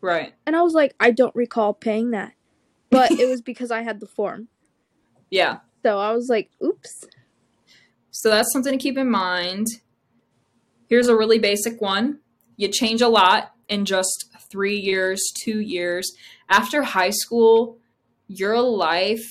Right. 0.02 0.34
And 0.46 0.56
I 0.56 0.62
was 0.62 0.74
like, 0.74 0.96
I 1.00 1.12
don't 1.12 1.36
recall 1.36 1.74
paying 1.74 2.12
that. 2.12 2.34
But 2.90 3.12
it 3.12 3.28
was 3.28 3.42
because 3.46 3.72
I 3.72 3.82
had 3.82 4.00
the 4.00 4.08
form. 4.08 4.48
Yeah. 5.30 5.60
So 5.84 5.98
I 5.98 6.12
was 6.12 6.28
like, 6.30 6.52
oops. 6.64 7.06
So 8.12 8.30
that's 8.30 8.52
something 8.52 8.74
to 8.74 8.78
keep 8.78 8.98
in 8.98 9.10
mind. 9.10 9.68
Here's 10.90 11.08
a 11.08 11.16
really 11.16 11.40
basic 11.40 11.82
one. 11.82 12.20
You 12.58 12.68
change 12.68 13.02
a 13.02 13.08
lot 13.08 13.54
in 13.72 13.86
just 13.86 14.26
three 14.52 14.76
years, 14.78 15.20
two 15.44 15.60
years. 15.62 16.12
After 16.50 16.84
high 16.84 17.10
school, 17.10 17.78
your 18.28 18.60
life, 18.62 19.26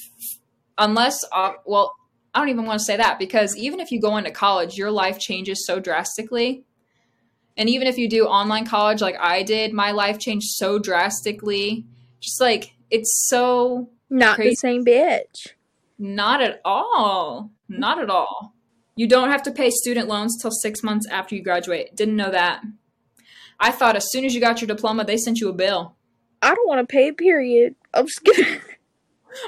unless, 0.79 1.23
uh, 1.31 1.53
well, 1.67 1.93
I 2.35 2.41
don't 2.41 2.49
even 2.49 2.65
want 2.65 2.79
to 2.81 2.85
say 2.85 2.97
that 2.97 3.19
because 3.19 3.57
even 3.57 3.81
if 3.81 3.91
you 3.93 4.01
go 4.01 4.17
into 4.17 4.31
college, 4.31 4.77
your 4.79 4.91
life 4.91 5.19
changes 5.19 5.67
so 5.67 5.79
drastically. 5.79 6.65
And 7.57 7.69
even 7.69 7.87
if 7.87 7.99
you 7.99 8.09
do 8.09 8.25
online 8.25 8.65
college 8.67 9.03
like 9.03 9.17
I 9.21 9.43
did, 9.43 9.73
my 9.75 9.91
life 9.91 10.19
changed 10.19 10.47
so 10.51 10.79
drastically. 10.79 11.85
Just 12.21 12.41
like, 12.41 12.73
it's 12.91 13.27
so 13.29 13.91
Not 14.09 14.39
the 14.39 14.55
same 14.55 14.85
bitch. 14.85 15.49
not 15.99 16.41
at 16.41 16.61
all. 16.65 17.51
Not 17.69 18.01
at 18.01 18.09
all. 18.11 18.55
You 18.97 19.07
don't 19.07 19.31
have 19.31 19.43
to 19.45 19.51
pay 19.53 19.71
student 19.71 20.09
loans 20.09 20.37
till 20.41 20.51
six 20.51 20.83
months 20.83 21.07
after 21.09 21.35
you 21.35 21.43
graduate. 21.43 21.95
Didn't 21.97 22.17
know 22.17 22.31
that. 22.31 22.63
I 23.61 23.71
thought 23.71 23.95
as 23.95 24.11
soon 24.11 24.25
as 24.25 24.35
you 24.35 24.41
got 24.41 24.61
your 24.61 24.69
diploma, 24.69 25.05
they 25.05 25.19
sent 25.19 25.39
you 25.39 25.51
a 25.51 25.53
bill. 25.53 25.95
I 26.43 26.55
don't 26.55 26.67
want 26.67 26.81
to 26.81 26.91
pay, 26.91 27.13
period. 27.13 27.75
I'm 27.93 28.07
just 28.07 28.25
kidding. 28.25 28.61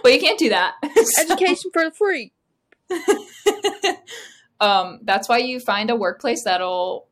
well, 0.04 0.12
you 0.12 0.20
can't 0.20 0.38
do 0.38 0.50
that. 0.50 0.74
Education 1.18 1.70
for 1.72 1.90
free. 1.90 2.32
um, 4.60 5.00
that's 5.02 5.28
why 5.28 5.38
you 5.38 5.58
find 5.58 5.88
a 5.90 5.96
workplace 5.96 6.44
that'll 6.44 7.08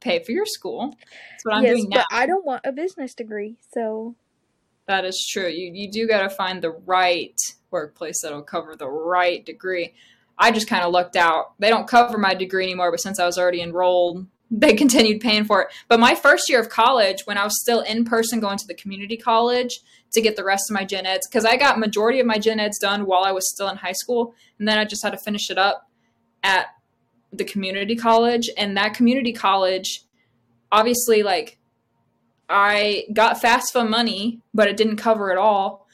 pay 0.00 0.22
for 0.24 0.32
your 0.32 0.46
school. 0.46 0.96
That's 1.30 1.44
what 1.44 1.54
I'm 1.56 1.64
yes, 1.64 1.76
doing 1.76 1.88
now. 1.90 2.04
but 2.08 2.16
I 2.16 2.26
don't 2.26 2.46
want 2.46 2.62
a 2.64 2.72
business 2.72 3.14
degree, 3.14 3.58
so 3.74 4.14
That 4.86 5.04
is 5.04 5.26
true. 5.30 5.48
You 5.48 5.70
you 5.74 5.90
do 5.90 6.08
got 6.08 6.22
to 6.22 6.30
find 6.30 6.62
the 6.62 6.70
right 6.70 7.38
workplace 7.70 8.22
that'll 8.22 8.42
cover 8.42 8.74
the 8.74 8.88
right 8.88 9.44
degree. 9.44 9.94
I 10.38 10.50
just 10.52 10.68
kind 10.68 10.84
of 10.84 10.92
lucked 10.92 11.16
out. 11.16 11.58
They 11.58 11.68
don't 11.68 11.88
cover 11.88 12.16
my 12.16 12.34
degree 12.34 12.64
anymore, 12.64 12.90
but 12.90 13.00
since 13.00 13.18
I 13.18 13.26
was 13.26 13.36
already 13.36 13.60
enrolled, 13.60 14.26
they 14.50 14.74
continued 14.74 15.20
paying 15.20 15.44
for 15.44 15.62
it. 15.62 15.68
But 15.88 16.00
my 16.00 16.14
first 16.14 16.48
year 16.48 16.60
of 16.60 16.68
college, 16.70 17.26
when 17.26 17.36
I 17.36 17.44
was 17.44 17.60
still 17.60 17.80
in 17.80 18.04
person 18.04 18.40
going 18.40 18.58
to 18.58 18.66
the 18.66 18.74
community 18.74 19.16
college 19.16 19.80
to 20.12 20.22
get 20.22 20.36
the 20.36 20.44
rest 20.44 20.70
of 20.70 20.74
my 20.74 20.84
gen 20.84 21.04
eds, 21.04 21.28
because 21.28 21.44
I 21.44 21.56
got 21.56 21.78
majority 21.78 22.18
of 22.18 22.26
my 22.26 22.38
gen 22.38 22.58
eds 22.58 22.78
done 22.78 23.04
while 23.04 23.24
I 23.24 23.32
was 23.32 23.50
still 23.50 23.68
in 23.68 23.76
high 23.76 23.92
school, 23.92 24.34
and 24.58 24.66
then 24.66 24.78
I 24.78 24.84
just 24.84 25.02
had 25.02 25.10
to 25.10 25.18
finish 25.18 25.50
it 25.50 25.58
up 25.58 25.88
at 26.42 26.68
the 27.30 27.44
community 27.44 27.94
college. 27.94 28.48
And 28.56 28.76
that 28.78 28.94
community 28.94 29.34
college, 29.34 30.04
obviously, 30.72 31.22
like 31.22 31.58
I 32.48 33.04
got 33.12 33.42
FAFSA 33.42 33.86
money, 33.86 34.40
but 34.54 34.68
it 34.68 34.78
didn't 34.78 34.96
cover 34.96 35.30
it 35.30 35.36
all. 35.36 35.86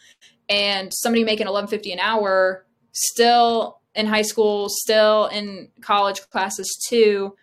And 0.49 0.93
somebody 0.95 1.25
making 1.25 1.49
eleven 1.49 1.69
fifty 1.69 1.91
an 1.91 1.99
hour, 1.99 2.67
still 2.93 3.81
in 3.97 4.07
high 4.07 4.23
school, 4.23 4.69
still 4.69 5.27
in 5.27 5.71
college 5.81 6.21
classes 6.31 6.79
too, 6.89 7.35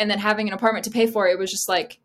and 0.00 0.10
then 0.10 0.18
having 0.18 0.48
an 0.48 0.54
apartment 0.54 0.84
to 0.86 0.90
pay 0.90 1.06
for, 1.06 1.28
it 1.28 1.38
was 1.38 1.50
just 1.50 1.68
like 1.68 2.00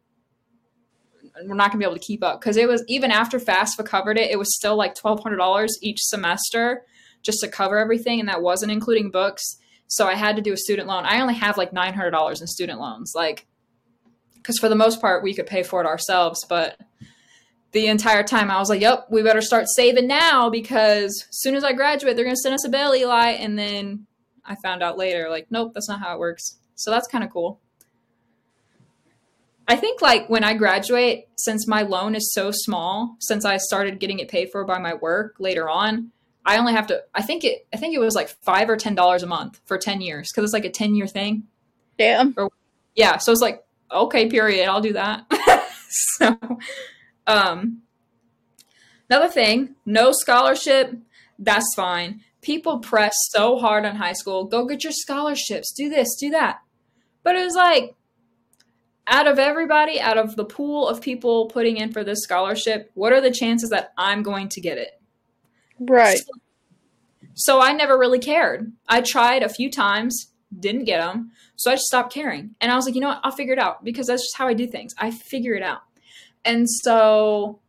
we're 1.44 1.56
not 1.56 1.72
gonna 1.72 1.80
be 1.80 1.86
able 1.86 1.98
to 1.98 2.06
keep 2.06 2.24
up 2.24 2.40
because 2.40 2.58
it 2.58 2.68
was 2.68 2.84
even 2.88 3.10
after 3.10 3.40
FAFSA 3.40 3.86
covered 3.86 4.18
it, 4.18 4.30
it 4.30 4.38
was 4.38 4.56
still 4.56 4.76
like 4.76 4.94
twelve 4.96 5.24
hundred 5.24 5.38
dollars 5.38 5.78
each 5.82 6.00
semester 6.02 6.86
just 7.24 7.40
to 7.40 7.48
cover 7.48 7.80
everything, 7.80 8.20
and 8.20 8.30
that 8.30 8.42
wasn't 8.42 8.72
including 8.72 9.10
books. 9.10 9.58
So 9.88 10.08
I 10.08 10.16
had 10.16 10.36
to 10.36 10.42
do 10.42 10.54
a 10.54 10.58
student 10.58 10.88
loan. 10.88 11.06
I 11.06 11.22
only 11.22 11.34
have 11.36 11.58
like 11.58 11.74
nine 11.74 11.94
hundred 11.94 12.12
dollars 12.12 12.42
in 12.42 12.48
student 12.48 12.80
loans, 12.80 13.14
like 13.16 13.48
because 14.36 14.60
for 14.60 14.70
the 14.70 14.76
most 14.76 15.02
part 15.02 15.24
we 15.24 15.34
could 15.34 15.48
pay 15.48 15.64
for 15.64 15.82
it 15.82 15.88
ourselves, 15.88 16.46
but 16.48 16.78
the 17.72 17.88
entire 17.88 18.24
time 18.24 18.52
I 18.52 18.60
was 18.60 18.70
like, 18.70 18.82
"Yep, 18.82 19.08
we 19.10 19.24
better 19.24 19.42
start 19.42 19.66
saving 19.68 20.08
now 20.08 20.50
because 20.50 21.26
as 21.30 21.42
soon 21.42 21.56
as 21.56 21.64
I 21.64 21.74
graduate, 21.74 22.16
they're 22.16 22.26
gonna 22.26 22.36
send 22.36 22.56
us 22.56 22.66
a 22.66 22.70
bill, 22.70 22.94
Eli." 22.94 23.32
And 23.32 23.58
then 23.58 24.06
I 24.46 24.56
found 24.56 24.84
out 24.84 24.98
later, 24.98 25.30
like, 25.30 25.48
nope, 25.50 25.72
that's 25.74 25.90
not 25.90 26.00
how 26.00 26.14
it 26.14 26.20
works. 26.20 26.58
So 26.76 26.92
that's 26.92 27.08
kind 27.08 27.24
of 27.24 27.30
cool. 27.30 27.60
I 29.68 29.76
think 29.76 30.02
like 30.02 30.30
when 30.30 30.44
I 30.44 30.54
graduate, 30.54 31.28
since 31.38 31.68
my 31.68 31.82
loan 31.82 32.16
is 32.16 32.34
so 32.34 32.52
small, 32.52 33.18
since 33.20 33.46
I 33.46 33.58
started 33.58 34.00
getting 34.00 34.20
it 34.20 34.28
paid 34.28 34.50
for 34.52 34.64
by 34.64 34.78
my 34.78 34.94
work 34.94 35.36
later 35.40 35.70
on, 35.70 36.12
I 36.46 36.58
only 36.58 36.74
have 36.74 36.88
to. 36.88 37.04
I 37.14 37.24
think 37.24 37.44
it. 37.44 37.66
I 37.74 37.78
think 37.78 37.96
it 37.96 38.00
was 38.00 38.14
like 38.14 38.30
five 38.44 38.70
or 38.70 38.78
ten 38.78 38.94
dollars 38.94 39.24
a 39.24 39.28
month 39.28 39.60
for 39.66 39.78
ten 39.78 40.02
years 40.02 40.32
because 40.32 40.44
it's 40.44 40.54
like 40.54 40.66
a 40.66 40.70
ten 40.70 40.94
year 40.94 41.08
thing. 41.08 41.44
damn. 41.98 42.36
Yeah, 42.96 43.18
so 43.18 43.32
it's 43.32 43.42
like 43.42 43.66
okay, 43.92 44.30
period. 44.30 44.68
I'll 44.68 44.82
do 44.82 44.94
that. 44.94 45.26
so, 45.90 46.38
um, 47.28 47.82
another 49.10 49.30
thing, 49.30 49.76
no 49.86 50.12
scholarship. 50.12 50.96
That's 51.40 51.74
fine. 51.76 52.22
People 52.42 52.80
press 52.80 53.14
so 53.32 53.58
hard 53.58 53.86
on 53.86 53.96
high 53.96 54.14
school. 54.14 54.46
Go 54.46 54.66
get 54.66 54.84
your 54.84 54.94
scholarships. 54.94 55.74
Do 55.74 55.90
this. 55.90 56.16
Do 56.20 56.30
that. 56.30 56.60
But 57.24 57.36
it 57.36 57.44
was 57.44 57.56
like, 57.56 57.96
out 59.08 59.28
of 59.28 59.38
everybody, 59.38 60.00
out 60.00 60.18
of 60.18 60.36
the 60.36 60.46
pool 60.46 60.88
of 60.88 61.02
people 61.02 61.48
putting 61.48 61.78
in 61.78 61.92
for 61.92 62.04
this 62.04 62.22
scholarship, 62.22 62.92
what 62.96 63.14
are 63.14 63.22
the 63.22 63.32
chances 63.32 63.70
that 63.70 63.94
I'm 63.98 64.24
going 64.24 64.50
to 64.50 64.62
get 64.62 64.78
it? 64.78 65.00
Right. 65.80 66.20
So 67.36 67.62
I 67.62 67.74
never 67.74 67.98
really 67.98 68.20
cared. 68.20 68.72
I 68.88 69.02
tried 69.02 69.44
a 69.44 69.50
few 69.50 69.70
times, 69.70 70.32
didn't 70.58 70.86
get 70.86 71.00
them. 71.00 71.32
So 71.58 71.70
I 71.70 71.76
just 71.76 71.86
stopped 71.86 72.14
caring. 72.14 72.56
And 72.62 72.72
I 72.72 72.76
was 72.76 72.86
like, 72.86 72.96
you 72.96 73.02
know 73.02 73.10
what? 73.10 73.22
I'll 73.24 73.32
figure 73.32 73.54
it 73.54 73.60
out 73.60 73.84
because 73.84 74.08
that's 74.08 74.24
just 74.24 74.38
how 74.38 74.48
I 74.48 74.54
do 74.54 74.68
things. 74.68 74.96
I 74.98 75.12
figure 75.12 75.54
it 75.54 75.64
out. 75.64 75.82
And 76.46 76.70
so 76.70 77.60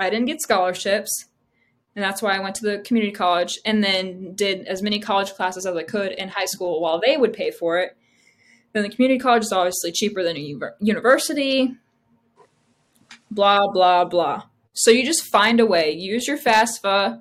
I 0.00 0.10
didn't 0.10 0.26
get 0.26 0.40
scholarships. 0.40 1.26
And 1.94 2.02
that's 2.02 2.22
why 2.22 2.36
I 2.36 2.38
went 2.38 2.54
to 2.56 2.64
the 2.64 2.78
community 2.78 3.12
college 3.12 3.58
and 3.64 3.82
then 3.82 4.34
did 4.34 4.66
as 4.66 4.82
many 4.82 5.00
college 5.00 5.32
classes 5.34 5.66
as 5.66 5.76
I 5.76 5.82
could 5.82 6.12
in 6.12 6.28
high 6.28 6.46
school 6.46 6.80
while 6.80 7.00
they 7.00 7.16
would 7.16 7.32
pay 7.32 7.50
for 7.50 7.78
it. 7.78 7.97
Then 8.78 8.88
the 8.88 8.94
community 8.94 9.18
college 9.18 9.42
is 9.42 9.52
obviously 9.52 9.90
cheaper 9.90 10.22
than 10.22 10.36
a 10.36 10.40
u- 10.40 10.70
university. 10.78 11.74
Blah, 13.28 13.66
blah, 13.72 14.04
blah. 14.04 14.44
So 14.72 14.92
you 14.92 15.04
just 15.04 15.24
find 15.24 15.58
a 15.58 15.66
way. 15.66 15.90
Use 15.90 16.28
your 16.28 16.38
FAFSA. 16.38 17.20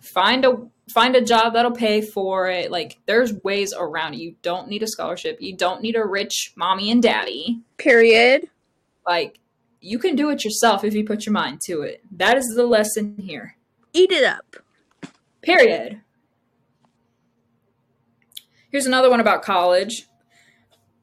Find 0.00 0.44
a 0.44 0.66
find 0.92 1.14
a 1.14 1.24
job 1.24 1.52
that'll 1.52 1.70
pay 1.70 2.00
for 2.00 2.48
it. 2.48 2.72
Like 2.72 2.98
there's 3.06 3.32
ways 3.44 3.72
around 3.72 4.14
it. 4.14 4.18
You 4.18 4.34
don't 4.42 4.66
need 4.66 4.82
a 4.82 4.88
scholarship. 4.88 5.38
You 5.40 5.56
don't 5.56 5.80
need 5.80 5.94
a 5.94 6.04
rich 6.04 6.52
mommy 6.56 6.90
and 6.90 7.00
daddy. 7.00 7.60
Period. 7.76 8.48
Like 9.06 9.38
you 9.80 10.00
can 10.00 10.16
do 10.16 10.28
it 10.30 10.44
yourself 10.44 10.82
if 10.82 10.92
you 10.92 11.04
put 11.04 11.24
your 11.24 11.34
mind 11.34 11.60
to 11.66 11.82
it. 11.82 12.02
That 12.10 12.36
is 12.36 12.52
the 12.56 12.66
lesson 12.66 13.16
here. 13.20 13.56
Eat 13.92 14.10
it 14.10 14.24
up. 14.24 14.56
Period. 15.40 16.00
Here's 18.72 18.86
another 18.86 19.08
one 19.08 19.20
about 19.20 19.42
college. 19.42 20.08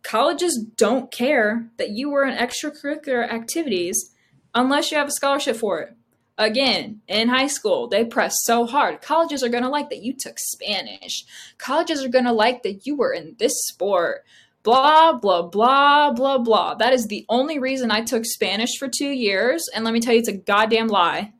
Colleges 0.03 0.63
don't 0.75 1.11
care 1.11 1.69
that 1.77 1.91
you 1.91 2.09
were 2.09 2.25
in 2.25 2.37
extracurricular 2.37 3.27
activities 3.27 4.11
unless 4.53 4.91
you 4.91 4.97
have 4.97 5.07
a 5.07 5.11
scholarship 5.11 5.55
for 5.55 5.79
it. 5.79 5.95
Again, 6.37 7.01
in 7.07 7.29
high 7.29 7.47
school, 7.47 7.87
they 7.87 8.03
press 8.03 8.33
so 8.43 8.65
hard. 8.65 9.01
Colleges 9.01 9.43
are 9.43 9.49
going 9.49 9.63
to 9.63 9.69
like 9.69 9.89
that 9.91 10.01
you 10.01 10.13
took 10.17 10.37
Spanish. 10.39 11.25
Colleges 11.57 12.03
are 12.03 12.09
going 12.09 12.25
to 12.25 12.33
like 12.33 12.63
that 12.63 12.85
you 12.85 12.95
were 12.95 13.13
in 13.13 13.35
this 13.37 13.53
sport. 13.67 14.23
Blah, 14.63 15.13
blah, 15.13 15.43
blah, 15.43 16.11
blah, 16.11 16.37
blah. 16.39 16.75
That 16.75 16.93
is 16.93 17.07
the 17.07 17.25
only 17.29 17.59
reason 17.59 17.91
I 17.91 18.01
took 18.01 18.25
Spanish 18.25 18.77
for 18.79 18.87
two 18.87 19.09
years. 19.09 19.63
And 19.75 19.85
let 19.85 19.93
me 19.93 19.99
tell 19.99 20.13
you, 20.13 20.19
it's 20.19 20.29
a 20.29 20.33
goddamn 20.33 20.87
lie. 20.87 21.33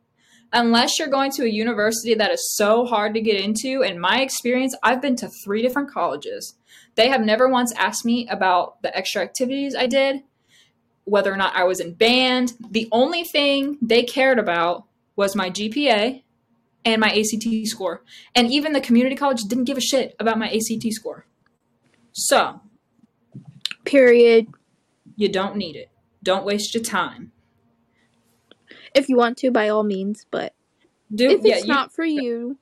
Unless 0.52 0.98
you're 0.98 1.08
going 1.08 1.32
to 1.32 1.44
a 1.44 1.48
university 1.48 2.14
that 2.14 2.30
is 2.30 2.54
so 2.54 2.84
hard 2.84 3.14
to 3.14 3.20
get 3.20 3.40
into, 3.40 3.82
in 3.82 3.98
my 3.98 4.20
experience, 4.20 4.76
I've 4.84 5.02
been 5.02 5.16
to 5.16 5.30
three 5.42 5.62
different 5.62 5.90
colleges. 5.90 6.54
They 6.96 7.08
have 7.08 7.20
never 7.24 7.48
once 7.48 7.72
asked 7.76 8.04
me 8.04 8.28
about 8.28 8.80
the 8.82 8.96
extra 8.96 9.22
activities 9.22 9.74
I 9.74 9.86
did, 9.86 10.22
whether 11.04 11.32
or 11.32 11.36
not 11.36 11.54
I 11.56 11.64
was 11.64 11.80
in 11.80 11.94
band. 11.94 12.54
The 12.70 12.88
only 12.92 13.24
thing 13.24 13.78
they 13.82 14.02
cared 14.02 14.38
about 14.38 14.84
was 15.16 15.34
my 15.36 15.50
GPA 15.50 16.22
and 16.84 17.00
my 17.00 17.08
ACT 17.10 17.66
score. 17.66 18.02
And 18.34 18.50
even 18.50 18.72
the 18.72 18.80
community 18.80 19.16
college 19.16 19.42
didn't 19.42 19.64
give 19.64 19.76
a 19.78 19.80
shit 19.82 20.14
about 20.18 20.38
my 20.38 20.48
ACT 20.48 20.92
score. 20.92 21.26
So, 22.12 22.60
Period. 23.84 24.46
you 25.16 25.28
don't 25.28 25.56
need 25.56 25.76
it. 25.76 25.90
Don't 26.22 26.44
waste 26.44 26.74
your 26.74 26.82
time. 26.82 27.32
If 28.94 29.08
you 29.08 29.16
want 29.16 29.36
to, 29.38 29.50
by 29.50 29.68
all 29.68 29.82
means, 29.82 30.24
but 30.30 30.54
Do 31.14 31.28
if 31.30 31.40
yeah, 31.44 31.56
it's 31.56 31.66
you- 31.66 31.72
not 31.72 31.92
for 31.92 32.04
you, 32.04 32.58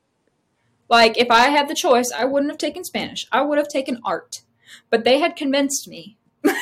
Like, 0.92 1.16
if 1.16 1.30
I 1.30 1.48
had 1.48 1.68
the 1.68 1.74
choice, 1.74 2.12
I 2.14 2.26
wouldn't 2.26 2.52
have 2.52 2.58
taken 2.58 2.84
Spanish. 2.84 3.26
I 3.32 3.40
would 3.40 3.56
have 3.56 3.68
taken 3.68 3.98
art. 4.04 4.42
But 4.90 5.04
they 5.04 5.20
had 5.20 5.36
convinced 5.36 5.88
me. 5.88 6.18
I 6.44 6.52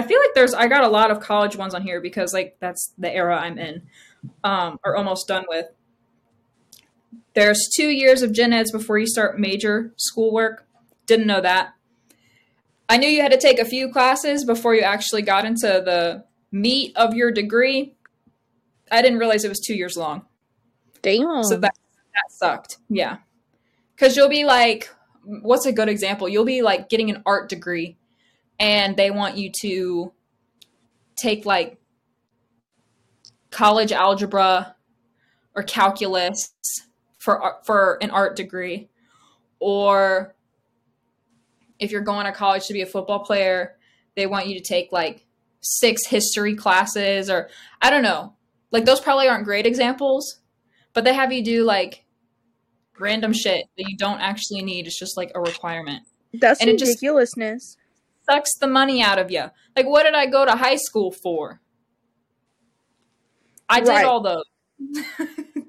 feel 0.00 0.18
like 0.18 0.32
there's, 0.34 0.54
I 0.54 0.68
got 0.68 0.84
a 0.84 0.88
lot 0.88 1.10
of 1.10 1.20
college 1.20 1.54
ones 1.54 1.74
on 1.74 1.82
here 1.82 2.00
because, 2.00 2.32
like, 2.32 2.56
that's 2.60 2.94
the 2.96 3.14
era 3.14 3.36
I'm 3.36 3.58
in, 3.58 3.82
um, 4.42 4.80
or 4.86 4.96
almost 4.96 5.28
done 5.28 5.44
with. 5.50 5.66
There's 7.34 7.68
two 7.76 7.88
years 7.88 8.22
of 8.22 8.32
gen 8.32 8.54
eds 8.54 8.72
before 8.72 8.96
you 8.98 9.06
start 9.06 9.38
major 9.38 9.92
schoolwork. 9.98 10.66
Didn't 11.04 11.26
know 11.26 11.42
that. 11.42 11.74
I 12.88 12.96
knew 12.96 13.08
you 13.08 13.20
had 13.20 13.32
to 13.32 13.38
take 13.38 13.58
a 13.58 13.66
few 13.66 13.92
classes 13.92 14.46
before 14.46 14.74
you 14.74 14.80
actually 14.80 15.20
got 15.20 15.44
into 15.44 15.66
the 15.66 16.24
meat 16.50 16.96
of 16.96 17.12
your 17.12 17.30
degree. 17.30 17.96
I 18.90 19.02
didn't 19.02 19.18
realize 19.18 19.44
it 19.44 19.50
was 19.50 19.60
two 19.60 19.76
years 19.76 19.98
long. 19.98 20.24
Damn. 21.06 21.44
So 21.44 21.56
that 21.56 21.74
that 22.14 22.30
sucked. 22.30 22.78
Yeah. 22.88 23.18
Cuz 23.96 24.16
you'll 24.16 24.28
be 24.28 24.44
like 24.44 24.90
what's 25.42 25.66
a 25.66 25.72
good 25.72 25.88
example? 25.88 26.28
You'll 26.28 26.44
be 26.44 26.62
like 26.62 26.88
getting 26.88 27.10
an 27.10 27.22
art 27.26 27.48
degree 27.48 27.96
and 28.58 28.96
they 28.96 29.10
want 29.10 29.36
you 29.36 29.50
to 29.62 30.12
take 31.16 31.44
like 31.44 31.78
college 33.50 33.92
algebra 33.92 34.76
or 35.54 35.62
calculus 35.62 36.52
for 37.18 37.56
for 37.64 37.98
an 38.02 38.10
art 38.10 38.36
degree 38.36 38.88
or 39.58 40.34
if 41.78 41.90
you're 41.90 42.02
going 42.02 42.26
to 42.26 42.32
college 42.32 42.66
to 42.66 42.72
be 42.72 42.82
a 42.82 42.86
football 42.86 43.20
player, 43.20 43.76
they 44.14 44.26
want 44.26 44.46
you 44.46 44.54
to 44.58 44.64
take 44.64 44.92
like 44.92 45.26
six 45.60 46.06
history 46.06 46.54
classes 46.54 47.28
or 47.28 47.48
I 47.82 47.90
don't 47.90 48.02
know. 48.02 48.34
Like 48.70 48.84
those 48.84 49.00
probably 49.00 49.28
aren't 49.28 49.44
great 49.44 49.66
examples, 49.66 50.40
but 50.96 51.04
they 51.04 51.12
have 51.12 51.30
you 51.30 51.44
do 51.44 51.62
like 51.62 52.06
random 52.98 53.34
shit 53.34 53.66
that 53.76 53.84
you 53.86 53.98
don't 53.98 54.18
actually 54.18 54.62
need. 54.62 54.86
It's 54.86 54.98
just 54.98 55.14
like 55.14 55.30
a 55.34 55.40
requirement. 55.40 56.04
That's 56.32 56.58
and 56.60 56.70
it 56.70 56.78
just- 56.78 56.88
ridiculousness. 56.88 57.76
Sucks 58.28 58.56
the 58.58 58.66
money 58.66 59.02
out 59.02 59.18
of 59.20 59.30
you. 59.30 59.44
Like, 59.76 59.86
what 59.86 60.02
did 60.02 60.14
I 60.14 60.26
go 60.26 60.44
to 60.44 60.52
high 60.52 60.76
school 60.76 61.12
for? 61.12 61.60
I 63.68 63.80
did 63.80 64.04
all 64.04 64.20
those. 64.20 64.44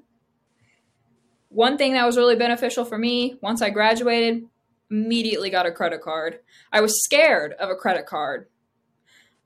One 1.50 1.76
thing 1.76 1.92
that 1.92 2.04
was 2.04 2.16
really 2.16 2.34
beneficial 2.34 2.84
for 2.84 2.98
me 2.98 3.36
once 3.42 3.62
I 3.62 3.70
graduated, 3.70 4.44
immediately 4.90 5.50
got 5.50 5.66
a 5.66 5.70
credit 5.70 6.00
card. 6.00 6.40
I 6.72 6.80
was 6.80 7.04
scared 7.04 7.52
of 7.52 7.70
a 7.70 7.76
credit 7.76 8.06
card. 8.06 8.48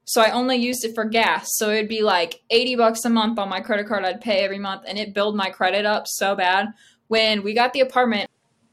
So 0.04 0.20
I 0.20 0.30
only 0.30 0.56
used 0.56 0.84
it 0.84 0.94
for 0.94 1.04
gas. 1.04 1.56
So 1.56 1.70
it'd 1.70 1.88
be 1.88 2.02
like 2.02 2.40
80 2.50 2.76
bucks 2.76 3.04
a 3.04 3.10
month 3.10 3.38
on 3.38 3.48
my 3.48 3.60
credit 3.60 3.86
card 3.86 4.04
I'd 4.04 4.20
pay 4.20 4.44
every 4.44 4.58
month 4.58 4.82
and 4.86 4.98
it 4.98 5.14
built 5.14 5.36
my 5.36 5.50
credit 5.50 5.86
up 5.86 6.06
so 6.06 6.34
bad. 6.34 6.68
When 7.08 7.42
we 7.42 7.54
got 7.54 7.72
the 7.72 7.80
apartment, 7.80 8.28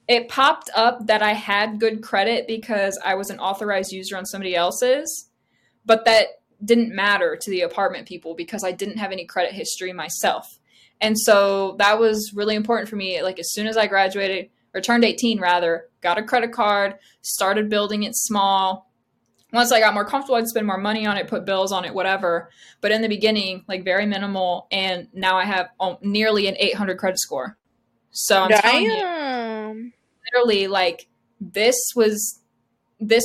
it 0.07 0.27
popped 0.27 0.71
up 0.75 1.05
that 1.05 1.21
I 1.21 1.33
had 1.33 1.79
good 1.79 2.01
credit 2.01 2.47
because 2.47 2.99
I 3.05 3.13
was 3.13 3.29
an 3.29 3.39
authorized 3.39 3.91
user 3.91 4.17
on 4.17 4.25
somebody 4.25 4.55
else's, 4.55 5.29
but 5.85 6.05
that 6.05 6.27
didn't 6.65 6.95
matter 6.95 7.37
to 7.39 7.51
the 7.51 7.61
apartment 7.61 8.07
people 8.07 8.33
because 8.33 8.63
I 8.63 8.71
didn't 8.71 8.97
have 8.97 9.11
any 9.11 9.25
credit 9.25 9.53
history 9.53 9.93
myself. 9.93 10.59
And 10.99 11.17
so 11.17 11.75
that 11.77 11.99
was 11.99 12.33
really 12.33 12.55
important 12.55 12.89
for 12.89 12.95
me. 12.95 13.21
Like 13.21 13.39
as 13.39 13.53
soon 13.53 13.67
as 13.67 13.77
I 13.77 13.87
graduated 13.87 14.49
or 14.73 14.81
turned 14.81 15.05
18 15.05 15.39
rather, 15.39 15.85
got 16.01 16.17
a 16.17 16.23
credit 16.23 16.51
card, 16.51 16.95
started 17.21 17.69
building 17.69 18.03
it 18.03 18.15
small. 18.15 18.88
Once 19.51 19.71
I 19.71 19.79
got 19.79 19.93
more 19.93 20.05
comfortable, 20.05 20.35
I'd 20.35 20.47
spend 20.47 20.67
more 20.67 20.77
money 20.77 21.07
on 21.07 21.17
it, 21.17 21.27
put 21.27 21.45
bills 21.45 21.71
on 21.71 21.83
it, 21.83 21.93
whatever. 21.93 22.49
But 22.81 22.91
in 22.91 23.01
the 23.01 23.07
beginning, 23.07 23.63
like 23.67 23.83
very 23.83 24.05
minimal. 24.05 24.67
And 24.71 25.07
now 25.11 25.37
I 25.37 25.45
have 25.45 25.69
um, 25.79 25.97
nearly 26.01 26.47
an 26.47 26.55
800 26.59 26.97
credit 26.97 27.19
score. 27.19 27.57
So 28.11 28.43
I'm 28.43 28.49
Damn. 28.49 28.61
telling 28.61 28.83
you, 28.83 29.91
literally, 30.25 30.67
like 30.67 31.07
this 31.41 31.75
was 31.95 32.41
this 32.99 33.23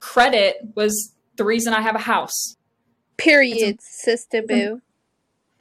credit 0.00 0.56
was 0.74 1.14
the 1.36 1.44
reason 1.44 1.72
I 1.72 1.80
have 1.80 1.94
a 1.94 2.00
house. 2.00 2.56
Period, 3.16 3.78
sister 3.80 4.42
mhm. 4.42 4.48
boo. 4.48 4.82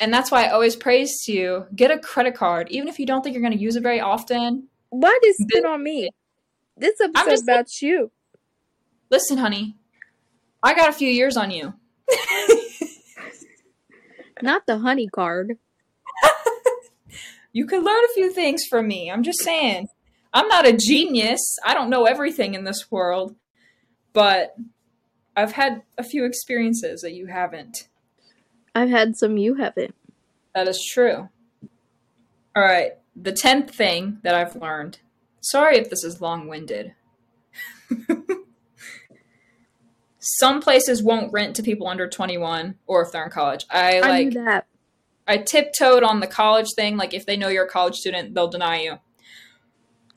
And 0.02 0.14
that's 0.14 0.32
why 0.32 0.46
I 0.46 0.50
always 0.50 0.78
praise 0.78 1.24
to 1.26 1.34
you 1.34 1.66
get 1.76 1.92
a 1.92 2.00
credit 2.00 2.36
card, 2.36 2.70
even 2.72 2.88
if 2.88 3.00
you 3.00 3.06
don't 3.06 3.22
think 3.22 3.34
you're 3.34 3.42
going 3.42 3.58
to 3.58 3.60
use 3.60 3.76
it 3.76 3.84
very 3.84 4.00
often. 4.00 4.70
Why 4.90 5.18
does 5.22 5.36
it 5.40 5.66
on 5.66 5.84
me? 5.84 6.10
This 6.78 7.00
episode 7.02 7.30
just- 7.30 7.44
about 7.44 7.82
you. 7.82 8.12
Listen, 9.10 9.38
honey, 9.38 9.76
I 10.62 10.76
got 10.76 10.90
a 10.90 10.94
few 10.94 11.10
years 11.10 11.36
on 11.36 11.52
you. 11.52 11.74
Not 14.42 14.68
the 14.68 14.80
honey 14.80 15.08
card. 15.08 15.58
you 17.52 17.66
could 17.66 17.84
learn 17.84 18.04
a 18.06 18.14
few 18.14 18.32
things 18.32 18.64
from 18.70 18.88
me. 18.88 19.12
I'm 19.12 19.24
just 19.24 19.44
saying. 19.44 19.88
I'm 20.32 20.48
not 20.48 20.68
a 20.68 20.78
genius. 20.78 21.58
I 21.66 21.74
don't 21.74 21.90
know 21.90 22.06
everything 22.06 22.54
in 22.54 22.64
this 22.64 22.92
world, 22.92 23.36
but 24.14 24.56
I've 25.36 25.54
had 25.54 25.82
a 25.98 26.04
few 26.04 26.24
experiences 26.24 27.02
that 27.02 27.14
you 27.14 27.26
haven't. 27.26 27.90
I've 28.76 28.90
had 28.90 29.18
some 29.18 29.38
you 29.38 29.56
haven't. 29.56 29.96
That 30.54 30.68
is 30.68 30.88
true. 30.94 31.30
All 32.56 32.64
right. 32.64 32.94
The 33.16 33.34
10th 33.34 33.72
thing 33.72 34.20
that 34.22 34.36
I've 34.36 34.56
learned. 34.56 35.00
Sorry 35.42 35.78
if 35.78 35.90
this 35.90 36.04
is 36.04 36.22
long 36.22 36.48
winded. 36.48 36.94
Some 40.20 40.62
places 40.62 41.02
won't 41.02 41.32
rent 41.32 41.56
to 41.56 41.64
people 41.64 41.88
under 41.88 42.08
21 42.08 42.76
or 42.86 43.02
if 43.02 43.12
they're 43.12 43.24
in 43.24 43.32
college. 43.32 43.66
I 43.70 43.98
I 43.98 44.00
like 44.02 44.28
knew 44.28 44.44
that. 44.44 44.68
I 45.28 45.38
tiptoed 45.38 46.04
on 46.04 46.20
the 46.20 46.28
college 46.28 46.68
thing. 46.76 46.98
Like, 46.98 47.14
if 47.14 47.26
they 47.26 47.38
know 47.38 47.48
you're 47.48 47.66
a 47.66 47.70
college 47.70 47.96
student, 47.96 48.34
they'll 48.34 48.50
deny 48.50 48.82
you. 48.82 49.00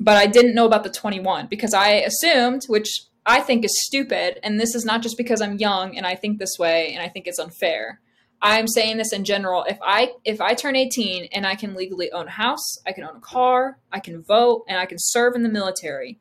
But 0.00 0.16
I 0.16 0.26
didn't 0.26 0.54
know 0.54 0.66
about 0.66 0.84
the 0.84 0.90
21 0.90 1.46
because 1.46 1.74
I 1.74 1.90
assumed, 1.90 2.62
which 2.66 2.88
I 3.24 3.40
think 3.40 3.64
is 3.64 3.84
stupid, 3.84 4.40
and 4.42 4.58
this 4.58 4.74
is 4.74 4.84
not 4.84 5.02
just 5.02 5.16
because 5.16 5.40
I'm 5.40 5.58
young 5.58 5.96
and 5.96 6.06
I 6.06 6.16
think 6.16 6.38
this 6.38 6.56
way 6.58 6.92
and 6.92 7.02
I 7.02 7.08
think 7.08 7.26
it's 7.26 7.38
unfair. 7.38 8.00
I'm 8.40 8.66
saying 8.66 8.96
this 8.96 9.12
in 9.12 9.24
general. 9.24 9.62
If 9.68 9.78
I 9.80 10.14
if 10.24 10.40
I 10.40 10.54
turn 10.54 10.74
18 10.74 11.28
and 11.32 11.46
I 11.46 11.54
can 11.54 11.74
legally 11.74 12.10
own 12.10 12.26
a 12.26 12.30
house, 12.30 12.78
I 12.84 12.90
can 12.90 13.04
own 13.04 13.16
a 13.16 13.20
car, 13.20 13.78
I 13.92 14.00
can 14.00 14.22
vote, 14.22 14.64
and 14.66 14.78
I 14.78 14.86
can 14.86 14.98
serve 14.98 15.36
in 15.36 15.44
the 15.44 15.48
military, 15.48 16.18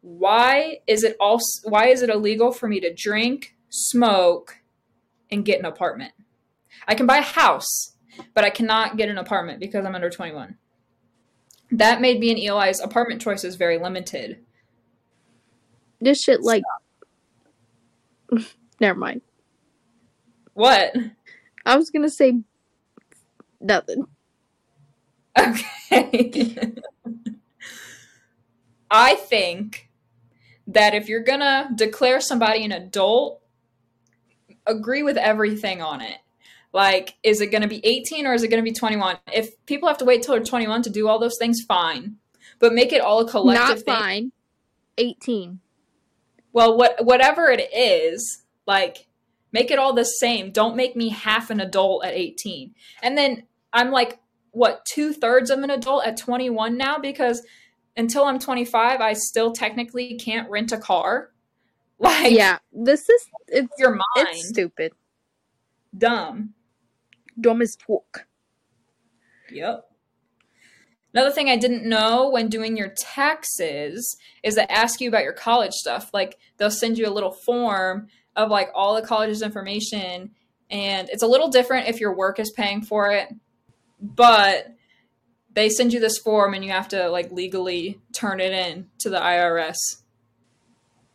why 0.00 0.78
is 0.86 1.04
it 1.04 1.16
all 1.20 1.40
why 1.64 1.88
is 1.88 2.02
it 2.02 2.10
illegal 2.10 2.52
for 2.52 2.68
me 2.68 2.80
to 2.80 2.92
drink, 2.92 3.54
smoke, 3.68 4.56
and 5.30 5.44
get 5.44 5.58
an 5.58 5.66
apartment? 5.66 6.12
I 6.88 6.94
can 6.94 7.06
buy 7.06 7.18
a 7.18 7.22
house, 7.22 7.96
but 8.34 8.44
I 8.44 8.50
cannot 8.50 8.96
get 8.96 9.08
an 9.08 9.18
apartment 9.18 9.60
because 9.60 9.84
I'm 9.84 9.94
under 9.94 10.10
21. 10.10 10.56
That 11.72 12.00
made 12.00 12.18
me 12.18 12.30
and 12.30 12.38
Eli's 12.38 12.80
apartment 12.80 13.20
choices 13.20 13.56
very 13.56 13.78
limited. 13.78 14.40
This 16.00 16.22
shit 16.22 16.42
like 16.42 16.62
Never 18.80 18.98
mind. 18.98 19.20
What? 20.54 20.94
I 21.66 21.76
was 21.76 21.90
gonna 21.90 22.08
say 22.08 22.40
nothing. 23.60 24.06
Okay. 25.38 26.74
I 28.90 29.14
think 29.14 29.89
that 30.72 30.94
if 30.94 31.08
you're 31.08 31.22
gonna 31.22 31.70
declare 31.74 32.20
somebody 32.20 32.64
an 32.64 32.72
adult, 32.72 33.40
agree 34.66 35.02
with 35.02 35.16
everything 35.16 35.82
on 35.82 36.00
it. 36.00 36.18
Like, 36.72 37.14
is 37.22 37.40
it 37.40 37.48
gonna 37.48 37.68
be 37.68 37.84
18 37.84 38.26
or 38.26 38.34
is 38.34 38.42
it 38.42 38.48
gonna 38.48 38.62
be 38.62 38.72
21? 38.72 39.18
If 39.32 39.64
people 39.66 39.88
have 39.88 39.98
to 39.98 40.04
wait 40.04 40.22
till 40.22 40.34
they're 40.34 40.44
21 40.44 40.82
to 40.82 40.90
do 40.90 41.08
all 41.08 41.18
those 41.18 41.36
things, 41.38 41.60
fine. 41.66 42.16
But 42.58 42.72
make 42.74 42.92
it 42.92 43.00
all 43.00 43.20
a 43.20 43.28
collective 43.28 43.68
Not 43.68 43.78
thing. 43.78 43.94
fine. 43.94 44.32
Eighteen. 44.98 45.60
Well, 46.52 46.76
what 46.76 47.04
whatever 47.04 47.48
it 47.48 47.72
is, 47.74 48.42
like 48.66 49.06
make 49.52 49.70
it 49.70 49.78
all 49.78 49.94
the 49.94 50.04
same. 50.04 50.50
Don't 50.50 50.76
make 50.76 50.94
me 50.94 51.08
half 51.08 51.50
an 51.50 51.60
adult 51.60 52.04
at 52.04 52.12
18. 52.14 52.74
And 53.02 53.16
then 53.16 53.44
I'm 53.72 53.90
like, 53.90 54.20
what, 54.52 54.84
two 54.84 55.12
thirds 55.12 55.50
of 55.50 55.60
an 55.60 55.70
adult 55.70 56.04
at 56.06 56.16
21 56.16 56.76
now? 56.76 56.98
Because 56.98 57.42
until 57.96 58.24
I'm 58.24 58.38
25, 58.38 59.00
I 59.00 59.12
still 59.14 59.52
technically 59.52 60.16
can't 60.16 60.50
rent 60.50 60.72
a 60.72 60.78
car. 60.78 61.30
Like, 62.02 62.32
yeah. 62.32 62.60
This 62.72 63.06
is 63.10 63.26
it's 63.48 63.68
your 63.76 63.90
mind, 63.90 64.28
it's 64.30 64.48
stupid. 64.48 64.92
dumb. 65.94 66.54
Dumb 67.38 67.60
as 67.60 67.76
pork. 67.76 68.26
Yep. 69.52 69.84
Another 71.12 71.30
thing 71.30 71.50
I 71.50 71.56
didn't 71.56 71.84
know 71.86 72.30
when 72.30 72.48
doing 72.48 72.76
your 72.76 72.94
taxes 72.96 74.16
is 74.42 74.54
they 74.54 74.62
ask 74.62 75.02
you 75.02 75.10
about 75.10 75.24
your 75.24 75.34
college 75.34 75.72
stuff. 75.72 76.10
Like 76.14 76.38
they'll 76.56 76.70
send 76.70 76.96
you 76.96 77.06
a 77.06 77.12
little 77.12 77.32
form 77.32 78.06
of 78.34 78.48
like 78.48 78.70
all 78.74 78.94
the 78.94 79.06
college's 79.06 79.42
information 79.42 80.30
and 80.70 81.08
it's 81.10 81.22
a 81.22 81.26
little 81.26 81.48
different 81.48 81.88
if 81.88 82.00
your 82.00 82.14
work 82.14 82.38
is 82.38 82.50
paying 82.52 82.80
for 82.80 83.10
it. 83.10 83.28
But 84.00 84.68
they 85.54 85.68
send 85.68 85.92
you 85.92 86.00
this 86.00 86.18
form 86.18 86.54
and 86.54 86.64
you 86.64 86.70
have 86.70 86.88
to 86.88 87.08
like 87.08 87.30
legally 87.32 88.00
turn 88.12 88.40
it 88.40 88.52
in 88.52 88.88
to 88.98 89.10
the 89.10 89.18
IRS. 89.18 89.76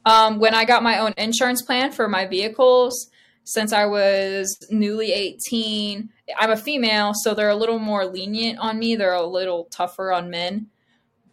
Um, 0.05 0.39
when 0.39 0.53
I 0.53 0.65
got 0.65 0.83
my 0.83 0.99
own 0.99 1.13
insurance 1.17 1.61
plan 1.61 1.91
for 1.91 2.07
my 2.07 2.25
vehicles, 2.25 3.09
since 3.43 3.73
I 3.73 3.85
was 3.85 4.57
newly 4.69 5.13
18, 5.13 6.09
I'm 6.37 6.51
a 6.51 6.57
female, 6.57 7.13
so 7.13 7.33
they're 7.33 7.49
a 7.49 7.55
little 7.55 7.79
more 7.79 8.05
lenient 8.05 8.59
on 8.59 8.79
me. 8.79 8.95
They're 8.95 9.13
a 9.13 9.25
little 9.25 9.65
tougher 9.65 10.11
on 10.11 10.29
men. 10.29 10.67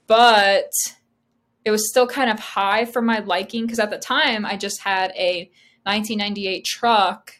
But 0.06 0.70
it 1.64 1.70
was 1.70 1.88
still 1.88 2.06
kind 2.06 2.30
of 2.30 2.38
high 2.38 2.84
for 2.84 3.00
my 3.00 3.20
liking 3.20 3.64
because 3.64 3.78
at 3.78 3.90
the 3.90 3.98
time 3.98 4.44
I 4.44 4.56
just 4.56 4.80
had 4.80 5.12
a 5.16 5.50
1998 5.84 6.64
truck 6.64 7.32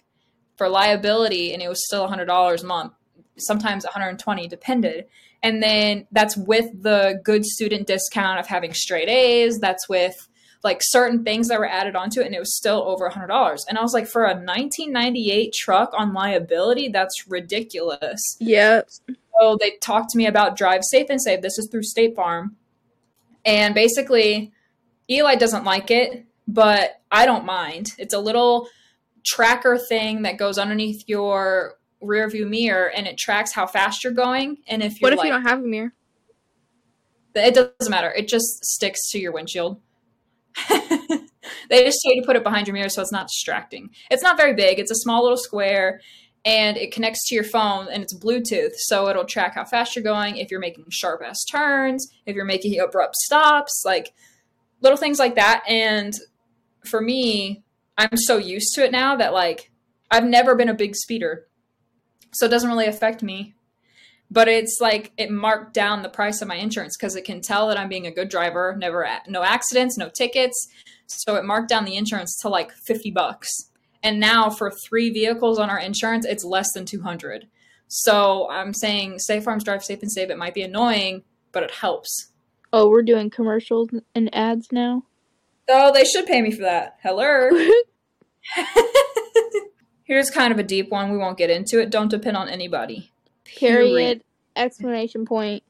for 0.56 0.68
liability 0.68 1.52
and 1.52 1.62
it 1.62 1.68
was 1.68 1.84
still 1.84 2.08
$100 2.08 2.62
a 2.62 2.66
month, 2.66 2.92
sometimes 3.36 3.84
120 3.84 4.48
depended. 4.48 5.06
And 5.42 5.62
then 5.62 6.06
that's 6.12 6.36
with 6.36 6.66
the 6.82 7.20
good 7.24 7.44
student 7.44 7.86
discount 7.86 8.38
of 8.38 8.46
having 8.46 8.72
straight 8.74 9.08
A's, 9.08 9.58
that's 9.58 9.88
with 9.88 10.28
like 10.64 10.80
certain 10.80 11.24
things 11.24 11.48
that 11.48 11.58
were 11.58 11.68
added 11.68 11.96
onto 11.96 12.20
it 12.20 12.26
and 12.26 12.34
it 12.34 12.38
was 12.38 12.56
still 12.56 12.82
over 12.86 13.06
a 13.06 13.12
hundred 13.12 13.28
dollars. 13.28 13.64
And 13.68 13.78
i 13.78 13.82
was 13.82 13.92
like 13.92 14.06
for 14.06 14.22
a 14.22 14.34
1998 14.34 15.52
truck 15.52 15.92
on 15.96 16.14
liability 16.14 16.88
that's 16.88 17.26
ridiculous. 17.28 18.36
Yep. 18.40 18.88
so 19.40 19.58
they 19.60 19.72
talked 19.80 20.10
to 20.10 20.18
me 20.18 20.26
about 20.26 20.56
drive 20.56 20.82
safe 20.84 21.06
and 21.10 21.20
save 21.20 21.42
this 21.42 21.58
is 21.58 21.68
through 21.70 21.82
state 21.82 22.14
farm. 22.14 22.56
And 23.44 23.74
basically 23.74 24.52
eli 25.10 25.34
doesn't 25.34 25.64
like 25.64 25.90
it 25.90 26.24
but 26.46 27.00
i 27.10 27.26
don't 27.26 27.44
mind. 27.44 27.92
It's 27.98 28.14
a 28.14 28.20
little 28.20 28.68
tracker 29.24 29.78
thing 29.78 30.22
that 30.22 30.36
goes 30.36 30.58
underneath 30.58 31.02
your 31.06 31.74
rear 32.02 32.28
view 32.28 32.46
mirror 32.46 32.90
and 32.90 33.06
it 33.06 33.16
tracks 33.16 33.52
how 33.52 33.66
fast 33.66 34.04
you're 34.04 34.12
going 34.12 34.58
and 34.66 34.82
if 34.82 35.00
you're 35.00 35.06
What 35.06 35.12
if 35.12 35.18
like 35.18 35.26
you 35.26 35.32
don't 35.32 35.46
have 35.46 35.60
a 35.60 35.62
mirror? 35.62 35.92
it 37.34 37.54
doesn't 37.54 37.90
matter. 37.90 38.12
It 38.12 38.28
just 38.28 38.64
sticks 38.64 39.10
to 39.10 39.18
your 39.18 39.32
windshield. 39.32 39.80
they 40.68 41.84
just 41.84 42.00
tell 42.02 42.14
you 42.14 42.20
to 42.20 42.26
put 42.26 42.36
it 42.36 42.44
behind 42.44 42.66
your 42.66 42.74
mirror 42.74 42.88
so 42.88 43.00
it's 43.00 43.12
not 43.12 43.28
distracting. 43.28 43.90
It's 44.10 44.22
not 44.22 44.36
very 44.36 44.54
big. 44.54 44.78
It's 44.78 44.90
a 44.90 44.96
small 44.96 45.22
little 45.22 45.38
square 45.38 46.00
and 46.44 46.76
it 46.76 46.92
connects 46.92 47.28
to 47.28 47.34
your 47.34 47.44
phone 47.44 47.88
and 47.90 48.02
it's 48.02 48.14
Bluetooth. 48.14 48.72
So 48.76 49.08
it'll 49.08 49.24
track 49.24 49.54
how 49.54 49.64
fast 49.64 49.94
you're 49.94 50.02
going, 50.02 50.36
if 50.36 50.50
you're 50.50 50.60
making 50.60 50.86
sharp 50.90 51.22
ass 51.24 51.44
turns, 51.44 52.08
if 52.26 52.34
you're 52.34 52.44
making 52.44 52.78
abrupt 52.80 53.16
stops, 53.16 53.82
like 53.84 54.12
little 54.80 54.98
things 54.98 55.18
like 55.18 55.36
that. 55.36 55.62
And 55.68 56.12
for 56.84 57.00
me, 57.00 57.62
I'm 57.96 58.16
so 58.16 58.38
used 58.38 58.74
to 58.74 58.84
it 58.84 58.92
now 58.92 59.16
that 59.16 59.32
like 59.32 59.70
I've 60.10 60.24
never 60.24 60.54
been 60.54 60.68
a 60.68 60.74
big 60.74 60.96
speeder. 60.96 61.46
So 62.34 62.46
it 62.46 62.50
doesn't 62.50 62.68
really 62.70 62.86
affect 62.86 63.22
me. 63.22 63.54
but 64.30 64.48
it's 64.48 64.78
like 64.80 65.12
it 65.18 65.30
marked 65.30 65.74
down 65.74 66.02
the 66.02 66.08
price 66.08 66.40
of 66.40 66.48
my 66.48 66.54
insurance 66.56 66.96
because 66.96 67.14
it 67.16 67.24
can 67.24 67.42
tell 67.42 67.68
that 67.68 67.78
I'm 67.78 67.90
being 67.90 68.06
a 68.06 68.10
good 68.10 68.30
driver, 68.30 68.74
never 68.78 69.06
no 69.28 69.42
accidents, 69.42 69.98
no 69.98 70.08
tickets. 70.08 70.68
So 71.06 71.36
it 71.36 71.44
marked 71.44 71.68
down 71.68 71.84
the 71.84 71.96
insurance 71.96 72.38
to 72.40 72.48
like 72.48 72.72
50 72.72 73.10
bucks. 73.10 73.50
And 74.02 74.18
now 74.18 74.48
for 74.48 74.70
three 74.70 75.10
vehicles 75.10 75.58
on 75.58 75.68
our 75.68 75.78
insurance, 75.78 76.24
it's 76.24 76.44
less 76.44 76.72
than 76.72 76.86
200. 76.86 77.46
So 77.88 78.48
I'm 78.50 78.72
saying 78.72 79.18
State 79.18 79.44
Farms 79.44 79.64
Drive 79.64 79.84
Safe 79.84 80.00
and 80.00 80.10
Save. 80.10 80.30
It 80.30 80.38
might 80.38 80.54
be 80.54 80.62
annoying, 80.62 81.24
but 81.52 81.62
it 81.62 81.70
helps. 81.70 82.32
Oh, 82.72 82.88
we're 82.88 83.02
doing 83.02 83.28
commercials 83.28 83.90
and 84.14 84.34
ads 84.34 84.72
now. 84.72 85.04
Oh, 85.68 85.92
they 85.92 86.04
should 86.04 86.24
pay 86.26 86.40
me 86.40 86.50
for 86.52 86.62
that. 86.62 86.96
Hello. 87.02 87.50
Here's 90.12 90.28
kind 90.28 90.52
of 90.52 90.58
a 90.58 90.62
deep 90.62 90.90
one. 90.90 91.10
We 91.10 91.16
won't 91.16 91.38
get 91.38 91.48
into 91.48 91.80
it. 91.80 91.88
Don't 91.88 92.10
depend 92.10 92.36
on 92.36 92.46
anybody. 92.46 93.10
Period. 93.44 94.22
Explanation 94.54 95.24
point. 95.24 95.62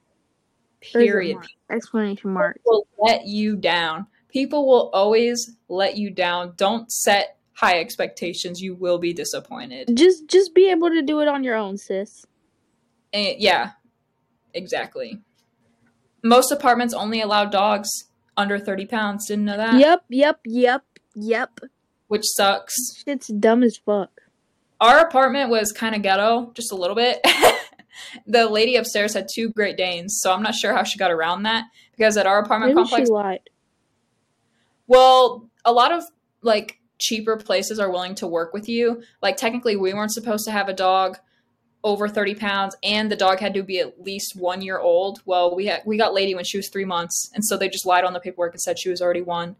Period. 0.81 1.37
Mark? 1.37 1.47
Explanation 1.71 2.31
mark. 2.33 2.57
People 2.57 2.89
will 2.99 3.07
let 3.07 3.25
you 3.29 3.55
down. 3.55 4.09
People 4.27 4.67
will 4.67 4.91
always 4.93 5.57
let 5.69 5.97
you 5.97 6.11
down. 6.11 6.55
Don't 6.57 6.91
set 6.91 7.37
high 7.53 7.79
expectations. 7.79 8.61
You 8.61 8.75
will 8.75 8.99
be 8.99 9.13
disappointed. 9.13 9.97
Just 9.97 10.27
just 10.27 10.57
be 10.57 10.73
able 10.73 10.91
to 10.91 11.03
do 11.03 11.21
it 11.21 11.29
on 11.29 11.45
your 11.45 11.55
own, 11.55 11.79
sis. 11.79 12.27
And, 13.13 13.39
yeah, 13.39 13.75
exactly. 14.55 15.21
Most 16.25 16.51
apartments 16.51 16.95
only 16.95 17.21
allow 17.21 17.45
dogs 17.45 17.89
under 18.37 18.59
30 18.59 18.87
pounds. 18.87 19.29
Didn't 19.29 19.45
know 19.45 19.57
that? 19.57 19.79
Yep, 19.79 20.07
yep, 20.09 20.41
yep, 20.45 20.85
yep. 21.15 21.61
Which 22.09 22.25
sucks. 22.25 22.75
It's 23.07 23.29
dumb 23.29 23.63
as 23.63 23.77
fuck. 23.77 24.22
Our 24.83 24.99
apartment 24.99 25.49
was 25.49 25.71
kind 25.71 25.95
of 25.95 26.03
ghetto, 26.03 26.51
just 26.55 26.73
a 26.73 26.75
little 26.75 26.97
bit. 26.97 27.25
the 28.27 28.49
lady 28.49 28.75
upstairs 28.75 29.15
had 29.15 29.29
two 29.33 29.51
Great 29.51 29.77
Danes, 29.77 30.19
so 30.21 30.33
I'm 30.33 30.43
not 30.43 30.57
sure 30.57 30.75
how 30.75 30.83
she 30.83 30.99
got 30.99 31.13
around 31.13 31.45
that 31.45 31.67
because 31.93 32.17
at 32.17 32.27
our 32.27 32.41
apartment 32.41 32.75
Maybe 32.75 32.83
complex, 32.83 33.09
she 33.09 33.13
lied. 33.13 33.51
well, 34.89 35.49
a 35.65 35.73
lot 35.73 35.93
of 35.93 36.03
like 36.43 36.81
cheaper 36.99 37.37
places 37.37 37.79
are 37.79 37.93
willing 37.93 38.17
to 38.17 38.27
work 38.27 38.53
with 38.53 38.69
you. 38.69 39.05
Like 39.23 39.37
technically, 39.37 39.77
we 39.77 39.95
weren't 39.95 40.11
supposed 40.11 40.45
to 40.47 40.51
have 40.51 40.69
a 40.69 40.75
dog 40.75 41.17
over 41.85 42.09
30 42.09 42.35
pounds 42.35 42.77
and 42.83 43.11
the 43.11 43.17
dog 43.17 43.39
had 43.39 43.55
to 43.55 43.63
be 43.63 43.79
at 43.79 44.01
least 44.03 44.37
one 44.37 44.63
year 44.63 44.79
old 44.79 45.21
well 45.27 45.57
we 45.57 45.67
had 45.67 45.83
we 45.85 45.97
got 45.97 46.15
lady 46.15 46.33
when 46.33 46.45
she 46.45 46.57
was 46.57 46.69
three 46.69 46.85
months 46.85 47.29
and 47.35 47.45
so 47.45 47.57
they 47.57 47.69
just 47.69 47.85
lied 47.85 48.05
on 48.05 48.13
the 48.13 48.21
paperwork 48.21 48.53
and 48.53 48.61
said 48.61 48.79
she 48.79 48.89
was 48.89 49.03
already 49.03 49.21
one 49.21 49.57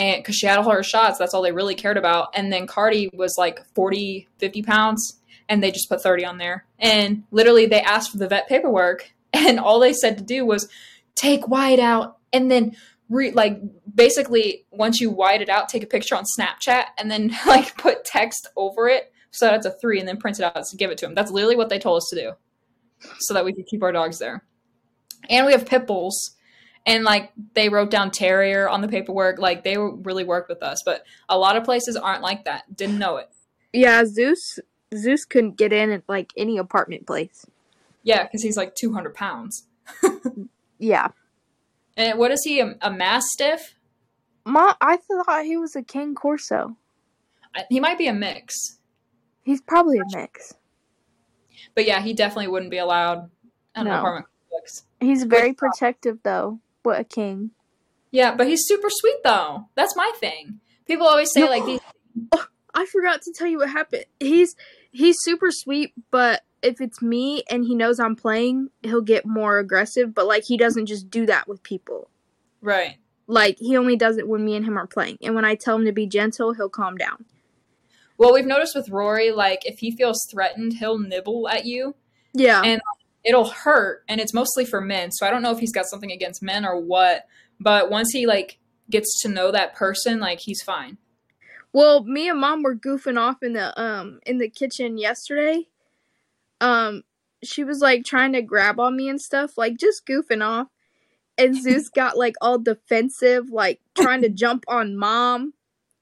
and 0.00 0.22
because 0.22 0.34
she 0.34 0.46
had 0.46 0.58
all 0.58 0.70
her 0.70 0.82
shots 0.82 1.18
that's 1.18 1.34
all 1.34 1.42
they 1.42 1.52
really 1.52 1.74
cared 1.74 1.98
about. 1.98 2.30
And 2.34 2.50
then 2.50 2.66
cardi 2.66 3.10
was 3.12 3.34
like 3.36 3.62
40 3.74 4.28
50 4.38 4.62
pounds 4.62 5.20
and 5.48 5.62
they 5.62 5.70
just 5.70 5.88
put 5.88 6.02
30 6.02 6.24
on 6.24 6.38
there. 6.38 6.64
And 6.78 7.24
literally 7.30 7.66
they 7.66 7.82
asked 7.82 8.10
for 8.10 8.18
the 8.18 8.28
vet 8.28 8.48
paperwork 8.48 9.12
and 9.32 9.60
all 9.60 9.78
they 9.78 9.92
said 9.92 10.18
to 10.18 10.24
do 10.24 10.46
was 10.46 10.68
take 11.14 11.46
white 11.48 11.78
out 11.78 12.16
and 12.32 12.50
then 12.50 12.74
re- 13.10 13.32
like 13.32 13.60
basically 13.94 14.64
once 14.70 15.00
you 15.00 15.10
white 15.10 15.42
it 15.42 15.50
out 15.50 15.68
take 15.68 15.82
a 15.82 15.86
picture 15.86 16.16
on 16.16 16.24
snapchat 16.38 16.84
and 16.96 17.10
then 17.10 17.36
like 17.46 17.76
put 17.76 18.04
text 18.04 18.48
over 18.56 18.88
it. 18.88 19.12
So 19.32 19.46
that's 19.46 19.66
a 19.66 19.70
three 19.70 20.00
and 20.00 20.08
then 20.08 20.16
print 20.16 20.40
it 20.40 20.44
out 20.44 20.64
to 20.64 20.76
give 20.76 20.90
it 20.90 20.98
to 20.98 21.06
him 21.06 21.14
that's 21.14 21.30
literally 21.30 21.56
what 21.56 21.68
they 21.68 21.78
told 21.78 21.98
us 21.98 22.08
to 22.10 22.16
do 22.16 22.32
so 23.20 23.34
that 23.34 23.44
we 23.44 23.52
could 23.52 23.66
keep 23.66 23.82
our 23.82 23.92
dogs 23.92 24.18
there. 24.18 24.44
And 25.28 25.44
we 25.44 25.52
have 25.52 25.66
pit 25.66 25.86
bulls 25.86 26.36
and 26.86 27.04
like 27.04 27.30
they 27.54 27.68
wrote 27.68 27.90
down 27.90 28.10
terrier 28.10 28.68
on 28.68 28.80
the 28.80 28.88
paperwork 28.88 29.38
like 29.38 29.64
they 29.64 29.76
really 29.76 30.24
worked 30.24 30.48
with 30.48 30.62
us 30.62 30.82
but 30.84 31.04
a 31.28 31.36
lot 31.38 31.56
of 31.56 31.64
places 31.64 31.96
aren't 31.96 32.22
like 32.22 32.44
that 32.44 32.64
didn't 32.76 32.98
know 32.98 33.16
it 33.16 33.28
Yeah, 33.72 34.04
Zeus 34.06 34.58
Zeus 34.94 35.24
couldn't 35.24 35.56
get 35.56 35.72
in 35.72 35.90
at 35.90 36.02
like 36.08 36.32
any 36.36 36.56
apartment 36.58 37.06
place. 37.06 37.44
yeah 38.02 38.22
because 38.24 38.42
he's 38.42 38.56
like 38.56 38.74
200 38.74 39.14
pounds 39.14 39.64
Yeah. 40.78 41.08
and 41.96 42.18
what 42.18 42.30
is 42.30 42.42
he 42.44 42.60
a, 42.60 42.74
a 42.80 42.90
mastiff 42.90 43.74
Ma 44.46 44.74
I 44.80 44.96
thought 44.96 45.44
he 45.44 45.56
was 45.58 45.76
a 45.76 45.82
King 45.82 46.14
Corso. 46.14 46.76
I- 47.54 47.66
he 47.68 47.78
might 47.80 47.98
be 47.98 48.06
a 48.06 48.14
mix 48.14 48.78
He's 49.42 49.60
probably 49.60 49.98
a 49.98 50.04
mix. 50.16 50.54
but 51.74 51.84
yeah 51.86 52.00
he 52.00 52.14
definitely 52.14 52.48
wouldn't 52.48 52.70
be 52.70 52.78
allowed 52.78 53.30
in 53.76 53.86
an 53.86 53.88
apartment 53.88 54.26
complex 54.50 54.84
He's 55.00 55.24
very 55.24 55.52
protective 55.54 56.18
though. 56.22 56.58
What 56.82 56.98
a 57.00 57.04
king. 57.04 57.50
yeah 58.10 58.34
but 58.34 58.46
he's 58.46 58.66
super 58.66 58.88
sweet 58.90 59.16
though 59.24 59.68
that's 59.74 59.94
my 59.96 60.10
thing 60.18 60.60
people 60.86 61.06
always 61.06 61.32
say 61.32 61.40
No. 61.40 61.46
like 61.48 61.64
these 61.66 61.80
I 62.74 62.86
forgot 62.86 63.22
to 63.22 63.32
tell 63.32 63.48
you 63.48 63.58
what 63.58 63.68
happened. 63.70 64.04
He's 64.20 64.54
he's 64.92 65.16
super 65.20 65.50
sweet, 65.50 65.92
but 66.12 66.42
if 66.62 66.80
it's 66.80 67.02
me 67.02 67.42
and 67.50 67.64
he 67.64 67.74
knows 67.74 67.98
I'm 67.98 68.14
playing, 68.14 68.68
he'll 68.82 69.00
get 69.00 69.26
more 69.26 69.58
aggressive, 69.58 70.14
but 70.14 70.26
like 70.26 70.44
he 70.46 70.56
doesn't 70.56 70.86
just 70.86 71.10
do 71.10 71.26
that 71.26 71.48
with 71.48 71.62
people. 71.64 72.10
right 72.60 72.96
Like 73.26 73.56
he 73.58 73.76
only 73.76 73.96
does 73.96 74.18
it 74.18 74.28
when 74.28 74.44
me 74.44 74.54
and 74.54 74.64
him 74.64 74.78
are 74.78 74.86
playing. 74.86 75.18
And 75.20 75.34
when 75.34 75.44
I 75.44 75.56
tell 75.56 75.76
him 75.76 75.84
to 75.86 75.92
be 75.92 76.06
gentle, 76.06 76.52
he'll 76.52 76.68
calm 76.68 76.96
down. 76.96 77.24
Well, 78.18 78.32
we've 78.32 78.46
noticed 78.46 78.76
with 78.76 78.88
Rory, 78.88 79.32
like 79.32 79.66
if 79.66 79.80
he 79.80 79.90
feels 79.90 80.24
threatened, 80.30 80.74
he'll 80.74 80.98
nibble 80.98 81.48
at 81.48 81.64
you. 81.64 81.96
Yeah. 82.34 82.62
And- 82.62 82.80
It'll 83.24 83.48
hurt, 83.50 84.04
and 84.08 84.20
it's 84.20 84.32
mostly 84.32 84.64
for 84.64 84.80
men. 84.80 85.10
So 85.12 85.26
I 85.26 85.30
don't 85.30 85.42
know 85.42 85.50
if 85.52 85.58
he's 85.58 85.72
got 85.72 85.86
something 85.86 86.10
against 86.10 86.42
men 86.42 86.64
or 86.64 86.80
what. 86.80 87.26
But 87.58 87.90
once 87.90 88.10
he 88.12 88.26
like 88.26 88.58
gets 88.88 89.20
to 89.22 89.28
know 89.28 89.50
that 89.52 89.74
person, 89.74 90.20
like 90.20 90.40
he's 90.40 90.62
fine. 90.62 90.96
Well, 91.72 92.02
me 92.04 92.28
and 92.28 92.40
mom 92.40 92.62
were 92.62 92.74
goofing 92.74 93.18
off 93.18 93.42
in 93.42 93.52
the 93.52 93.78
um 93.80 94.20
in 94.24 94.38
the 94.38 94.48
kitchen 94.48 94.96
yesterday. 94.98 95.68
Um 96.60 97.02
she 97.44 97.64
was 97.64 97.80
like 97.80 98.04
trying 98.04 98.32
to 98.34 98.42
grab 98.42 98.80
on 98.80 98.96
me 98.96 99.08
and 99.08 99.20
stuff, 99.20 99.56
like 99.56 99.76
just 99.78 100.06
goofing 100.06 100.44
off. 100.44 100.68
And 101.38 101.54
Zeus 101.60 101.88
got 101.94 102.16
like 102.16 102.34
all 102.40 102.58
defensive, 102.58 103.50
like 103.50 103.80
trying 103.94 104.22
to 104.22 104.28
jump 104.44 104.64
on 104.68 104.96
mom 104.96 105.52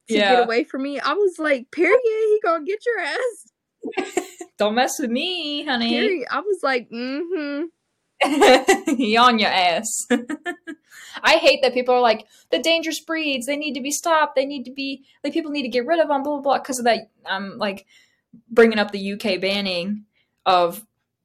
to 0.09 0.14
Yeah. 0.14 0.37
get 0.37 0.45
away 0.45 0.64
from 0.64 0.83
me. 0.83 0.99
I 1.01 1.12
was 1.12 1.39
like, 1.39 1.71
period, 1.71 2.01
he 2.05 2.41
gonna 2.43 2.64
get 2.64 2.81
your 2.87 3.01
ass. 3.01 4.27
Don't 4.59 4.75
mess 4.75 4.99
with 4.99 5.11
me, 5.11 5.65
honey. 5.65 5.91
Period. 5.91 6.27
I 6.31 6.41
was 6.41 6.59
like, 6.63 6.91
mm-hmm. 6.91 7.67
on 9.19 9.39
your 9.39 9.51
ass. 9.51 10.07
I 11.23 11.37
hate 11.37 11.61
that 11.63 11.75
people 11.75 11.95
are 11.95 12.01
like 12.01 12.27
the 12.51 12.59
dangerous 12.59 13.01
breeds. 13.01 13.47
They 13.47 13.57
need 13.57 13.75
to 13.75 13.81
be 13.81 13.93
stopped. 13.93 14.35
They 14.35 14.47
need 14.47 14.65
to 14.65 14.73
be 14.73 15.05
like 15.23 15.33
people 15.33 15.53
need 15.53 15.63
to 15.63 15.69
get 15.69 15.87
rid 15.87 16.01
of 16.01 16.09
them. 16.09 16.23
Blah 16.23 16.35
blah 16.35 16.43
blah. 16.43 16.59
Because 16.59 16.79
of 16.81 16.85
that, 16.87 17.11
I'm 17.25 17.59
like 17.59 17.87
bringing 18.51 18.79
up 18.79 18.91
the 18.91 19.13
UK 19.13 19.41
banning 19.41 20.05
of 20.45 20.85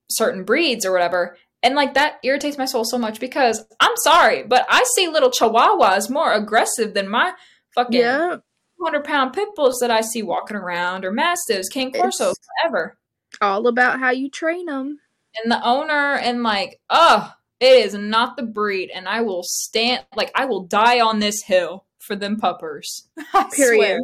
certain 0.10 0.44
breeds 0.44 0.86
or 0.86 0.92
whatever. 0.92 1.38
And 1.64 1.76
like 1.76 1.94
that 1.96 2.20
irritates 2.24 2.58
my 2.58 2.66
soul 2.66 2.84
so 2.84 2.98
much 2.98 3.20
because 3.20 3.66
I'm 3.80 3.96
sorry, 3.98 4.44
but 4.44 4.66
I 4.70 4.84
see 4.96 5.08
little 5.08 5.32
chihuahuas 5.32 6.10
more 6.10 6.34
aggressive 6.34 6.94
than 6.94 7.10
my 7.10 7.34
fucking 7.74 8.00
Yeah. 8.00 8.38
200 8.80 9.04
pound 9.06 9.34
pit 9.34 9.48
bulls 9.56 9.80
that 9.80 9.90
I 9.90 10.02
see 10.02 10.22
walking 10.22 10.58
around 10.58 11.06
or 11.06 11.12
mastiffs, 11.12 11.70
King 11.70 11.94
Corsos, 11.94 12.36
whatever. 12.62 12.98
All 13.44 13.68
about 13.68 14.00
how 14.00 14.10
you 14.12 14.30
train 14.30 14.66
them. 14.66 15.00
and 15.42 15.52
the 15.52 15.64
owner 15.66 16.16
and 16.16 16.44
like 16.44 16.80
oh 16.90 17.34
it 17.60 17.86
is 17.86 17.94
not 17.94 18.38
the 18.38 18.44
breed 18.44 18.90
and 18.94 19.08
i 19.08 19.22
will 19.22 19.42
stand 19.44 20.04
like 20.16 20.32
i 20.36 20.46
will 20.46 20.62
die 20.66 21.00
on 21.00 21.20
this 21.20 21.42
hill 21.44 21.86
for 22.00 22.16
them 22.16 22.38
puppers 22.38 23.08
I 23.34 23.50
Period. 23.56 24.00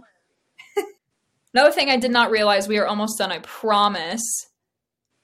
swear. 0.76 0.86
another 1.54 1.72
thing 1.72 1.90
i 1.90 1.98
did 1.98 2.12
not 2.12 2.32
realize 2.32 2.68
we 2.68 2.78
are 2.80 2.88
almost 2.88 3.18
done 3.18 3.32
i 3.32 3.40
promise 3.40 4.48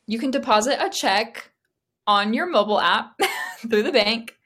you 0.07 0.20
can 0.20 0.32
deposit 0.32 0.78
a 0.80 0.89
check 0.89 1.51
on 2.07 2.34
your 2.34 2.45
mobile 2.47 2.80
app 2.80 3.20
through 3.70 3.84
the 3.84 3.91
bank 3.91 4.38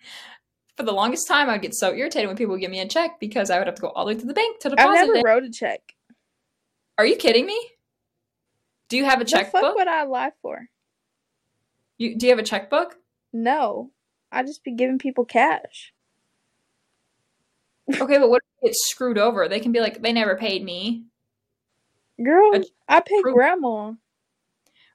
for 0.78 0.84
the 0.84 0.94
longest 0.94 1.28
time 1.28 1.50
i'd 1.50 1.62
get 1.62 1.74
so 1.76 1.94
irritated 1.94 2.28
when 2.28 2.38
people 2.38 2.54
would 2.54 2.62
give 2.62 2.72
me 2.72 2.80
a 2.80 2.88
check 2.88 3.20
because 3.20 3.50
i 3.50 3.58
would 3.58 3.68
have 3.68 3.76
to 3.76 3.82
go 3.82 3.90
all 3.90 4.06
the 4.06 4.14
way 4.14 4.20
to 4.20 4.26
the 4.26 4.34
bank 4.34 4.60
to 4.62 4.70
deposit. 4.70 4.90
It. 4.90 4.92
I 4.92 5.06
never 5.06 5.16
it 5.18 5.24
wrote 5.26 5.44
a 5.44 5.50
check. 5.52 5.82
are 6.98 7.06
you 7.06 7.16
kidding 7.18 7.46
me 7.46 7.60
do 8.90 8.98
you 8.98 9.06
have 9.06 9.22
a 9.22 9.24
The 9.24 9.32
fuck 9.32 9.52
checkbook 9.52 9.76
would 9.76 9.88
I 9.88 10.04
lie 10.04 10.32
for? 10.42 10.68
you, 11.98 12.16
do 12.18 12.26
you 12.26 12.32
have 12.32 12.40
a 12.40 12.44
checkbook 12.44 12.98
No. 13.32 13.92
I 14.32 14.44
just 14.44 14.64
be 14.64 14.72
giving 14.74 15.00
people 15.00 15.26
cash. 15.26 15.94
Okay, 18.00 18.18
but 18.20 18.30
what 18.30 18.44
if 18.44 18.64
it 18.64 18.68
gets 18.68 18.88
screwed 18.90 19.18
over? 19.18 19.48
They 19.48 19.60
can 19.60 19.72
be 19.72 19.80
like, 19.80 20.02
they 20.04 20.14
never 20.14 20.36
paid 20.36 20.64
me. 20.64 21.06
Girl, 22.24 22.52
A 22.54 22.64
I 22.88 23.00
pay 23.00 23.20
proof. 23.22 23.34
grandma. 23.34 23.94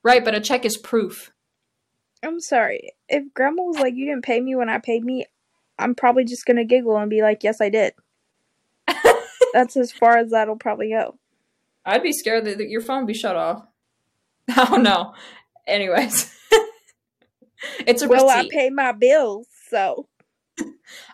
Right, 0.05 0.24
but 0.24 0.34
a 0.36 0.40
check 0.40 0.64
is 0.64 0.76
proof. 0.76 1.32
I'm 2.22 2.38
sorry. 2.40 2.92
If 3.09 3.34
grandma 3.34 3.62
was 3.64 3.78
like, 3.80 3.95
you 3.95 4.07
didn't 4.07 4.24
pay 4.24 4.40
me 4.40 4.55
when 4.55 4.68
I 4.68 4.78
paid 4.78 5.05
me, 5.05 5.26
I'm 5.78 5.95
probably 5.97 6.24
just 6.24 6.47
gonna 6.47 6.64
giggle 6.64 6.97
and 6.97 7.11
be 7.11 7.20
like, 7.22 7.42
yes, 7.42 7.61
I 7.61 7.68
did. 7.70 7.95
That's 9.53 9.76
as 9.76 9.90
far 9.90 10.16
as 10.18 10.30
that'll 10.30 10.57
probably 10.57 10.90
go. 10.90 11.18
I'd 11.84 12.03
be 12.03 12.12
scared 12.12 12.45
that 12.45 12.59
that 12.59 12.68
your 12.68 12.80
phone 12.80 13.07
be 13.07 13.14
shut 13.14 13.34
off. 13.36 13.66
Oh 14.57 14.76
no. 14.76 15.14
Anyways. 15.66 16.30
it's 17.86 18.03
a 18.03 18.09
Well, 18.09 18.28
I 18.28 18.49
pay 18.51 18.70
my 18.70 18.92
bills, 18.92 19.47
so 19.70 20.07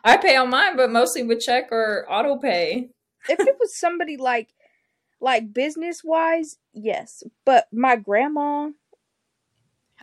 I 0.04 0.16
pay 0.16 0.36
on 0.36 0.50
mine, 0.50 0.76
but 0.76 0.90
mostly 0.90 1.22
with 1.22 1.40
check 1.40 1.70
or 1.70 2.04
auto 2.10 2.36
pay. 2.36 2.90
if 3.28 3.38
it 3.38 3.56
was 3.60 3.78
somebody 3.78 4.16
like, 4.16 4.48
like 5.20 5.52
business 5.52 6.02
wise, 6.02 6.58
yes. 6.72 7.22
But 7.44 7.68
my 7.72 7.96
grandma, 7.96 8.70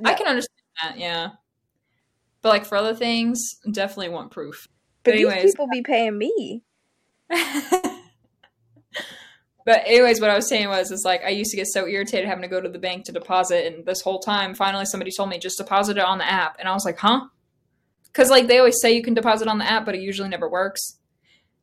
I 0.04 0.14
can 0.14 0.28
understand 0.28 0.54
that, 0.82 0.98
yeah. 0.98 1.32
But 2.42 2.50
like 2.50 2.66
for 2.66 2.78
other 2.78 2.96
things, 2.96 3.58
definitely 3.70 4.10
want 4.10 4.32
proof. 4.32 4.68
But, 5.04 5.16
But 5.22 5.42
these 5.42 5.52
people 5.52 5.68
be 5.68 5.82
paying 5.82 6.18
me. 6.18 6.64
but 9.68 9.84
anyways, 9.86 10.22
what 10.22 10.30
I 10.30 10.36
was 10.38 10.48
saying 10.48 10.70
was, 10.70 10.92
is 10.92 11.04
like 11.04 11.26
I 11.26 11.30
used 11.32 11.52
to 11.52 11.58
get 11.58 11.68
so 11.68 11.86
irritated 11.86 12.26
having 12.26 12.42
to 12.42 12.48
go 12.48 12.62
to 12.62 12.70
the 12.70 12.80
bank 12.80 13.04
to 13.04 13.12
deposit, 13.12 13.66
and 13.66 13.86
this 13.86 14.00
whole 14.00 14.20
time, 14.20 14.56
finally, 14.56 14.86
somebody 14.86 15.12
told 15.12 15.28
me 15.28 15.40
just 15.40 15.58
deposit 15.58 15.98
it 15.98 16.06
on 16.06 16.20
the 16.20 16.26
app, 16.26 16.56
and 16.58 16.70
I 16.70 16.74
was 16.74 16.86
like, 16.86 16.98
huh? 16.98 17.26
Because 18.06 18.30
like 18.30 18.48
they 18.48 18.60
always 18.60 18.80
say 18.82 18.96
you 18.96 19.04
can 19.04 19.14
deposit 19.14 19.50
on 19.50 19.58
the 19.58 19.70
app, 19.70 19.86
but 19.86 19.94
it 19.94 20.00
usually 20.00 20.30
never 20.30 20.48
works. 20.48 21.00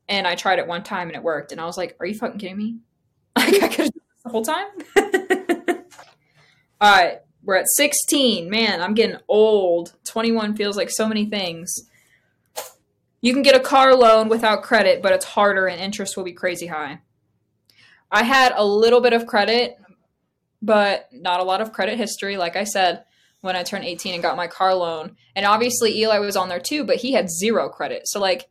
And 0.07 0.27
I 0.27 0.35
tried 0.35 0.59
it 0.59 0.67
one 0.67 0.83
time 0.83 1.09
and 1.09 1.17
it 1.17 1.23
worked, 1.23 1.51
and 1.51 1.59
I 1.59 1.65
was 1.65 1.79
like, 1.79 1.97
are 1.99 2.05
you 2.05 2.15
fucking 2.15 2.39
kidding 2.39 2.59
me? 2.59 2.77
Like 3.39 3.63
I 3.63 3.69
could 3.69 3.85
have 3.87 3.93
the 4.23 4.29
whole 4.29 4.45
time. 4.45 4.67
All 6.83 6.95
right, 6.95 7.21
we're 7.43 7.57
at 7.57 7.69
16. 7.69 8.51
Man, 8.51 8.83
I'm 8.83 8.93
getting 8.93 9.17
old. 9.29 9.95
21 10.05 10.57
feels 10.57 10.77
like 10.77 10.91
so 10.91 11.09
many 11.09 11.25
things. 11.25 11.75
You 13.23 13.33
can 13.33 13.41
get 13.41 13.57
a 13.57 13.61
car 13.61 13.95
loan 13.95 14.29
without 14.29 14.63
credit, 14.63 15.01
but 15.01 15.13
it's 15.13 15.25
harder 15.25 15.67
and 15.67 15.81
interest 15.81 16.19
will 16.19 16.25
be 16.25 16.35
crazy 16.35 16.67
high. 16.67 17.01
I 18.15 18.23
had 18.23 18.53
a 18.55 18.65
little 18.65 19.01
bit 19.01 19.13
of 19.13 19.27
credit, 19.27 19.77
but 20.63 21.09
not 21.13 21.41
a 21.41 21.45
lot 21.45 21.61
of 21.61 21.73
credit 21.73 21.99
history, 21.99 22.37
like 22.37 22.55
I 22.55 22.63
said, 22.63 23.05
when 23.41 23.57
I 23.57 23.65
turned 23.65 23.85
18 23.85 24.15
and 24.15 24.23
got 24.23 24.37
my 24.37 24.47
car 24.47 24.73
loan. 24.73 25.17
And 25.35 25.45
obviously 25.45 25.99
Eli 25.99 26.21
was 26.21 26.37
on 26.37 26.49
there 26.49 26.61
too, 26.61 26.85
but 26.85 26.97
he 26.97 27.13
had 27.13 27.29
zero 27.29 27.69
credit. 27.69 28.07
So 28.07 28.21
like 28.21 28.49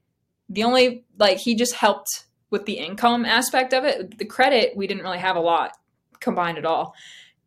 the 0.49 0.65
only 0.65 1.05
like 1.17 1.37
he 1.37 1.55
just 1.55 1.75
helped 1.75 2.25
with 2.49 2.65
the 2.65 2.73
income 2.73 3.23
aspect 3.23 3.73
of 3.73 3.85
it. 3.85 4.17
The 4.17 4.25
credit, 4.25 4.75
we 4.75 4.85
didn't 4.85 5.03
really 5.03 5.19
have 5.19 5.37
a 5.37 5.41
lot 5.41 5.71
combined 6.19 6.57
at 6.57 6.65
all. 6.65 6.93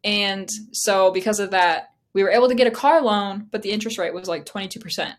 And 0.03 0.49
so 0.73 1.13
because 1.13 1.39
of 1.39 1.51
that, 1.51 1.91
we 2.15 2.23
were 2.23 2.31
able 2.31 2.49
to 2.49 2.55
get 2.55 2.67
a 2.67 2.71
car 2.71 3.03
loan, 3.03 3.47
but 3.51 3.61
the 3.61 3.73
interest 3.73 3.99
rate 3.99 4.15
was 4.15 4.27
like 4.27 4.47
22%. 4.47 5.13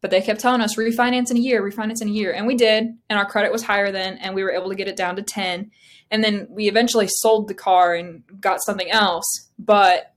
But 0.00 0.10
they 0.10 0.20
kept 0.20 0.40
telling 0.40 0.60
us 0.60 0.76
refinance 0.76 1.30
in 1.30 1.38
a 1.38 1.40
year, 1.40 1.60
refinance 1.60 2.00
in 2.00 2.08
a 2.08 2.12
year. 2.12 2.32
And 2.32 2.46
we 2.46 2.54
did. 2.54 2.96
And 3.10 3.18
our 3.18 3.26
credit 3.26 3.50
was 3.50 3.64
higher 3.64 3.90
then. 3.90 4.18
And 4.18 4.34
we 4.34 4.44
were 4.44 4.52
able 4.52 4.68
to 4.68 4.76
get 4.76 4.88
it 4.88 4.96
down 4.96 5.16
to 5.16 5.22
10. 5.22 5.70
And 6.10 6.22
then 6.22 6.46
we 6.50 6.68
eventually 6.68 7.08
sold 7.08 7.48
the 7.48 7.54
car 7.54 7.94
and 7.94 8.22
got 8.40 8.62
something 8.64 8.90
else. 8.90 9.24
But 9.58 10.14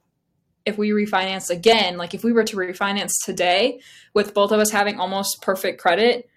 if 0.65 0.77
we 0.77 0.91
refinance 0.91 1.49
again, 1.49 1.97
like 1.97 2.13
if 2.13 2.23
we 2.23 2.31
were 2.31 2.43
to 2.43 2.57
refinance 2.57 3.11
today 3.25 3.81
with 4.13 4.33
both 4.33 4.51
of 4.51 4.59
us 4.59 4.71
having 4.71 4.99
almost 4.99 5.41
perfect 5.41 5.81
credit, 5.81 6.29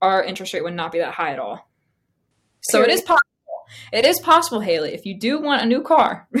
our 0.00 0.22
interest 0.22 0.54
rate 0.54 0.64
would 0.64 0.74
not 0.74 0.92
be 0.92 0.98
that 0.98 1.14
high 1.14 1.32
at 1.32 1.38
all. 1.38 1.68
So 2.62 2.82
it 2.82 2.90
is 2.90 3.00
possible. 3.00 3.20
It 3.92 4.04
is 4.04 4.20
possible, 4.20 4.60
Hailey, 4.60 4.92
if 4.92 5.06
you 5.06 5.18
do 5.18 5.40
want 5.40 5.62
a 5.62 5.66
new 5.66 5.82
car. 5.82 6.28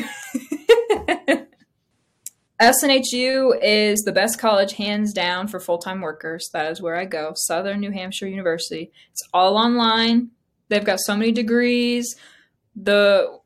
SNHU 2.62 3.58
is 3.60 4.02
the 4.02 4.12
best 4.12 4.38
college 4.38 4.74
hands 4.74 5.12
down 5.12 5.48
for 5.48 5.58
full 5.58 5.78
time 5.78 6.00
workers. 6.00 6.48
That 6.52 6.70
is 6.70 6.80
where 6.80 6.94
I 6.96 7.06
go. 7.06 7.32
Southern 7.34 7.80
New 7.80 7.90
Hampshire 7.90 8.28
University. 8.28 8.92
It's 9.10 9.28
all 9.34 9.56
online. 9.56 10.30
They've 10.68 10.84
got 10.84 11.00
so 11.00 11.16
many 11.16 11.32
degrees. 11.32 12.14
The 12.76 13.38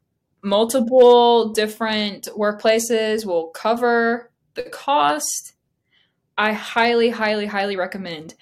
multiple 0.42 1.50
different 1.50 2.28
workplaces 2.36 3.26
will 3.26 3.48
cover 3.48 4.30
the 4.54 4.62
cost. 4.62 5.54
I 6.38 6.52
highly, 6.52 7.10
highly, 7.10 7.46
highly 7.46 7.76
recommend. 7.76 8.34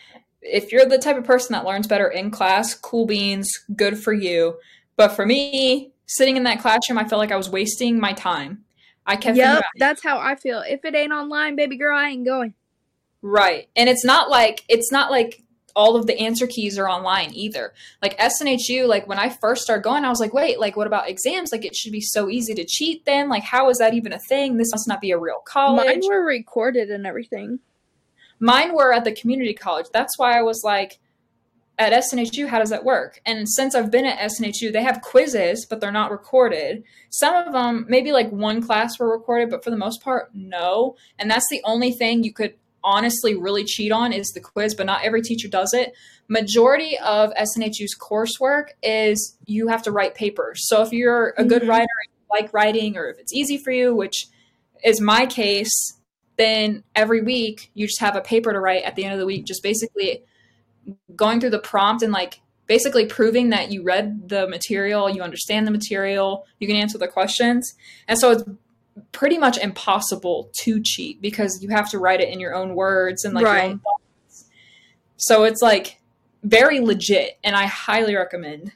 If 0.43 0.73
you're 0.73 0.85
the 0.85 0.99
type 0.99 1.17
of 1.17 1.25
person 1.25 1.53
that 1.53 1.65
learns 1.65 1.87
better 1.87 2.09
in 2.09 2.31
class, 2.31 2.75
cool 2.75 3.07
beans, 3.07 3.51
good 3.75 3.99
for 3.99 4.13
you. 4.13 4.57
But 4.97 5.13
for 5.13 5.25
me, 5.25 5.93
sitting 6.07 6.37
in 6.37 6.45
that 6.45 6.61
classroom, 6.61 6.99
I 6.99 7.09
felt 7.09 7.19
like 7.19 7.33
I 7.33 7.37
was 7.37 7.49
wasting 7.49 7.99
my 7.99 8.13
time. 8.13 8.65
I 9.07 9.17
kept 9.17 9.37
Yep, 9.37 9.65
that's 9.79 10.03
how 10.03 10.19
I 10.19 10.35
feel. 10.35 10.63
If 10.67 10.85
it 10.85 10.95
ain't 10.95 11.13
online, 11.13 11.57
baby 11.57 11.77
girl, 11.77 11.97
I 11.97 12.09
ain't 12.09 12.25
going. 12.25 12.55
Right. 13.23 13.69
And 13.77 13.89
it's 13.89 14.05
not 14.05 14.31
like 14.31 14.65
it's 14.69 14.93
not 14.93 15.11
like 15.11 15.43
all 15.77 15.97
of 15.97 16.07
the 16.07 16.19
answer 16.19 16.47
keys 16.47 16.79
are 16.79 16.89
online 16.89 17.33
either. 17.35 17.73
Like 18.01 18.19
SNHU, 18.19 18.87
like 18.87 19.09
when 19.09 19.19
I 19.19 19.29
first 19.29 19.63
started 19.63 19.83
going, 19.83 20.05
I 20.05 20.09
was 20.09 20.21
like, 20.21 20.33
wait, 20.33 20.61
like 20.61 20.77
what 20.77 20.87
about 20.87 21.09
exams? 21.09 21.53
Like 21.53 21.65
it 21.65 21.75
should 21.75 21.93
be 21.93 22.01
so 22.01 22.29
easy 22.29 22.55
to 22.55 22.65
cheat 22.65 23.05
then. 23.05 23.29
Like 23.29 23.43
how 23.43 23.69
is 23.71 23.79
that 23.79 23.95
even 23.95 24.13
a 24.13 24.19
thing? 24.19 24.57
This 24.57 24.73
must 24.73 24.89
not 24.89 25.01
be 25.01 25.11
a 25.11 25.19
real 25.19 25.41
college. 25.45 25.87
Mine 25.87 26.01
were 26.09 26.25
recorded 26.25 26.91
and 26.91 27.07
everything. 27.07 27.59
Mine 28.39 28.75
were 28.75 28.93
at 28.93 29.05
the 29.05 29.13
community 29.13 29.55
college. 29.55 29.87
That's 29.93 30.19
why 30.19 30.39
I 30.39 30.43
was 30.43 30.63
like, 30.65 30.99
at 31.79 31.93
SNHU, 31.93 32.47
how 32.47 32.61
does 32.61 32.71
that 32.71 32.85
work? 32.85 33.21
And 33.27 33.49
since 33.49 33.75
I've 33.75 33.91
been 33.91 34.05
at 34.05 34.19
SNHU, 34.19 34.73
they 34.73 34.83
have 34.83 35.01
quizzes, 35.01 35.67
but 35.67 35.81
they're 35.81 35.91
not 35.91 36.13
recorded. 36.13 36.85
Some 37.11 37.35
of 37.35 37.53
them, 37.53 37.87
maybe 37.89 38.13
like 38.13 38.31
one 38.31 38.63
class 38.63 38.99
were 38.99 39.11
recorded, 39.11 39.51
but 39.51 39.65
for 39.65 39.71
the 39.71 39.77
most 39.77 40.01
part, 40.01 40.31
no. 40.35 40.95
And 41.19 41.29
that's 41.29 41.49
the 41.51 41.61
only 41.65 41.91
thing 41.91 42.23
you 42.23 42.33
could 42.33 42.55
honestly 42.85 43.35
really 43.35 43.65
cheat 43.65 43.91
on 43.91 44.13
is 44.13 44.29
the 44.29 44.41
quiz, 44.41 44.75
but 44.75 44.87
not 44.87 45.05
every 45.05 45.23
teacher 45.23 45.49
does 45.49 45.75
it. 45.75 45.93
Majority 46.29 46.97
of 46.99 47.33
SNHU's 47.35 47.97
coursework 47.99 48.69
is 48.83 49.37
you 49.47 49.69
have 49.69 49.83
to 49.83 49.91
write 49.91 50.15
papers. 50.15 50.69
So 50.69 50.83
if 50.83 50.93
you're 50.93 51.35
a 51.37 51.45
good 51.45 51.63
Mhm. 51.63 51.69
writer, 51.69 51.87
and 52.05 52.11
you 52.13 52.27
like 52.31 52.53
writing, 52.53 52.97
or 52.97 53.09
if 53.09 53.19
it's 53.19 53.33
easy 53.33 53.59
for 53.59 53.73
you, 53.73 53.95
which 53.95 54.27
is 54.85 55.01
my 55.01 55.27
case, 55.27 55.95
then 56.37 56.85
every 56.95 57.23
week 57.23 57.71
you 57.75 57.87
just 57.87 58.01
have 58.01 58.17
a 58.17 58.21
paper 58.21 58.53
to 58.53 58.61
write 58.61 58.85
at 58.85 58.97
the 58.97 59.05
end 59.05 59.15
of 59.15 59.19
the 59.19 59.27
week, 59.27 59.45
just 59.45 59.63
basically 59.63 60.23
going 61.17 61.41
through 61.41 61.51
the 61.51 61.59
prompt 61.59 62.03
and 62.03 62.13
like 62.13 62.41
basically 62.67 63.07
proving 63.07 63.51
that 63.51 63.71
you 63.71 63.83
read 63.83 64.29
the 64.29 64.49
material, 64.49 65.09
you 65.09 65.23
understand 65.23 65.67
the 65.67 65.71
material, 65.71 66.47
you 66.59 66.67
can 66.67 66.77
answer 66.77 66.99
the 66.99 67.09
questions. 67.09 67.75
And 68.09 68.19
so 68.19 68.31
it's 68.33 68.45
pretty 69.13 69.39
much 69.39 69.59
impossible 69.59 70.51
to 70.61 70.81
cheat 70.83 71.21
because 71.21 71.63
you 71.63 71.69
have 71.71 71.91
to 71.91 71.99
write 71.99 72.21
it 72.21 72.29
in 72.29 72.41
your 72.41 72.55
own 72.55 72.75
words 72.75 73.25
and 73.25 73.35
like 73.35 73.43
your 73.43 73.53
Right. 73.53 73.71
own 73.73 73.81
thoughts. 73.81 74.45
So 75.17 75.45
it's 75.45 75.63
like 75.63 76.01
very 76.43 76.81
legit 76.81 77.39
and 77.43 77.57
I 77.57 77.67
highly 77.67 78.15
recommend. 78.15 78.73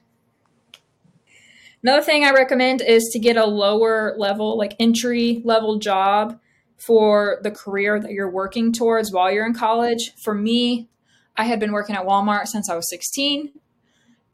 Another 1.83 2.03
thing 2.03 2.25
I 2.25 2.33
recommend 2.33 2.81
is 2.81 3.09
to 3.13 3.19
get 3.21 3.37
a 3.37 3.47
lower 3.47 4.15
level, 4.19 4.59
like 4.59 4.75
entry 4.81 5.41
level 5.45 5.79
job 5.79 6.41
for 6.77 7.39
the 7.43 7.51
career 7.51 8.01
that 8.01 8.11
you're 8.11 8.31
working 8.31 8.73
towards 8.73 9.13
while 9.13 9.31
you're 9.31 9.47
in 9.47 9.55
college. 9.55 10.13
For 10.23 10.35
me, 10.35 10.89
I 11.37 11.45
had 11.45 11.61
been 11.61 11.73
working 11.73 11.95
at 11.95 12.05
Walmart 12.05 12.49
since 12.49 12.69
I 12.69 12.75
was 12.75 12.89
16. 12.91 13.53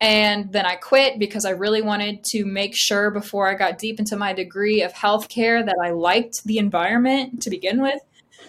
And 0.00 0.52
then 0.52 0.66
I 0.66 0.76
quit 0.76 1.18
because 1.18 1.44
I 1.44 1.50
really 1.50 1.80
wanted 1.80 2.24
to 2.32 2.44
make 2.44 2.74
sure 2.74 3.10
before 3.10 3.48
I 3.48 3.54
got 3.54 3.78
deep 3.78 3.98
into 3.98 4.16
my 4.16 4.32
degree 4.32 4.82
of 4.82 4.92
healthcare 4.92 5.64
that 5.64 5.76
I 5.82 5.90
liked 5.90 6.44
the 6.44 6.58
environment 6.58 7.42
to 7.42 7.50
begin 7.50 7.80
with. 7.80 8.00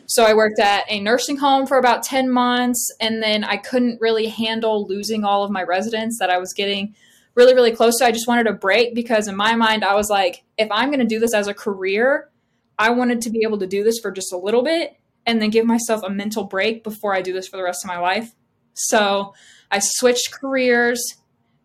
So 0.08 0.26
I 0.26 0.34
worked 0.34 0.60
at 0.60 0.84
a 0.89 1.00
nursing 1.00 1.38
home 1.38 1.66
for 1.66 1.78
about 1.78 2.04
10 2.04 2.30
months. 2.30 2.91
And 3.00 3.24
then 3.24 3.43
I 3.43 3.58
couldn't 3.58 4.02
really 4.02 4.28
handle 4.28 4.86
losing 4.88 5.24
all 5.24 5.43
of 5.43 5.52
my 5.52 5.64
residents 5.64 6.20
that 6.20 6.30
I 6.30 6.38
was 6.38 6.54
getting 6.54 6.96
really, 7.36 7.54
really 7.54 7.72
close 7.72 7.98
to. 8.00 8.06
I 8.06 8.12
just 8.12 8.28
wanted 8.28 8.48
a 8.48 8.54
break 8.54 8.96
because 8.96 9.28
in 9.28 9.36
my 9.36 9.56
mind, 9.56 9.84
I 9.84 9.96
was 9.96 10.10
like, 10.10 10.43
if 10.58 10.70
I'm 10.72 10.89
going 10.89 11.00
to 11.00 11.06
do 11.06 11.20
this 11.20 11.34
as 11.34 11.48
a 11.48 11.54
career, 11.54 12.30
I 12.78 12.89
wanted 12.89 13.22
to 13.22 13.30
be 13.30 13.41
able 13.43 13.60
to 13.60 13.68
do 13.68 13.84
this 13.84 14.00
for 14.00 14.12
just 14.12 14.34
a 14.34 14.38
little 14.38 14.64
bit 14.64 14.98
and 15.26 15.41
then 15.41 15.50
give 15.50 15.66
myself 15.66 16.04
a 16.04 16.10
mental 16.10 16.43
break 16.43 16.84
before 16.84 17.14
I 17.14 17.22
do 17.22 17.34
this 17.34 17.48
for 17.48 17.58
the 17.58 17.64
rest 17.64 17.84
of 17.84 17.88
my 17.88 18.00
life. 18.00 18.34
So 18.74 19.34
I 19.72 19.80
switched 19.80 20.32
careers, 20.32 21.16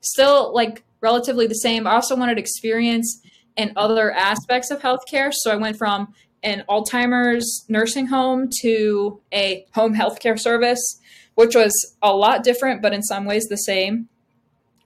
still 0.00 0.54
like 0.54 0.82
relatively 1.00 1.46
the 1.46 1.54
same. 1.54 1.86
I 1.86 1.92
also 1.92 2.16
wanted 2.16 2.38
experience 2.38 3.20
in 3.56 3.72
other 3.76 4.12
aspects 4.12 4.70
of 4.70 4.80
healthcare. 4.80 5.32
So 5.32 5.50
I 5.50 5.56
went 5.56 5.76
from 5.76 6.14
an 6.42 6.64
Alzheimer's 6.68 7.64
nursing 7.68 8.06
home 8.06 8.48
to 8.62 9.20
a 9.32 9.66
home 9.74 9.94
healthcare 9.94 10.38
service, 10.38 11.00
which 11.34 11.54
was 11.54 11.72
a 12.02 12.14
lot 12.14 12.42
different, 12.42 12.82
but 12.82 12.92
in 12.92 13.02
some 13.02 13.24
ways 13.24 13.44
the 13.44 13.56
same. 13.56 14.08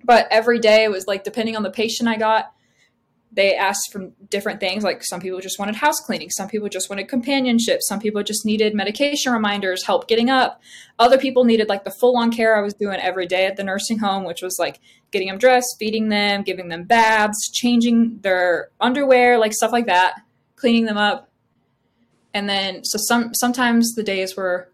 But 0.02 0.26
every 0.30 0.58
day 0.58 0.84
it 0.84 0.90
was 0.90 1.06
like 1.06 1.24
depending 1.24 1.56
on 1.56 1.62
the 1.62 1.70
patient 1.70 2.08
I 2.08 2.16
got, 2.16 2.52
they 3.34 3.56
asked 3.56 3.92
for 3.92 4.10
different 4.30 4.60
things. 4.60 4.84
Like 4.84 5.04
some 5.04 5.20
people 5.20 5.40
just 5.40 5.58
wanted 5.58 5.76
house 5.76 5.98
cleaning, 6.00 6.30
some 6.30 6.48
people 6.48 6.68
just 6.68 6.88
wanted 6.88 7.08
companionship, 7.08 7.80
some 7.82 8.00
people 8.00 8.22
just 8.22 8.46
needed 8.46 8.74
medication 8.74 9.32
reminders, 9.32 9.84
help 9.84 10.08
getting 10.08 10.30
up. 10.30 10.60
Other 10.98 11.18
people 11.18 11.44
needed 11.44 11.68
like 11.68 11.84
the 11.84 11.90
full 11.90 12.16
on 12.16 12.30
care 12.30 12.56
I 12.56 12.62
was 12.62 12.74
doing 12.74 13.00
every 13.00 13.26
day 13.26 13.46
at 13.46 13.56
the 13.56 13.64
nursing 13.64 13.98
home, 13.98 14.24
which 14.24 14.42
was 14.42 14.56
like 14.58 14.80
getting 15.10 15.28
them 15.28 15.38
dressed, 15.38 15.76
feeding 15.78 16.08
them, 16.08 16.42
giving 16.42 16.68
them 16.68 16.84
baths, 16.84 17.50
changing 17.52 18.18
their 18.22 18.70
underwear, 18.80 19.38
like 19.38 19.52
stuff 19.52 19.72
like 19.72 19.86
that, 19.86 20.20
cleaning 20.56 20.84
them 20.84 20.96
up. 20.96 21.28
And 22.32 22.48
then 22.48 22.84
so 22.84 22.98
some 22.98 23.34
sometimes 23.34 23.94
the 23.94 24.02
days 24.02 24.36
were 24.36 24.70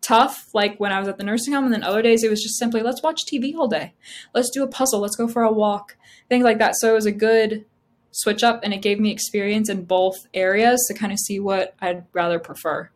tough, 0.00 0.48
like 0.54 0.78
when 0.78 0.92
I 0.92 0.98
was 0.98 1.08
at 1.08 1.18
the 1.18 1.24
nursing 1.24 1.54
home, 1.54 1.64
and 1.64 1.72
then 1.72 1.82
other 1.82 2.02
days 2.02 2.22
it 2.22 2.30
was 2.30 2.42
just 2.42 2.58
simply 2.58 2.82
let's 2.82 3.02
watch 3.02 3.26
TV 3.26 3.54
all 3.54 3.68
day, 3.68 3.94
let's 4.34 4.50
do 4.50 4.62
a 4.62 4.68
puzzle, 4.68 5.00
let's 5.00 5.16
go 5.16 5.28
for 5.28 5.42
a 5.42 5.52
walk, 5.52 5.96
things 6.28 6.44
like 6.44 6.58
that. 6.58 6.76
So 6.76 6.90
it 6.90 6.94
was 6.94 7.06
a 7.06 7.12
good 7.12 7.64
switch 8.10 8.42
up, 8.42 8.60
and 8.62 8.72
it 8.72 8.82
gave 8.82 8.98
me 8.98 9.10
experience 9.10 9.68
in 9.68 9.84
both 9.84 10.16
areas 10.34 10.84
to 10.88 10.94
kind 10.94 11.12
of 11.12 11.18
see 11.18 11.38
what 11.40 11.74
I'd 11.80 12.04
rather 12.12 12.38
prefer. 12.38 12.90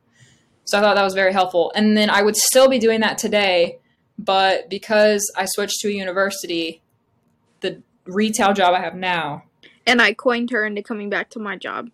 So 0.64 0.78
I 0.78 0.80
thought 0.80 0.94
that 0.96 1.04
was 1.04 1.14
very 1.14 1.32
helpful. 1.32 1.72
And 1.74 1.96
then 1.96 2.10
I 2.10 2.22
would 2.22 2.36
still 2.36 2.68
be 2.68 2.78
doing 2.78 3.00
that 3.00 3.18
today, 3.18 3.78
but 4.18 4.70
because 4.70 5.30
I 5.36 5.46
switched 5.46 5.80
to 5.80 5.88
a 5.88 5.92
university, 5.92 6.82
the 7.60 7.82
retail 8.06 8.52
job 8.52 8.74
I 8.74 8.80
have 8.80 8.94
now 8.94 9.44
And 9.86 10.02
I 10.02 10.12
coined 10.12 10.50
her 10.50 10.64
into 10.64 10.82
coming 10.82 11.10
back 11.10 11.30
to 11.30 11.38
my 11.38 11.56
job. 11.56 11.90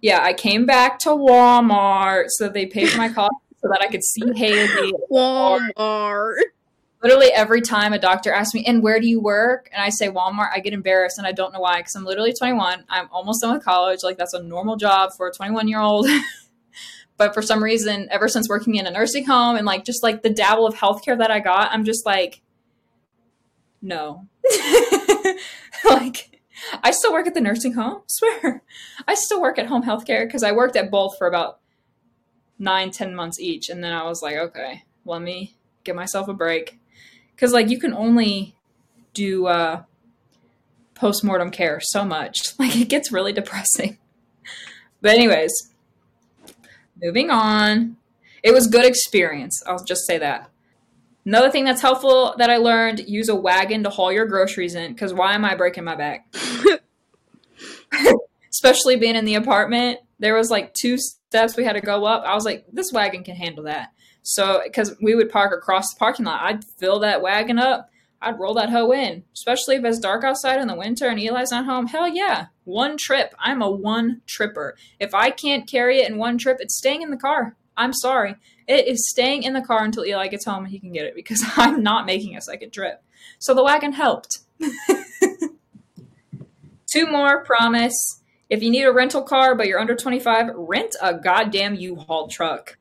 Yeah, 0.00 0.22
I 0.22 0.32
came 0.34 0.66
back 0.66 0.98
to 1.00 1.10
Walmart 1.10 2.26
so 2.28 2.48
they 2.48 2.66
paid 2.66 2.94
my 2.96 3.08
cost 3.08 3.34
so 3.60 3.68
that 3.68 3.80
I 3.80 3.90
could 3.90 4.04
see 4.04 4.22
Hailey. 4.34 4.92
Walmart. 5.10 6.34
Literally 7.04 7.30
every 7.32 7.60
time 7.60 7.92
a 7.92 7.98
doctor 7.98 8.32
asks 8.32 8.54
me, 8.54 8.64
"And 8.66 8.82
where 8.82 8.98
do 8.98 9.06
you 9.06 9.20
work?" 9.20 9.68
and 9.72 9.82
I 9.82 9.90
say 9.90 10.08
Walmart, 10.08 10.50
I 10.54 10.60
get 10.60 10.72
embarrassed 10.72 11.18
and 11.18 11.26
I 11.26 11.32
don't 11.32 11.52
know 11.52 11.60
why 11.60 11.76
because 11.76 11.94
I'm 11.94 12.04
literally 12.04 12.32
21. 12.32 12.84
I'm 12.88 13.08
almost 13.12 13.42
done 13.42 13.54
with 13.54 13.62
college. 13.62 14.02
Like 14.02 14.16
that's 14.16 14.32
a 14.32 14.42
normal 14.42 14.76
job 14.76 15.10
for 15.14 15.28
a 15.28 15.32
21 15.32 15.68
year 15.68 15.80
old. 15.80 16.06
but 17.18 17.34
for 17.34 17.42
some 17.42 17.62
reason, 17.62 18.08
ever 18.10 18.26
since 18.26 18.48
working 18.48 18.76
in 18.76 18.86
a 18.86 18.90
nursing 18.90 19.26
home 19.26 19.56
and 19.56 19.66
like 19.66 19.84
just 19.84 20.02
like 20.02 20.22
the 20.22 20.30
dabble 20.30 20.66
of 20.66 20.74
healthcare 20.76 21.18
that 21.18 21.30
I 21.30 21.40
got, 21.40 21.70
I'm 21.72 21.84
just 21.84 22.06
like, 22.06 22.40
no. 23.82 24.26
like 25.84 26.40
I 26.82 26.90
still 26.90 27.12
work 27.12 27.26
at 27.26 27.34
the 27.34 27.40
nursing 27.42 27.74
home. 27.74 28.00
Swear, 28.08 28.62
I 29.06 29.14
still 29.14 29.42
work 29.42 29.58
at 29.58 29.66
home 29.66 29.82
healthcare 29.82 30.26
because 30.26 30.42
I 30.42 30.52
worked 30.52 30.74
at 30.74 30.90
both 30.90 31.18
for 31.18 31.26
about 31.26 31.60
nine, 32.58 32.90
ten 32.90 33.14
months 33.14 33.38
each, 33.38 33.68
and 33.68 33.84
then 33.84 33.92
I 33.92 34.04
was 34.04 34.22
like, 34.22 34.36
okay, 34.36 34.84
let 35.04 35.20
me 35.20 35.54
give 35.84 35.96
myself 35.96 36.28
a 36.28 36.32
break 36.32 36.78
because 37.34 37.52
like 37.52 37.68
you 37.68 37.78
can 37.78 37.92
only 37.92 38.54
do 39.12 39.46
uh, 39.46 39.82
post-mortem 40.94 41.50
care 41.50 41.80
so 41.80 42.04
much. 42.04 42.40
Like 42.58 42.76
it 42.76 42.88
gets 42.88 43.12
really 43.12 43.32
depressing. 43.32 43.98
But 45.00 45.12
anyways 45.12 45.52
moving 47.02 47.30
on. 47.30 47.96
It 48.42 48.52
was 48.52 48.66
good 48.66 48.84
experience 48.84 49.62
i'll 49.66 49.84
just 49.84 50.06
say 50.06 50.18
that. 50.18 50.50
Another 51.26 51.50
thing 51.50 51.64
that's 51.64 51.82
helpful 51.82 52.34
that 52.38 52.50
i 52.50 52.56
learned 52.56 53.00
use 53.06 53.28
a 53.28 53.34
wagon 53.34 53.82
to 53.84 53.90
haul 53.90 54.12
your 54.12 54.26
groceries 54.26 54.74
in 54.74 54.92
because 54.92 55.12
why 55.12 55.34
am 55.34 55.44
i 55.44 55.54
breaking 55.54 55.84
my 55.84 55.94
back? 55.94 56.34
Especially 58.50 58.96
being 58.96 59.16
in 59.16 59.24
the 59.24 59.34
apartment 59.34 60.00
there 60.18 60.34
was 60.34 60.50
like 60.50 60.72
two 60.74 60.96
steps 60.96 61.56
we 61.56 61.64
had 61.64 61.72
to 61.72 61.80
go 61.80 62.04
up. 62.04 62.24
I 62.24 62.34
was 62.34 62.44
like 62.44 62.64
this 62.72 62.92
wagon 62.92 63.24
can 63.24 63.36
handle 63.36 63.64
that 63.64 63.92
so, 64.24 64.62
because 64.64 64.96
we 65.02 65.14
would 65.14 65.30
park 65.30 65.52
across 65.56 65.92
the 65.92 65.98
parking 65.98 66.24
lot, 66.24 66.42
I'd 66.42 66.64
fill 66.64 66.98
that 67.00 67.20
wagon 67.22 67.58
up. 67.58 67.90
I'd 68.22 68.40
roll 68.40 68.54
that 68.54 68.70
hoe 68.70 68.90
in, 68.90 69.24
especially 69.34 69.76
if 69.76 69.84
it's 69.84 69.98
dark 69.98 70.24
outside 70.24 70.58
in 70.58 70.66
the 70.66 70.74
winter 70.74 71.08
and 71.08 71.20
Eli's 71.20 71.50
not 71.50 71.66
home. 71.66 71.86
Hell 71.88 72.08
yeah, 72.08 72.46
one 72.64 72.96
trip. 72.96 73.34
I'm 73.38 73.60
a 73.60 73.70
one 73.70 74.22
tripper. 74.26 74.76
If 74.98 75.14
I 75.14 75.30
can't 75.30 75.68
carry 75.68 76.00
it 76.00 76.08
in 76.08 76.16
one 76.16 76.38
trip, 76.38 76.56
it's 76.60 76.78
staying 76.78 77.02
in 77.02 77.10
the 77.10 77.18
car. 77.18 77.54
I'm 77.76 77.92
sorry. 77.92 78.36
It 78.66 78.88
is 78.88 79.10
staying 79.10 79.42
in 79.42 79.52
the 79.52 79.60
car 79.60 79.84
until 79.84 80.06
Eli 80.06 80.28
gets 80.28 80.46
home 80.46 80.64
and 80.64 80.72
he 80.72 80.80
can 80.80 80.92
get 80.92 81.04
it 81.04 81.14
because 81.14 81.44
I'm 81.56 81.82
not 81.82 82.06
making 82.06 82.34
a 82.34 82.40
second 82.40 82.72
trip. 82.72 83.02
So 83.38 83.52
the 83.52 83.62
wagon 83.62 83.92
helped. 83.92 84.38
Two 86.90 87.06
more, 87.06 87.44
promise. 87.44 88.22
If 88.48 88.62
you 88.62 88.70
need 88.70 88.84
a 88.84 88.92
rental 88.92 89.22
car 89.22 89.54
but 89.54 89.66
you're 89.66 89.80
under 89.80 89.94
25, 89.94 90.50
rent 90.54 90.96
a 91.02 91.12
goddamn 91.12 91.74
U-Haul 91.74 92.28
truck. 92.28 92.78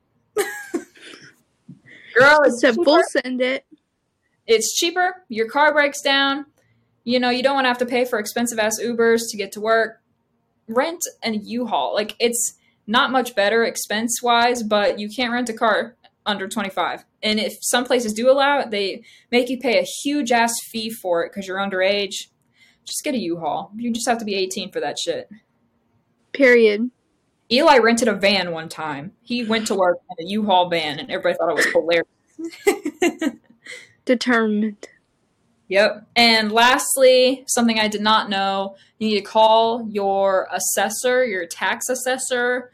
Girl, 2.13 2.39
it's 2.43 2.61
cheaper. 2.61 3.01
send 3.09 3.41
it. 3.41 3.65
It's 4.45 4.73
cheaper. 4.75 5.23
Your 5.29 5.47
car 5.47 5.73
breaks 5.73 6.01
down. 6.01 6.45
You 7.03 7.19
know, 7.19 7.29
you 7.29 7.43
don't 7.43 7.55
want 7.55 7.65
to 7.65 7.69
have 7.69 7.77
to 7.79 7.85
pay 7.85 8.05
for 8.05 8.19
expensive 8.19 8.59
ass 8.59 8.79
Ubers 8.81 9.21
to 9.29 9.37
get 9.37 9.51
to 9.53 9.61
work. 9.61 10.01
Rent 10.67 11.01
an 11.23 11.41
U-Haul. 11.43 11.93
Like 11.93 12.15
it's 12.19 12.57
not 12.87 13.11
much 13.11 13.35
better 13.35 13.63
expense 13.63 14.21
wise, 14.21 14.63
but 14.63 14.99
you 14.99 15.09
can't 15.09 15.33
rent 15.33 15.49
a 15.49 15.53
car 15.53 15.95
under 16.25 16.47
25. 16.47 17.03
And 17.21 17.39
if 17.39 17.57
some 17.61 17.85
places 17.85 18.13
do 18.13 18.29
allow 18.29 18.59
it, 18.59 18.71
they 18.71 19.03
make 19.31 19.49
you 19.49 19.57
pay 19.59 19.79
a 19.79 19.87
huge 20.03 20.31
ass 20.31 20.53
fee 20.71 20.89
for 20.89 21.23
it 21.23 21.31
because 21.31 21.47
you're 21.47 21.57
underage. 21.57 22.27
Just 22.85 23.03
get 23.03 23.15
a 23.15 23.19
U-Haul. 23.19 23.71
You 23.75 23.91
just 23.91 24.07
have 24.07 24.17
to 24.19 24.25
be 24.25 24.35
18 24.35 24.71
for 24.71 24.79
that 24.79 24.97
shit. 24.99 25.29
Period. 26.33 26.91
Eli 27.53 27.77
rented 27.77 28.07
a 28.07 28.15
van 28.15 28.51
one 28.51 28.67
time. 28.67 29.11
He 29.21 29.43
went 29.43 29.67
to 29.67 29.75
work 29.75 29.99
in 30.17 30.25
a 30.25 30.29
U-Haul 30.29 30.69
van, 30.69 30.99
and 30.99 31.11
everybody 31.11 31.37
thought 31.37 31.49
it 31.49 31.55
was 31.55 31.65
hilarious. 31.65 33.39
Determined. 34.05 34.87
Yep. 35.67 36.07
And 36.15 36.51
lastly, 36.51 37.43
something 37.47 37.79
I 37.79 37.87
did 37.87 38.01
not 38.01 38.27
know: 38.27 38.75
you 38.97 39.07
need 39.07 39.19
to 39.19 39.25
call 39.25 39.87
your 39.89 40.47
assessor, 40.51 41.25
your 41.25 41.45
tax 41.45 41.89
assessor, 41.89 42.71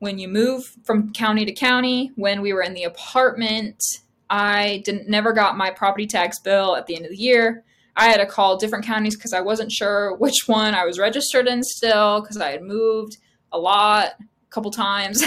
when 0.00 0.18
you 0.18 0.28
move 0.28 0.76
from 0.84 1.12
county 1.14 1.46
to 1.46 1.52
county. 1.52 2.12
When 2.16 2.42
we 2.42 2.52
were 2.52 2.62
in 2.62 2.74
the 2.74 2.84
apartment, 2.84 3.82
I 4.28 4.82
didn't 4.84 5.08
never 5.08 5.32
got 5.32 5.56
my 5.56 5.70
property 5.70 6.06
tax 6.06 6.38
bill 6.38 6.76
at 6.76 6.86
the 6.86 6.94
end 6.94 7.06
of 7.06 7.10
the 7.10 7.16
year. 7.16 7.64
I 7.96 8.08
had 8.08 8.18
to 8.18 8.26
call 8.26 8.58
different 8.58 8.84
counties 8.84 9.16
because 9.16 9.32
I 9.32 9.40
wasn't 9.40 9.72
sure 9.72 10.14
which 10.16 10.46
one 10.46 10.74
I 10.74 10.84
was 10.84 10.98
registered 10.98 11.48
in 11.48 11.62
still 11.62 12.20
because 12.20 12.36
I 12.36 12.50
had 12.50 12.62
moved 12.62 13.16
a 13.52 13.58
lot, 13.58 14.14
a 14.18 14.50
couple 14.50 14.70
times, 14.70 15.22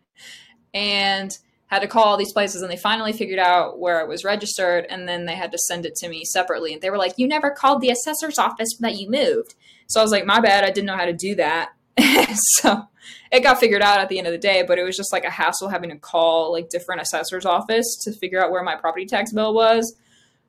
and 0.74 1.36
had 1.66 1.80
to 1.80 1.88
call 1.88 2.04
all 2.04 2.16
these 2.16 2.32
places. 2.32 2.62
And 2.62 2.70
they 2.70 2.76
finally 2.76 3.12
figured 3.12 3.38
out 3.38 3.78
where 3.78 4.00
it 4.00 4.08
was 4.08 4.24
registered, 4.24 4.86
and 4.88 5.08
then 5.08 5.26
they 5.26 5.34
had 5.34 5.52
to 5.52 5.58
send 5.58 5.86
it 5.86 5.94
to 5.96 6.08
me 6.08 6.24
separately. 6.24 6.72
And 6.72 6.82
they 6.82 6.90
were 6.90 6.98
like, 6.98 7.14
"You 7.16 7.28
never 7.28 7.50
called 7.50 7.80
the 7.80 7.90
assessor's 7.90 8.38
office 8.38 8.76
that 8.80 8.96
you 8.96 9.10
moved." 9.10 9.54
So 9.88 10.00
I 10.00 10.02
was 10.02 10.12
like, 10.12 10.26
"My 10.26 10.40
bad, 10.40 10.64
I 10.64 10.70
didn't 10.70 10.86
know 10.86 10.96
how 10.96 11.06
to 11.06 11.12
do 11.12 11.34
that." 11.36 11.70
so 12.58 12.82
it 13.32 13.40
got 13.42 13.58
figured 13.58 13.82
out 13.82 14.00
at 14.00 14.08
the 14.08 14.18
end 14.18 14.26
of 14.26 14.32
the 14.32 14.38
day, 14.38 14.64
but 14.66 14.78
it 14.78 14.82
was 14.82 14.96
just 14.96 15.12
like 15.12 15.24
a 15.24 15.30
hassle 15.30 15.68
having 15.68 15.90
to 15.90 15.96
call 15.96 16.52
like 16.52 16.68
different 16.68 17.00
assessor's 17.00 17.46
office 17.46 17.96
to 18.04 18.12
figure 18.12 18.42
out 18.42 18.50
where 18.50 18.62
my 18.62 18.76
property 18.76 19.06
tax 19.06 19.32
bill 19.32 19.54
was. 19.54 19.96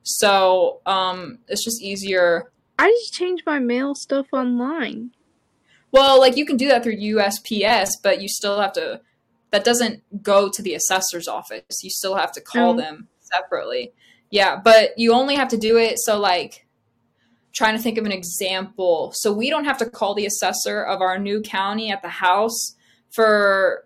So 0.03 0.82
um, 0.86 1.39
it's 1.47 1.64
just 1.64 1.82
easier 1.82 2.51
I 2.80 2.89
just 2.91 3.14
changed 3.14 3.43
my 3.45 3.60
mail 3.60 3.95
stuff 3.95 4.28
online. 4.32 5.12
Well, 5.91 6.19
like 6.19 6.38
you 6.38 6.45
can 6.45 6.57
do 6.57 6.67
that 6.67 6.83
through 6.83 6.97
USPS, 6.97 7.89
but 8.03 8.21
you 8.21 8.27
still 8.27 8.59
have 8.59 8.73
to. 8.73 9.01
That 9.51 9.63
doesn't 9.63 10.03
go 10.21 10.49
to 10.49 10.61
the 10.61 10.73
assessor's 10.73 11.27
office. 11.27 11.63
You 11.81 11.89
still 11.89 12.15
have 12.15 12.31
to 12.33 12.41
call 12.41 12.71
Oh. 12.73 12.77
them 12.77 13.07
separately. 13.21 13.93
Yeah, 14.29 14.59
but 14.61 14.91
you 14.97 15.13
only 15.13 15.35
have 15.35 15.47
to 15.49 15.57
do 15.57 15.77
it. 15.77 15.97
So, 15.99 16.19
like, 16.19 16.67
trying 17.53 17.75
to 17.75 17.81
think 17.81 17.97
of 17.97 18.05
an 18.05 18.11
example. 18.11 19.11
So 19.15 19.31
we 19.31 19.49
don't 19.49 19.63
have 19.63 19.77
to 19.79 19.89
call 19.89 20.13
the 20.13 20.25
assessor 20.25 20.83
of 20.83 21.01
our 21.01 21.17
new 21.17 21.41
county 21.41 21.89
at 21.89 22.01
the 22.01 22.09
house 22.09 22.75
for 23.09 23.85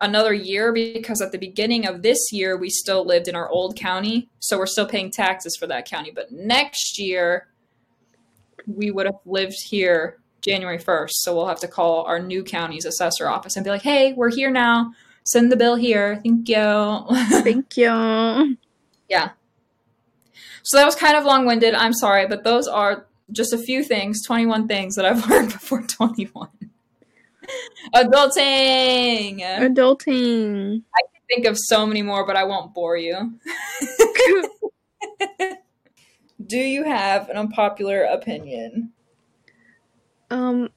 another 0.00 0.32
year 0.32 0.72
because 0.72 1.20
at 1.20 1.32
the 1.32 1.38
beginning 1.38 1.84
of 1.84 2.02
this 2.02 2.32
year 2.32 2.56
we 2.56 2.70
still 2.70 3.04
lived 3.04 3.26
in 3.26 3.34
our 3.34 3.48
old 3.48 3.76
county 3.76 4.30
so 4.38 4.56
we're 4.56 4.64
still 4.64 4.86
paying 4.86 5.10
taxes 5.10 5.56
for 5.56 5.66
that 5.66 5.84
county 5.84 6.12
but 6.14 6.30
next 6.30 7.00
year 7.00 7.48
we 8.68 8.92
would 8.92 9.06
have 9.06 9.16
lived 9.26 9.56
here 9.68 10.20
January 10.40 10.78
1st. 10.78 11.10
So 11.10 11.34
we'll 11.34 11.48
have 11.48 11.60
to 11.60 11.68
call 11.68 12.04
our 12.04 12.18
new 12.18 12.42
county's 12.42 12.84
assessor 12.84 13.28
office 13.28 13.56
and 13.56 13.64
be 13.64 13.70
like, 13.70 13.82
hey, 13.82 14.12
we're 14.12 14.30
here 14.30 14.50
now. 14.50 14.92
Send 15.24 15.52
the 15.52 15.56
bill 15.56 15.76
here. 15.76 16.20
Thank 16.22 16.48
you. 16.48 17.04
Thank 17.42 17.76
you. 17.76 18.56
yeah. 19.08 19.30
So 20.62 20.76
that 20.76 20.84
was 20.84 20.94
kind 20.94 21.16
of 21.16 21.24
long 21.24 21.46
winded. 21.46 21.74
I'm 21.74 21.92
sorry, 21.92 22.26
but 22.26 22.44
those 22.44 22.66
are 22.68 23.06
just 23.32 23.52
a 23.52 23.58
few 23.58 23.82
things, 23.82 24.24
21 24.26 24.68
things 24.68 24.94
that 24.96 25.04
I've 25.04 25.26
learned 25.30 25.52
before 25.52 25.82
21. 25.82 26.48
Adulting. 27.94 29.40
Adulting. 29.40 30.82
I 30.94 31.00
can 31.12 31.22
think 31.28 31.46
of 31.46 31.56
so 31.58 31.86
many 31.86 32.02
more, 32.02 32.26
but 32.26 32.36
I 32.36 32.44
won't 32.44 32.74
bore 32.74 32.96
you. 32.96 33.38
Do 36.46 36.58
you 36.58 36.84
have 36.84 37.28
an 37.28 37.36
unpopular 37.36 38.02
opinion? 38.04 38.92
Um, 40.30 40.70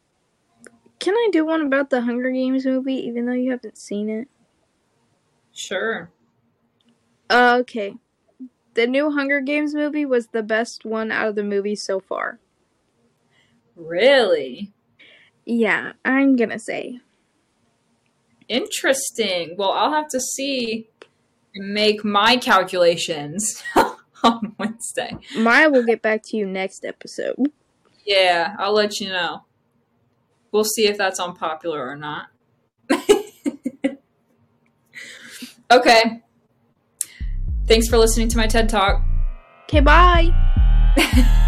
can 0.99 1.13
I 1.15 1.29
do 1.31 1.45
one 1.45 1.61
about 1.61 1.89
the 1.89 2.01
Hunger 2.01 2.31
Games 2.31 2.65
movie, 2.65 2.95
even 2.95 3.25
though 3.25 3.33
you 3.33 3.51
haven't 3.51 3.77
seen 3.77 4.09
it? 4.09 4.27
Sure. 5.53 6.11
Uh, 7.29 7.57
okay. 7.61 7.95
The 8.73 8.87
new 8.87 9.11
Hunger 9.11 9.41
Games 9.41 9.73
movie 9.73 10.05
was 10.05 10.27
the 10.27 10.43
best 10.43 10.85
one 10.85 11.11
out 11.11 11.27
of 11.27 11.35
the 11.35 11.43
movies 11.43 11.83
so 11.83 11.99
far. 11.99 12.39
Really? 13.75 14.71
Yeah, 15.45 15.93
I'm 16.05 16.35
gonna 16.35 16.59
say. 16.59 16.99
Interesting. 18.47 19.55
Well, 19.57 19.71
I'll 19.71 19.93
have 19.93 20.09
to 20.09 20.19
see 20.19 20.87
and 21.55 21.73
make 21.73 22.03
my 22.03 22.37
calculations 22.37 23.63
on 24.23 24.55
Wednesday. 24.57 25.17
Mya 25.35 25.69
will 25.69 25.83
get 25.83 26.01
back 26.01 26.21
to 26.25 26.37
you 26.37 26.45
next 26.45 26.85
episode. 26.85 27.51
Yeah, 28.05 28.55
I'll 28.57 28.73
let 28.73 28.99
you 28.99 29.09
know. 29.09 29.43
We'll 30.51 30.63
see 30.65 30.87
if 30.87 30.97
that's 30.97 31.19
unpopular 31.19 31.87
or 31.87 31.95
not. 31.95 32.27
okay. 35.71 36.21
Thanks 37.67 37.87
for 37.87 37.97
listening 37.97 38.27
to 38.29 38.37
my 38.37 38.47
TED 38.47 38.67
Talk. 38.67 39.01
Okay, 39.63 39.79
bye. 39.79 41.47